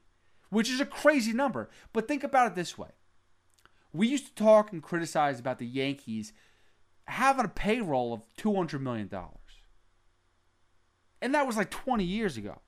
which 0.49 0.69
is 0.69 0.79
a 0.79 0.85
crazy 0.85 1.33
number. 1.33 1.69
But 1.93 2.07
think 2.07 2.23
about 2.23 2.47
it 2.47 2.55
this 2.55 2.77
way 2.77 2.89
we 3.93 4.07
used 4.07 4.27
to 4.27 4.43
talk 4.43 4.71
and 4.71 4.83
criticize 4.83 5.39
about 5.39 5.59
the 5.59 5.65
Yankees 5.65 6.33
having 7.05 7.45
a 7.45 7.49
payroll 7.49 8.13
of 8.13 8.21
$200 8.37 8.79
million. 8.79 9.09
And 11.21 11.33
that 11.33 11.47
was 11.47 11.57
like 11.57 11.71
20 11.71 12.03
years 12.03 12.37
ago 12.37 12.61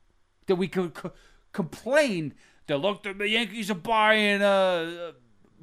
that 0.48 0.56
we 0.56 0.68
could 0.68 0.94
co- 0.94 1.14
complain 1.54 2.34
that 2.68 2.78
look 2.78 3.04
the 3.04 3.30
Yankees 3.30 3.70
are 3.72 3.76
buying 3.76 4.42
a 4.42 5.14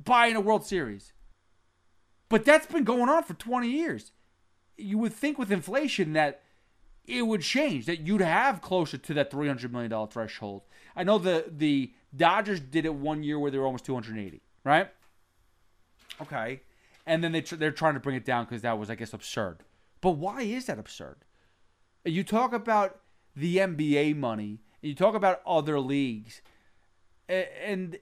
buying 0.02 0.36
a 0.36 0.40
World 0.40 0.64
Series. 0.64 1.12
But 2.28 2.44
that's 2.44 2.66
been 2.66 2.84
going 2.84 3.08
on 3.08 3.24
for 3.24 3.34
20 3.34 3.68
years. 3.68 4.12
You 4.78 4.96
would 4.98 5.12
think 5.12 5.38
with 5.38 5.52
inflation 5.52 6.14
that 6.14 6.42
it 7.06 7.22
would 7.26 7.42
change, 7.42 7.86
that 7.86 8.00
you'd 8.00 8.20
have 8.20 8.60
closer 8.60 8.98
to 8.98 9.14
that 9.14 9.30
$300 9.30 9.70
million 9.70 10.06
threshold. 10.08 10.62
I 10.94 11.04
know 11.04 11.18
the, 11.18 11.46
the 11.50 11.92
Dodgers 12.14 12.60
did 12.60 12.84
it 12.84 12.94
one 12.94 13.22
year 13.22 13.38
where 13.38 13.50
they 13.50 13.58
were 13.58 13.66
almost 13.66 13.84
280, 13.86 14.42
right? 14.64 14.90
Okay. 16.20 16.60
And 17.06 17.24
then 17.24 17.32
they 17.32 17.40
tr- 17.40 17.56
they're 17.56 17.70
trying 17.70 17.94
to 17.94 18.00
bring 18.00 18.16
it 18.16 18.24
down 18.24 18.44
because 18.44 18.62
that 18.62 18.78
was, 18.78 18.90
I 18.90 18.94
guess, 18.94 19.12
absurd. 19.12 19.64
But 20.00 20.12
why 20.12 20.42
is 20.42 20.66
that 20.66 20.78
absurd? 20.78 21.24
You 22.04 22.22
talk 22.22 22.52
about 22.52 23.00
the 23.34 23.56
NBA 23.56 24.16
money, 24.16 24.60
and 24.82 24.88
you 24.88 24.94
talk 24.94 25.14
about 25.14 25.40
other 25.46 25.80
leagues, 25.80 26.42
and 27.28 27.98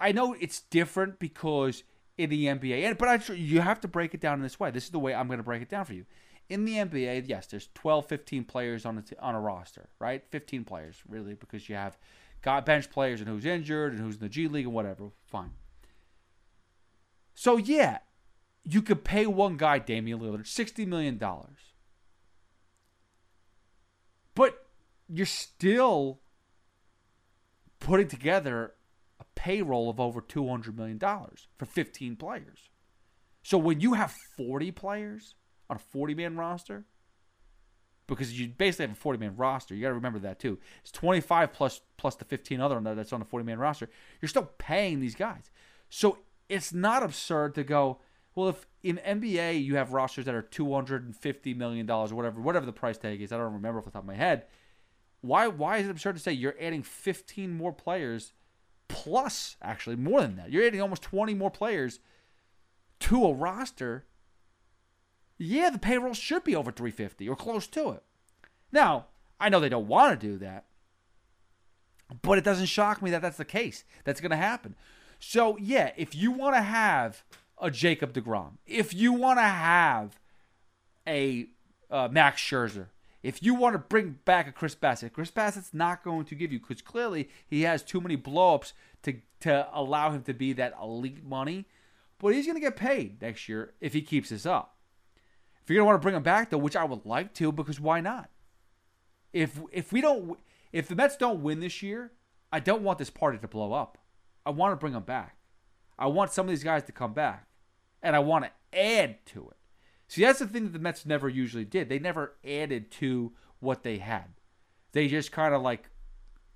I 0.00 0.12
know 0.12 0.34
it's 0.38 0.60
different 0.60 1.18
because 1.18 1.82
in 2.16 2.30
the 2.30 2.46
NBA, 2.46 2.84
And 2.84 2.96
but 2.98 3.08
I, 3.08 3.32
you 3.34 3.60
have 3.60 3.80
to 3.80 3.88
break 3.88 4.14
it 4.14 4.20
down 4.20 4.34
in 4.34 4.42
this 4.42 4.60
way. 4.60 4.70
This 4.70 4.84
is 4.84 4.90
the 4.90 4.98
way 4.98 5.14
I'm 5.14 5.26
going 5.26 5.38
to 5.38 5.44
break 5.44 5.62
it 5.62 5.68
down 5.68 5.84
for 5.84 5.94
you. 5.94 6.06
In 6.48 6.64
the 6.64 6.74
NBA, 6.74 7.24
yes, 7.26 7.46
there's 7.46 7.68
12, 7.74 8.06
15 8.06 8.44
players 8.44 8.84
on 8.84 8.98
a, 8.98 9.02
t- 9.02 9.16
on 9.18 9.34
a 9.34 9.40
roster, 9.40 9.88
right? 9.98 10.22
15 10.30 10.64
players, 10.64 11.02
really, 11.08 11.34
because 11.34 11.68
you 11.68 11.74
have 11.74 11.96
got 12.42 12.66
bench 12.66 12.90
players 12.90 13.20
and 13.20 13.28
who's 13.28 13.46
injured 13.46 13.92
and 13.92 14.02
who's 14.02 14.16
in 14.16 14.20
the 14.20 14.28
G 14.28 14.46
League 14.46 14.66
and 14.66 14.74
whatever. 14.74 15.10
Fine. 15.26 15.52
So, 17.34 17.56
yeah, 17.56 17.98
you 18.62 18.82
could 18.82 19.04
pay 19.04 19.26
one 19.26 19.56
guy, 19.56 19.78
Damian 19.78 20.20
Lillard, 20.20 20.44
$60 20.44 20.86
million. 20.86 21.20
But 24.34 24.66
you're 25.08 25.26
still 25.26 26.20
putting 27.80 28.08
together 28.08 28.74
a 29.20 29.24
payroll 29.34 29.88
of 29.88 30.00
over 30.00 30.20
$200 30.20 30.76
million 30.76 30.98
for 30.98 31.66
15 31.66 32.16
players. 32.16 32.70
So 33.42 33.58
when 33.58 33.80
you 33.80 33.94
have 33.94 34.14
40 34.36 34.70
players 34.72 35.34
on 35.68 35.76
a 35.76 35.80
40 35.80 36.14
man 36.14 36.36
roster, 36.36 36.84
because 38.06 38.38
you 38.38 38.48
basically 38.48 38.84
have 38.86 38.96
a 38.96 39.00
40 39.00 39.18
man 39.18 39.36
roster, 39.36 39.74
you 39.74 39.82
got 39.82 39.88
to 39.88 39.94
remember 39.94 40.18
that 40.20 40.38
too. 40.38 40.58
It's 40.80 40.90
25 40.90 41.52
plus 41.52 41.80
plus 41.96 42.16
the 42.16 42.24
15 42.24 42.60
other 42.60 42.80
that's 42.94 43.12
on 43.12 43.20
the 43.20 43.26
40 43.26 43.44
man 43.44 43.58
roster. 43.58 43.88
You're 44.20 44.28
still 44.28 44.50
paying 44.58 45.00
these 45.00 45.14
guys. 45.14 45.50
So 45.88 46.18
it's 46.48 46.72
not 46.72 47.02
absurd 47.02 47.54
to 47.54 47.64
go, 47.64 48.00
well, 48.34 48.48
if 48.48 48.66
in 48.82 48.98
NBA 49.06 49.62
you 49.62 49.76
have 49.76 49.92
rosters 49.92 50.24
that 50.24 50.34
are 50.34 50.42
250 50.42 51.54
million 51.54 51.86
dollars 51.86 52.12
or 52.12 52.16
whatever, 52.16 52.40
whatever 52.40 52.66
the 52.66 52.72
price 52.72 52.98
tag 52.98 53.20
is, 53.20 53.32
I 53.32 53.36
don't 53.36 53.52
remember 53.52 53.78
off 53.78 53.84
the 53.84 53.90
top 53.90 54.02
of 54.02 54.08
my 54.08 54.14
head. 54.14 54.46
Why 55.20 55.48
why 55.48 55.78
is 55.78 55.86
it 55.86 55.90
absurd 55.90 56.16
to 56.16 56.22
say 56.22 56.32
you're 56.32 56.56
adding 56.60 56.82
15 56.82 57.52
more 57.52 57.72
players 57.72 58.32
plus 58.88 59.56
actually 59.62 59.96
more 59.96 60.20
than 60.20 60.36
that? 60.36 60.50
You're 60.50 60.66
adding 60.66 60.80
almost 60.80 61.02
20 61.02 61.34
more 61.34 61.50
players 61.50 62.00
to 63.00 63.24
a 63.24 63.32
roster. 63.32 64.04
Yeah, 65.38 65.70
the 65.70 65.78
payroll 65.78 66.14
should 66.14 66.44
be 66.44 66.54
over 66.54 66.70
350 66.70 67.28
or 67.28 67.36
close 67.36 67.66
to 67.68 67.90
it. 67.90 68.02
Now, 68.72 69.06
I 69.40 69.48
know 69.48 69.60
they 69.60 69.68
don't 69.68 69.88
want 69.88 70.18
to 70.18 70.26
do 70.26 70.38
that, 70.38 70.64
but 72.22 72.38
it 72.38 72.44
doesn't 72.44 72.66
shock 72.66 73.02
me 73.02 73.10
that 73.10 73.22
that's 73.22 73.36
the 73.36 73.44
case. 73.44 73.84
That's 74.04 74.20
going 74.20 74.30
to 74.30 74.36
happen. 74.36 74.74
So, 75.18 75.56
yeah, 75.58 75.92
if 75.96 76.14
you 76.14 76.30
want 76.30 76.56
to 76.56 76.62
have 76.62 77.24
a 77.60 77.70
Jacob 77.70 78.12
DeGrom, 78.12 78.52
if 78.66 78.92
you 78.92 79.12
want 79.12 79.38
to 79.38 79.44
have 79.44 80.20
a 81.06 81.48
uh, 81.90 82.08
Max 82.10 82.40
Scherzer, 82.40 82.88
if 83.24 83.42
you 83.42 83.54
want 83.54 83.72
to 83.72 83.78
bring 83.78 84.18
back 84.26 84.46
a 84.46 84.52
Chris 84.52 84.74
Bassitt, 84.74 85.14
Chris 85.14 85.30
Bassitt's 85.30 85.72
not 85.72 86.04
going 86.04 86.26
to 86.26 86.34
give 86.34 86.52
you 86.52 86.60
because 86.60 86.82
clearly 86.82 87.30
he 87.46 87.62
has 87.62 87.82
too 87.82 88.00
many 88.00 88.18
blowups 88.18 88.74
to 89.02 89.14
to 89.40 89.66
allow 89.72 90.10
him 90.10 90.22
to 90.24 90.34
be 90.34 90.52
that 90.52 90.74
elite 90.80 91.24
money. 91.24 91.64
But 92.18 92.34
he's 92.34 92.44
going 92.44 92.56
to 92.56 92.60
get 92.60 92.76
paid 92.76 93.20
next 93.22 93.48
year 93.48 93.72
if 93.80 93.94
he 93.94 94.02
keeps 94.02 94.28
this 94.28 94.44
up. 94.44 94.76
If 95.62 95.70
you're 95.70 95.76
going 95.76 95.84
to 95.84 95.86
want 95.86 96.02
to 96.02 96.04
bring 96.04 96.14
him 96.14 96.22
back 96.22 96.50
though, 96.50 96.58
which 96.58 96.76
I 96.76 96.84
would 96.84 97.06
like 97.06 97.32
to, 97.34 97.50
because 97.50 97.80
why 97.80 98.02
not? 98.02 98.28
If 99.32 99.58
if 99.72 99.90
we 99.90 100.02
don't, 100.02 100.38
if 100.70 100.86
the 100.86 100.94
Mets 100.94 101.16
don't 101.16 101.42
win 101.42 101.60
this 101.60 101.82
year, 101.82 102.12
I 102.52 102.60
don't 102.60 102.82
want 102.82 102.98
this 102.98 103.10
party 103.10 103.38
to 103.38 103.48
blow 103.48 103.72
up. 103.72 103.96
I 104.44 104.50
want 104.50 104.72
to 104.72 104.76
bring 104.76 104.92
them 104.92 105.02
back. 105.02 105.38
I 105.98 106.08
want 106.08 106.30
some 106.30 106.44
of 106.44 106.50
these 106.50 106.62
guys 106.62 106.82
to 106.84 106.92
come 106.92 107.14
back, 107.14 107.46
and 108.02 108.14
I 108.14 108.18
want 108.18 108.44
to 108.44 108.78
add 108.78 109.24
to 109.26 109.48
it. 109.48 109.56
See, 110.08 110.22
that's 110.22 110.38
the 110.38 110.46
thing 110.46 110.64
that 110.64 110.72
the 110.72 110.78
Mets 110.78 111.06
never 111.06 111.28
usually 111.28 111.64
did. 111.64 111.88
They 111.88 111.98
never 111.98 112.34
added 112.46 112.90
to 112.92 113.32
what 113.60 113.82
they 113.82 113.98
had. 113.98 114.26
They 114.92 115.08
just 115.08 115.32
kind 115.32 115.54
of 115.54 115.62
like 115.62 115.88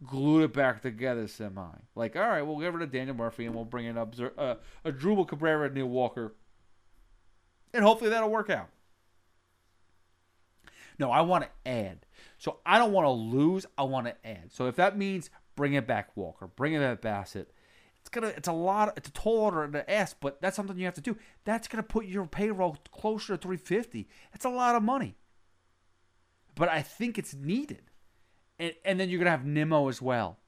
glued 0.05 0.45
it 0.45 0.53
back 0.53 0.83
together 0.83 1.27
semi. 1.27 1.67
Like, 1.95 2.17
all 2.17 2.29
right, 2.29 2.43
we'll 2.43 2.59
give 2.59 2.75
it 2.75 2.79
to 2.79 2.87
Daniel 2.87 3.17
Murphy 3.17 3.47
and 3.47 3.55
we'll 3.55 3.65
bring 3.65 3.87
in 3.87 3.99
uh, 3.99 4.07
Asdrubal 4.85 5.27
Cabrera 5.27 5.67
and 5.67 5.75
Neil 5.75 5.87
Walker, 5.87 6.35
and 7.75 7.85
hopefully 7.85 8.11
that'll 8.11 8.31
work 8.31 8.51
out. 8.51 8.69
No, 10.99 11.11
I 11.11 11.21
want 11.21 11.45
to 11.45 11.71
add. 11.71 12.07
So 12.39 12.59
I 12.67 12.79
don't 12.79 12.93
want 12.93 13.07
to 13.07 13.11
lose. 13.11 13.67
I 13.77 13.85
want 13.85 14.07
to 14.07 14.27
add. 14.27 14.53
So 14.53 14.67
if 14.67 14.77
that 14.77 14.99
means 14.99 15.31
bring 15.55 15.75
it 15.75 15.87
back 15.87 16.17
Walker, 16.17 16.47
bring 16.47 16.75
it 16.75 16.81
back 16.81 17.01
Bassitt, 17.01 17.47
it's 18.01 18.09
gonna 18.11 18.29
it's 18.29 18.49
a 18.49 18.53
lot 18.53 18.95
it's 18.97 19.09
a 19.09 19.13
tall 19.13 19.39
order 19.39 19.69
to 19.69 19.91
ask, 19.91 20.17
but 20.21 20.41
that's 20.41 20.57
something 20.57 20.79
you 20.79 20.87
have 20.87 20.95
to 20.95 21.01
do. 21.01 21.17
That's 21.45 21.69
gonna 21.69 21.83
put 21.83 22.07
your 22.07 22.27
payroll 22.27 22.79
closer 22.91 23.37
to 23.37 23.43
350. 23.43 24.09
It's 24.33 24.45
a 24.45 24.51
lot 24.51 24.75
of 24.75 24.83
money. 24.83 25.17
But 26.55 26.69
I 26.69 26.83
think 26.83 27.19
it's 27.19 27.35
needed. 27.35 27.83
And 28.59 28.73
and 28.85 28.99
then 28.99 29.11
you're 29.11 29.19
gonna 29.19 29.31
have 29.31 29.45
Nimmo 29.45 29.89
as 29.89 30.01
well. 30.01 30.39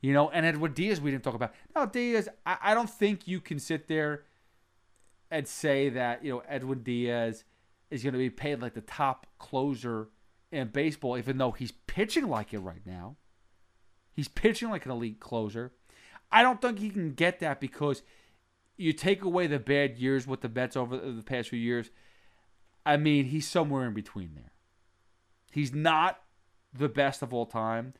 You 0.00 0.12
know, 0.12 0.30
and 0.30 0.46
Edward 0.46 0.74
Diaz 0.74 1.00
we 1.00 1.10
didn't 1.10 1.24
talk 1.24 1.34
about. 1.34 1.52
Now 1.74 1.86
Diaz, 1.86 2.28
I, 2.46 2.58
I 2.62 2.74
don't 2.74 2.90
think 2.90 3.26
you 3.26 3.40
can 3.40 3.58
sit 3.58 3.88
there 3.88 4.24
and 5.30 5.46
say 5.46 5.88
that, 5.90 6.24
you 6.24 6.32
know, 6.32 6.42
Edwin 6.48 6.82
Diaz 6.82 7.44
is 7.90 8.04
gonna 8.04 8.18
be 8.18 8.30
paid 8.30 8.62
like 8.62 8.74
the 8.74 8.80
top 8.82 9.26
closer 9.38 10.08
in 10.52 10.68
baseball, 10.68 11.18
even 11.18 11.38
though 11.38 11.50
he's 11.50 11.72
pitching 11.72 12.28
like 12.28 12.54
it 12.54 12.60
right 12.60 12.86
now. 12.86 13.16
He's 14.14 14.28
pitching 14.28 14.70
like 14.70 14.84
an 14.84 14.92
elite 14.92 15.20
closer. 15.20 15.72
I 16.30 16.42
don't 16.42 16.60
think 16.60 16.78
he 16.78 16.90
can 16.90 17.14
get 17.14 17.40
that 17.40 17.60
because 17.60 18.02
you 18.76 18.92
take 18.92 19.22
away 19.22 19.46
the 19.46 19.58
bad 19.58 19.98
years 19.98 20.26
with 20.26 20.40
the 20.40 20.48
Mets 20.48 20.76
over 20.76 20.96
the 20.96 21.22
past 21.22 21.48
few 21.48 21.58
years. 21.58 21.90
I 22.86 22.96
mean, 22.96 23.26
he's 23.26 23.46
somewhere 23.46 23.86
in 23.86 23.94
between 23.94 24.34
there. 24.34 24.52
He's 25.50 25.74
not 25.74 26.20
the 26.72 26.88
best 26.88 27.22
of 27.22 27.32
all 27.32 27.46
time, 27.46 27.94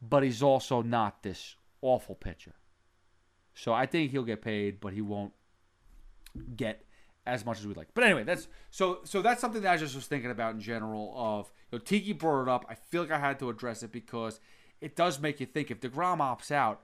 but 0.00 0.22
he's 0.22 0.42
also 0.42 0.82
not 0.82 1.22
this 1.22 1.56
awful 1.82 2.14
pitcher. 2.14 2.54
So 3.54 3.72
I 3.72 3.86
think 3.86 4.10
he'll 4.10 4.22
get 4.22 4.42
paid, 4.42 4.80
but 4.80 4.92
he 4.92 5.00
won't 5.00 5.32
get 6.56 6.84
as 7.26 7.44
much 7.44 7.58
as 7.58 7.66
we'd 7.66 7.76
like. 7.76 7.88
But 7.94 8.04
anyway, 8.04 8.24
that's 8.24 8.48
so 8.70 9.00
so 9.04 9.22
that's 9.22 9.40
something 9.40 9.62
that 9.62 9.72
I 9.72 9.76
just 9.76 9.94
was 9.94 10.06
thinking 10.06 10.30
about 10.30 10.54
in 10.54 10.60
general. 10.60 11.12
Of 11.16 11.52
you 11.70 11.78
know, 11.78 11.84
Tiki 11.84 12.12
brought 12.12 12.42
it 12.42 12.48
up. 12.48 12.64
I 12.68 12.74
feel 12.74 13.02
like 13.02 13.10
I 13.10 13.18
had 13.18 13.38
to 13.40 13.50
address 13.50 13.82
it 13.82 13.92
because 13.92 14.40
it 14.80 14.96
does 14.96 15.20
make 15.20 15.40
you 15.40 15.46
think. 15.46 15.70
If 15.70 15.80
Degrom 15.80 16.18
opts 16.18 16.50
out, 16.50 16.82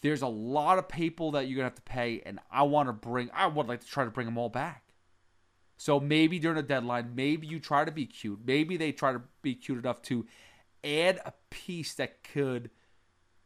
there's 0.00 0.22
a 0.22 0.28
lot 0.28 0.78
of 0.78 0.88
people 0.88 1.32
that 1.32 1.48
you're 1.48 1.56
gonna 1.56 1.66
have 1.66 1.74
to 1.74 1.82
pay, 1.82 2.22
and 2.24 2.38
I 2.50 2.62
want 2.62 2.88
to 2.88 2.92
bring. 2.92 3.30
I 3.34 3.46
would 3.46 3.66
like 3.66 3.80
to 3.80 3.86
try 3.86 4.04
to 4.04 4.10
bring 4.10 4.26
them 4.26 4.38
all 4.38 4.48
back. 4.48 4.84
So 5.76 6.00
maybe 6.00 6.38
during 6.38 6.56
the 6.56 6.62
deadline, 6.62 7.14
maybe 7.14 7.46
you 7.46 7.60
try 7.60 7.84
to 7.84 7.92
be 7.92 8.06
cute. 8.06 8.40
Maybe 8.44 8.76
they 8.76 8.92
try 8.92 9.12
to 9.12 9.22
be 9.42 9.54
cute 9.54 9.78
enough 9.78 10.02
to 10.02 10.26
add 10.84 11.20
a 11.24 11.32
piece 11.50 11.94
that 11.94 12.22
could 12.22 12.70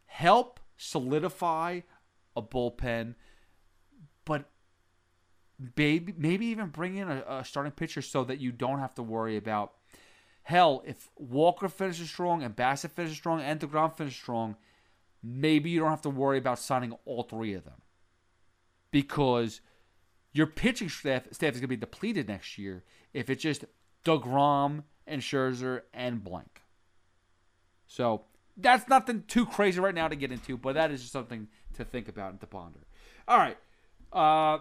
help 0.06 0.60
solidify 0.76 1.80
a 2.34 2.42
bullpen, 2.42 3.14
but 4.24 4.50
maybe 5.76 6.14
maybe 6.16 6.46
even 6.46 6.68
bring 6.68 6.96
in 6.96 7.10
a, 7.10 7.24
a 7.28 7.44
starting 7.44 7.72
pitcher 7.72 8.02
so 8.02 8.24
that 8.24 8.38
you 8.38 8.52
don't 8.52 8.78
have 8.78 8.94
to 8.94 9.02
worry 9.02 9.36
about. 9.36 9.72
Hell, 10.44 10.82
if 10.86 11.08
Walker 11.16 11.68
finishes 11.68 12.08
strong 12.08 12.42
and 12.42 12.56
Bassitt 12.56 12.90
finishes 12.90 13.16
strong 13.16 13.40
and 13.40 13.60
DeGrom 13.60 13.94
finishes 13.94 14.18
strong, 14.18 14.56
maybe 15.22 15.70
you 15.70 15.80
don't 15.80 15.90
have 15.90 16.02
to 16.02 16.10
worry 16.10 16.38
about 16.38 16.58
signing 16.58 16.94
all 17.04 17.22
three 17.22 17.54
of 17.54 17.64
them 17.64 17.82
because 18.90 19.60
your 20.32 20.46
pitching 20.46 20.88
staff, 20.88 21.24
staff 21.32 21.54
is 21.54 21.60
going 21.60 21.62
to 21.62 21.68
be 21.68 21.76
depleted 21.76 22.28
next 22.28 22.58
year 22.58 22.84
if 23.12 23.30
it's 23.30 23.42
just 23.42 23.64
DeGrom 24.04 24.84
and 25.06 25.22
Scherzer 25.22 25.82
and 25.92 26.22
blank. 26.22 26.62
So 27.86 28.24
that's 28.56 28.88
nothing 28.88 29.24
too 29.26 29.46
crazy 29.46 29.80
right 29.80 29.94
now 29.94 30.08
to 30.08 30.16
get 30.16 30.32
into, 30.32 30.56
but 30.56 30.74
that 30.74 30.90
is 30.90 31.00
just 31.00 31.12
something 31.12 31.48
to 31.74 31.84
think 31.84 32.08
about 32.08 32.30
and 32.30 32.40
to 32.40 32.46
ponder. 32.46 32.80
All 33.28 33.38
right. 33.38 33.58
Uh, 34.12 34.58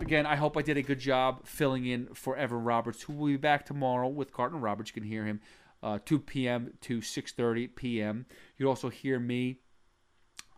again, 0.00 0.26
I 0.26 0.36
hope 0.36 0.56
I 0.56 0.62
did 0.62 0.76
a 0.76 0.82
good 0.82 0.98
job 0.98 1.46
filling 1.46 1.86
in 1.86 2.14
for 2.14 2.36
Evan 2.36 2.64
Roberts, 2.64 3.02
who 3.02 3.12
will 3.12 3.26
be 3.26 3.36
back 3.36 3.66
tomorrow 3.66 4.08
with 4.08 4.32
Carton 4.32 4.60
Roberts. 4.60 4.90
You 4.90 5.00
can 5.00 5.08
hear 5.08 5.24
him 5.24 5.40
uh, 5.82 5.98
2 6.04 6.20
p.m. 6.20 6.72
to 6.82 7.00
6:30 7.00 7.74
p.m. 7.74 8.26
You'll 8.56 8.70
also 8.70 8.88
hear 8.88 9.18
me 9.18 9.60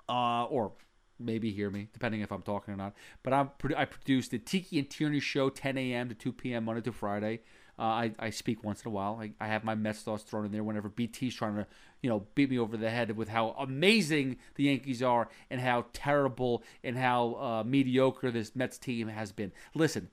uh, 0.09 0.45
or 0.45 0.73
maybe 1.19 1.51
hear 1.51 1.71
me, 1.71 1.89
depending 1.93 2.21
if 2.21 2.31
I'm 2.31 2.43
talking 2.43 2.75
or 2.75 2.77
not. 2.77 2.95
But 3.23 3.33
I'm 3.33 3.51
I 3.77 3.85
produce 3.85 4.29
the 4.29 4.39
Tiki 4.39 4.79
and 4.79 4.89
Tierney 4.89 5.21
show, 5.21 5.49
10 5.49 5.77
a.m. 5.77 6.09
to 6.09 6.15
2 6.15 6.33
p.m. 6.33 6.65
Monday 6.65 6.83
to 6.83 6.93
Friday. 6.93 7.41
Uh, 7.79 7.83
I, 7.83 8.13
I 8.19 8.31
speak 8.31 8.65
once 8.65 8.83
in 8.83 8.89
a 8.89 8.91
while. 8.91 9.21
I, 9.23 9.33
I 9.41 9.47
have 9.47 9.63
my 9.63 9.77
Mets 9.77 10.03
thoughts 10.03 10.25
thrown 10.25 10.45
in 10.45 10.51
there 10.51 10.65
whenever 10.65 10.89
BT's 10.89 11.35
trying 11.35 11.55
to, 11.55 11.67
you 12.03 12.11
know, 12.11 12.27
beat 12.35 12.51
me 12.51 12.59
over 12.59 12.77
the 12.77 12.91
head 12.91 13.17
with 13.17 13.29
how 13.29 13.51
amazing 13.51 14.39
the 14.57 14.65
Yankees 14.65 15.01
are 15.01 15.29
and 15.49 15.61
how 15.61 15.87
terrible 15.93 16.65
and 16.83 16.99
how 16.99 17.35
uh, 17.35 17.63
mediocre 17.65 18.33
this 18.33 18.57
Mets 18.57 18.79
team 18.79 19.07
has 19.07 19.31
been. 19.31 19.53
Listen, 19.75 20.09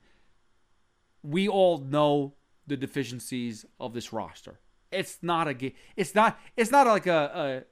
we 1.24 1.48
all 1.48 1.78
know 1.78 2.34
the 2.68 2.76
deficiencies 2.76 3.66
of 3.80 3.94
this 3.94 4.12
roster. 4.12 4.60
It's 4.92 5.18
not 5.20 5.48
a 5.48 5.72
it's 5.96 6.14
not 6.14 6.38
it's 6.56 6.70
not 6.70 6.86
like 6.86 7.08
a, 7.08 7.64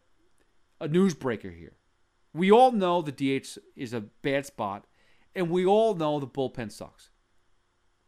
a 0.80 0.84
a 0.86 0.88
newsbreaker 0.88 1.56
here. 1.56 1.74
We 2.34 2.50
all 2.50 2.72
know 2.72 3.00
the 3.00 3.12
DH 3.12 3.58
is 3.76 3.94
a 3.94 4.00
bad 4.00 4.44
spot, 4.44 4.86
and 5.34 5.48
we 5.48 5.64
all 5.64 5.94
know 5.94 6.18
the 6.18 6.26
bullpen 6.26 6.70
sucks. 6.70 7.10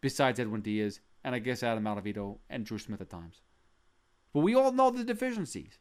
Besides 0.01 0.39
Edwin 0.39 0.61
Diaz 0.61 1.01
and 1.25 1.35
I 1.35 1.39
guess 1.39 1.63
Adam 1.63 1.85
Ottavino 1.85 2.39
and 2.51 2.65
Drew 2.65 2.79
Smith 2.79 3.01
at 3.01 3.09
times. 3.09 3.41
But 4.33 4.41
we 4.41 4.55
all 4.55 4.71
know 4.71 4.91
the 4.91 5.03
deficiencies. 5.03 5.79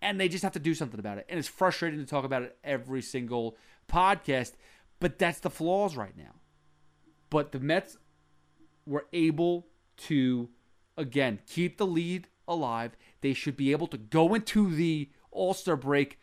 And 0.00 0.18
they 0.18 0.28
just 0.28 0.42
have 0.42 0.54
to 0.54 0.58
do 0.58 0.74
something 0.74 0.98
about 0.98 1.18
it. 1.18 1.26
And 1.28 1.38
it's 1.38 1.46
frustrating 1.46 2.00
to 2.00 2.06
talk 2.06 2.24
about 2.24 2.42
it 2.42 2.58
every 2.64 3.02
single 3.02 3.56
podcast, 3.88 4.54
but 4.98 5.18
that's 5.18 5.38
the 5.38 5.50
flaws 5.50 5.96
right 5.96 6.16
now. 6.16 6.34
But 7.30 7.52
the 7.52 7.60
Mets 7.60 7.98
were 8.86 9.06
able 9.12 9.68
to, 9.98 10.48
again, 10.96 11.38
keep 11.46 11.78
the 11.78 11.86
lead 11.86 12.26
alive. 12.48 12.96
They 13.20 13.34
should 13.34 13.56
be 13.56 13.70
able 13.70 13.86
to 13.88 13.98
go 13.98 14.34
into 14.34 14.74
the 14.74 15.10
All 15.30 15.54
Star 15.54 15.76
break 15.76 16.18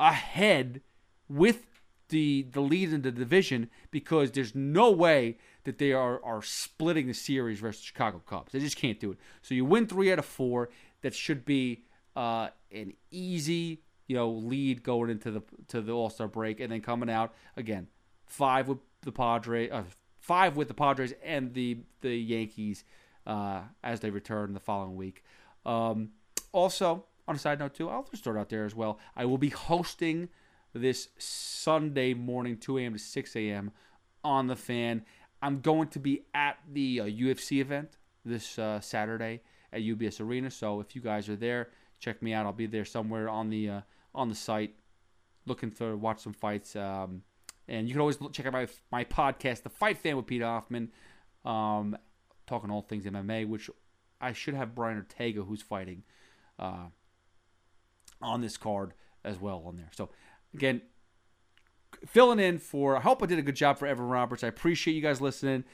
ahead 0.00 0.80
with 1.28 1.66
the 2.08 2.42
the 2.50 2.60
lead 2.60 2.92
in 2.92 3.02
the 3.02 3.12
division 3.12 3.70
because 3.92 4.32
there's 4.32 4.54
no 4.54 4.90
way 4.90 5.38
that 5.64 5.78
they 5.78 5.92
are 5.92 6.20
are 6.24 6.42
splitting 6.42 7.06
the 7.06 7.14
series 7.14 7.60
versus 7.60 7.82
Chicago 7.82 8.20
Cubs. 8.26 8.52
They 8.52 8.58
just 8.58 8.76
can't 8.76 8.98
do 8.98 9.12
it. 9.12 9.18
So 9.42 9.54
you 9.54 9.64
win 9.64 9.86
three 9.86 10.10
out 10.10 10.18
of 10.18 10.24
four. 10.24 10.70
That 11.02 11.14
should 11.14 11.44
be 11.44 11.84
uh, 12.16 12.48
an 12.72 12.94
easy 13.10 13.82
you 14.08 14.16
know 14.16 14.28
lead 14.30 14.82
going 14.82 15.10
into 15.10 15.30
the 15.30 15.42
to 15.68 15.80
the 15.80 15.92
All 15.92 16.10
Star 16.10 16.26
break, 16.26 16.58
and 16.58 16.72
then 16.72 16.80
coming 16.80 17.08
out 17.08 17.32
again 17.56 17.86
five 18.26 18.68
with 18.68 18.78
the 19.02 19.12
Padres, 19.12 19.70
uh, 19.70 19.84
five 20.18 20.56
with 20.56 20.68
the 20.68 20.74
Padres 20.74 21.14
and 21.22 21.54
the 21.54 21.78
the 22.00 22.16
Yankees 22.16 22.84
uh, 23.26 23.62
as 23.84 24.00
they 24.00 24.10
return 24.10 24.52
the 24.54 24.60
following 24.60 24.96
week. 24.96 25.24
Um, 25.64 26.10
also, 26.52 27.04
on 27.30 27.36
a 27.36 27.38
side 27.38 27.60
note 27.60 27.74
too, 27.74 27.88
I'll 27.88 28.08
just 28.10 28.26
it 28.26 28.36
out 28.36 28.48
there 28.48 28.64
as 28.64 28.74
well. 28.74 28.98
I 29.16 29.24
will 29.24 29.38
be 29.38 29.50
hosting 29.50 30.28
this 30.74 31.08
Sunday 31.16 32.12
morning, 32.12 32.56
2 32.56 32.78
a.m. 32.78 32.92
to 32.94 32.98
6 32.98 33.36
a.m. 33.36 33.70
on 34.24 34.48
the 34.48 34.56
fan. 34.56 35.04
I'm 35.40 35.60
going 35.60 35.86
to 35.88 36.00
be 36.00 36.24
at 36.34 36.58
the 36.70 37.00
uh, 37.00 37.04
UFC 37.04 37.60
event 37.60 37.96
this 38.24 38.58
uh, 38.58 38.80
Saturday 38.80 39.42
at 39.72 39.80
UBS 39.80 40.20
Arena. 40.20 40.50
So 40.50 40.80
if 40.80 40.96
you 40.96 41.00
guys 41.00 41.28
are 41.28 41.36
there, 41.36 41.70
check 42.00 42.20
me 42.20 42.32
out. 42.32 42.46
I'll 42.46 42.52
be 42.52 42.66
there 42.66 42.84
somewhere 42.84 43.28
on 43.28 43.48
the 43.48 43.70
uh, 43.70 43.80
on 44.12 44.28
the 44.28 44.34
site, 44.34 44.74
looking 45.46 45.70
to 45.72 45.96
watch 45.96 46.20
some 46.20 46.32
fights. 46.32 46.74
Um, 46.74 47.22
and 47.68 47.86
you 47.86 47.94
can 47.94 48.00
always 48.00 48.18
check 48.32 48.44
out 48.44 48.52
my 48.52 48.66
my 48.90 49.04
podcast, 49.04 49.62
The 49.62 49.70
Fight 49.70 49.98
Fan 49.98 50.16
with 50.16 50.26
Pete 50.26 50.42
Hoffman, 50.42 50.90
um, 51.44 51.96
talking 52.48 52.72
all 52.72 52.82
things 52.82 53.04
MMA. 53.04 53.46
Which 53.46 53.70
I 54.20 54.32
should 54.32 54.54
have 54.54 54.74
Brian 54.74 54.96
Ortega, 54.96 55.44
who's 55.44 55.62
fighting 55.62 56.02
uh, 56.58 56.86
on 58.20 58.40
this 58.40 58.56
card 58.56 58.92
as 59.24 59.38
well 59.38 59.62
on 59.66 59.76
there. 59.76 59.90
So 59.94 60.10
again, 60.54 60.82
filling 62.06 62.40
in 62.40 62.58
for. 62.58 62.96
I 62.96 63.00
hope 63.00 63.22
I 63.22 63.26
did 63.26 63.38
a 63.38 63.42
good 63.42 63.56
job 63.56 63.78
for 63.78 63.86
Evan 63.86 64.06
Roberts. 64.06 64.44
I 64.44 64.48
appreciate 64.48 64.94
you 64.94 65.02
guys 65.02 65.20
listening. 65.20 65.64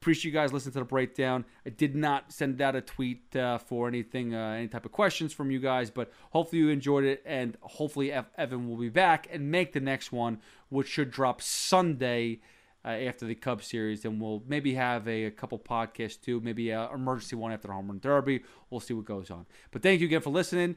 Appreciate 0.00 0.30
you 0.30 0.38
guys 0.38 0.52
listening 0.52 0.74
to 0.74 0.80
the 0.80 0.84
breakdown. 0.84 1.44
I 1.64 1.70
did 1.70 1.96
not 1.96 2.30
send 2.30 2.60
out 2.60 2.76
a 2.76 2.80
tweet 2.82 3.34
uh, 3.34 3.58
for 3.58 3.88
anything, 3.88 4.34
uh, 4.34 4.50
any 4.50 4.68
type 4.68 4.84
of 4.84 4.92
questions 4.92 5.32
from 5.32 5.50
you 5.50 5.58
guys, 5.58 5.90
but 5.90 6.12
hopefully 6.30 6.60
you 6.62 6.68
enjoyed 6.68 7.04
it, 7.04 7.22
and 7.24 7.56
hopefully 7.62 8.12
Evan 8.12 8.68
will 8.68 8.76
be 8.76 8.90
back 8.90 9.26
and 9.32 9.50
make 9.50 9.72
the 9.72 9.80
next 9.80 10.12
one, 10.12 10.38
which 10.68 10.88
should 10.88 11.10
drop 11.10 11.42
Sunday. 11.42 12.40
Uh, 12.84 12.90
after 12.90 13.26
the 13.26 13.34
Cubs 13.34 13.66
series, 13.66 14.04
and 14.04 14.20
we'll 14.20 14.44
maybe 14.46 14.74
have 14.74 15.08
a, 15.08 15.24
a 15.24 15.30
couple 15.32 15.58
podcasts 15.58 16.20
too, 16.20 16.38
maybe 16.38 16.70
an 16.70 16.88
emergency 16.94 17.34
one 17.34 17.50
after 17.50 17.66
the 17.66 17.74
home 17.74 17.88
run 17.88 17.98
derby. 17.98 18.44
We'll 18.70 18.78
see 18.78 18.94
what 18.94 19.06
goes 19.06 19.28
on. 19.28 19.44
But 19.72 19.82
thank 19.82 20.00
you 20.00 20.06
again 20.06 20.20
for 20.20 20.30
listening 20.30 20.76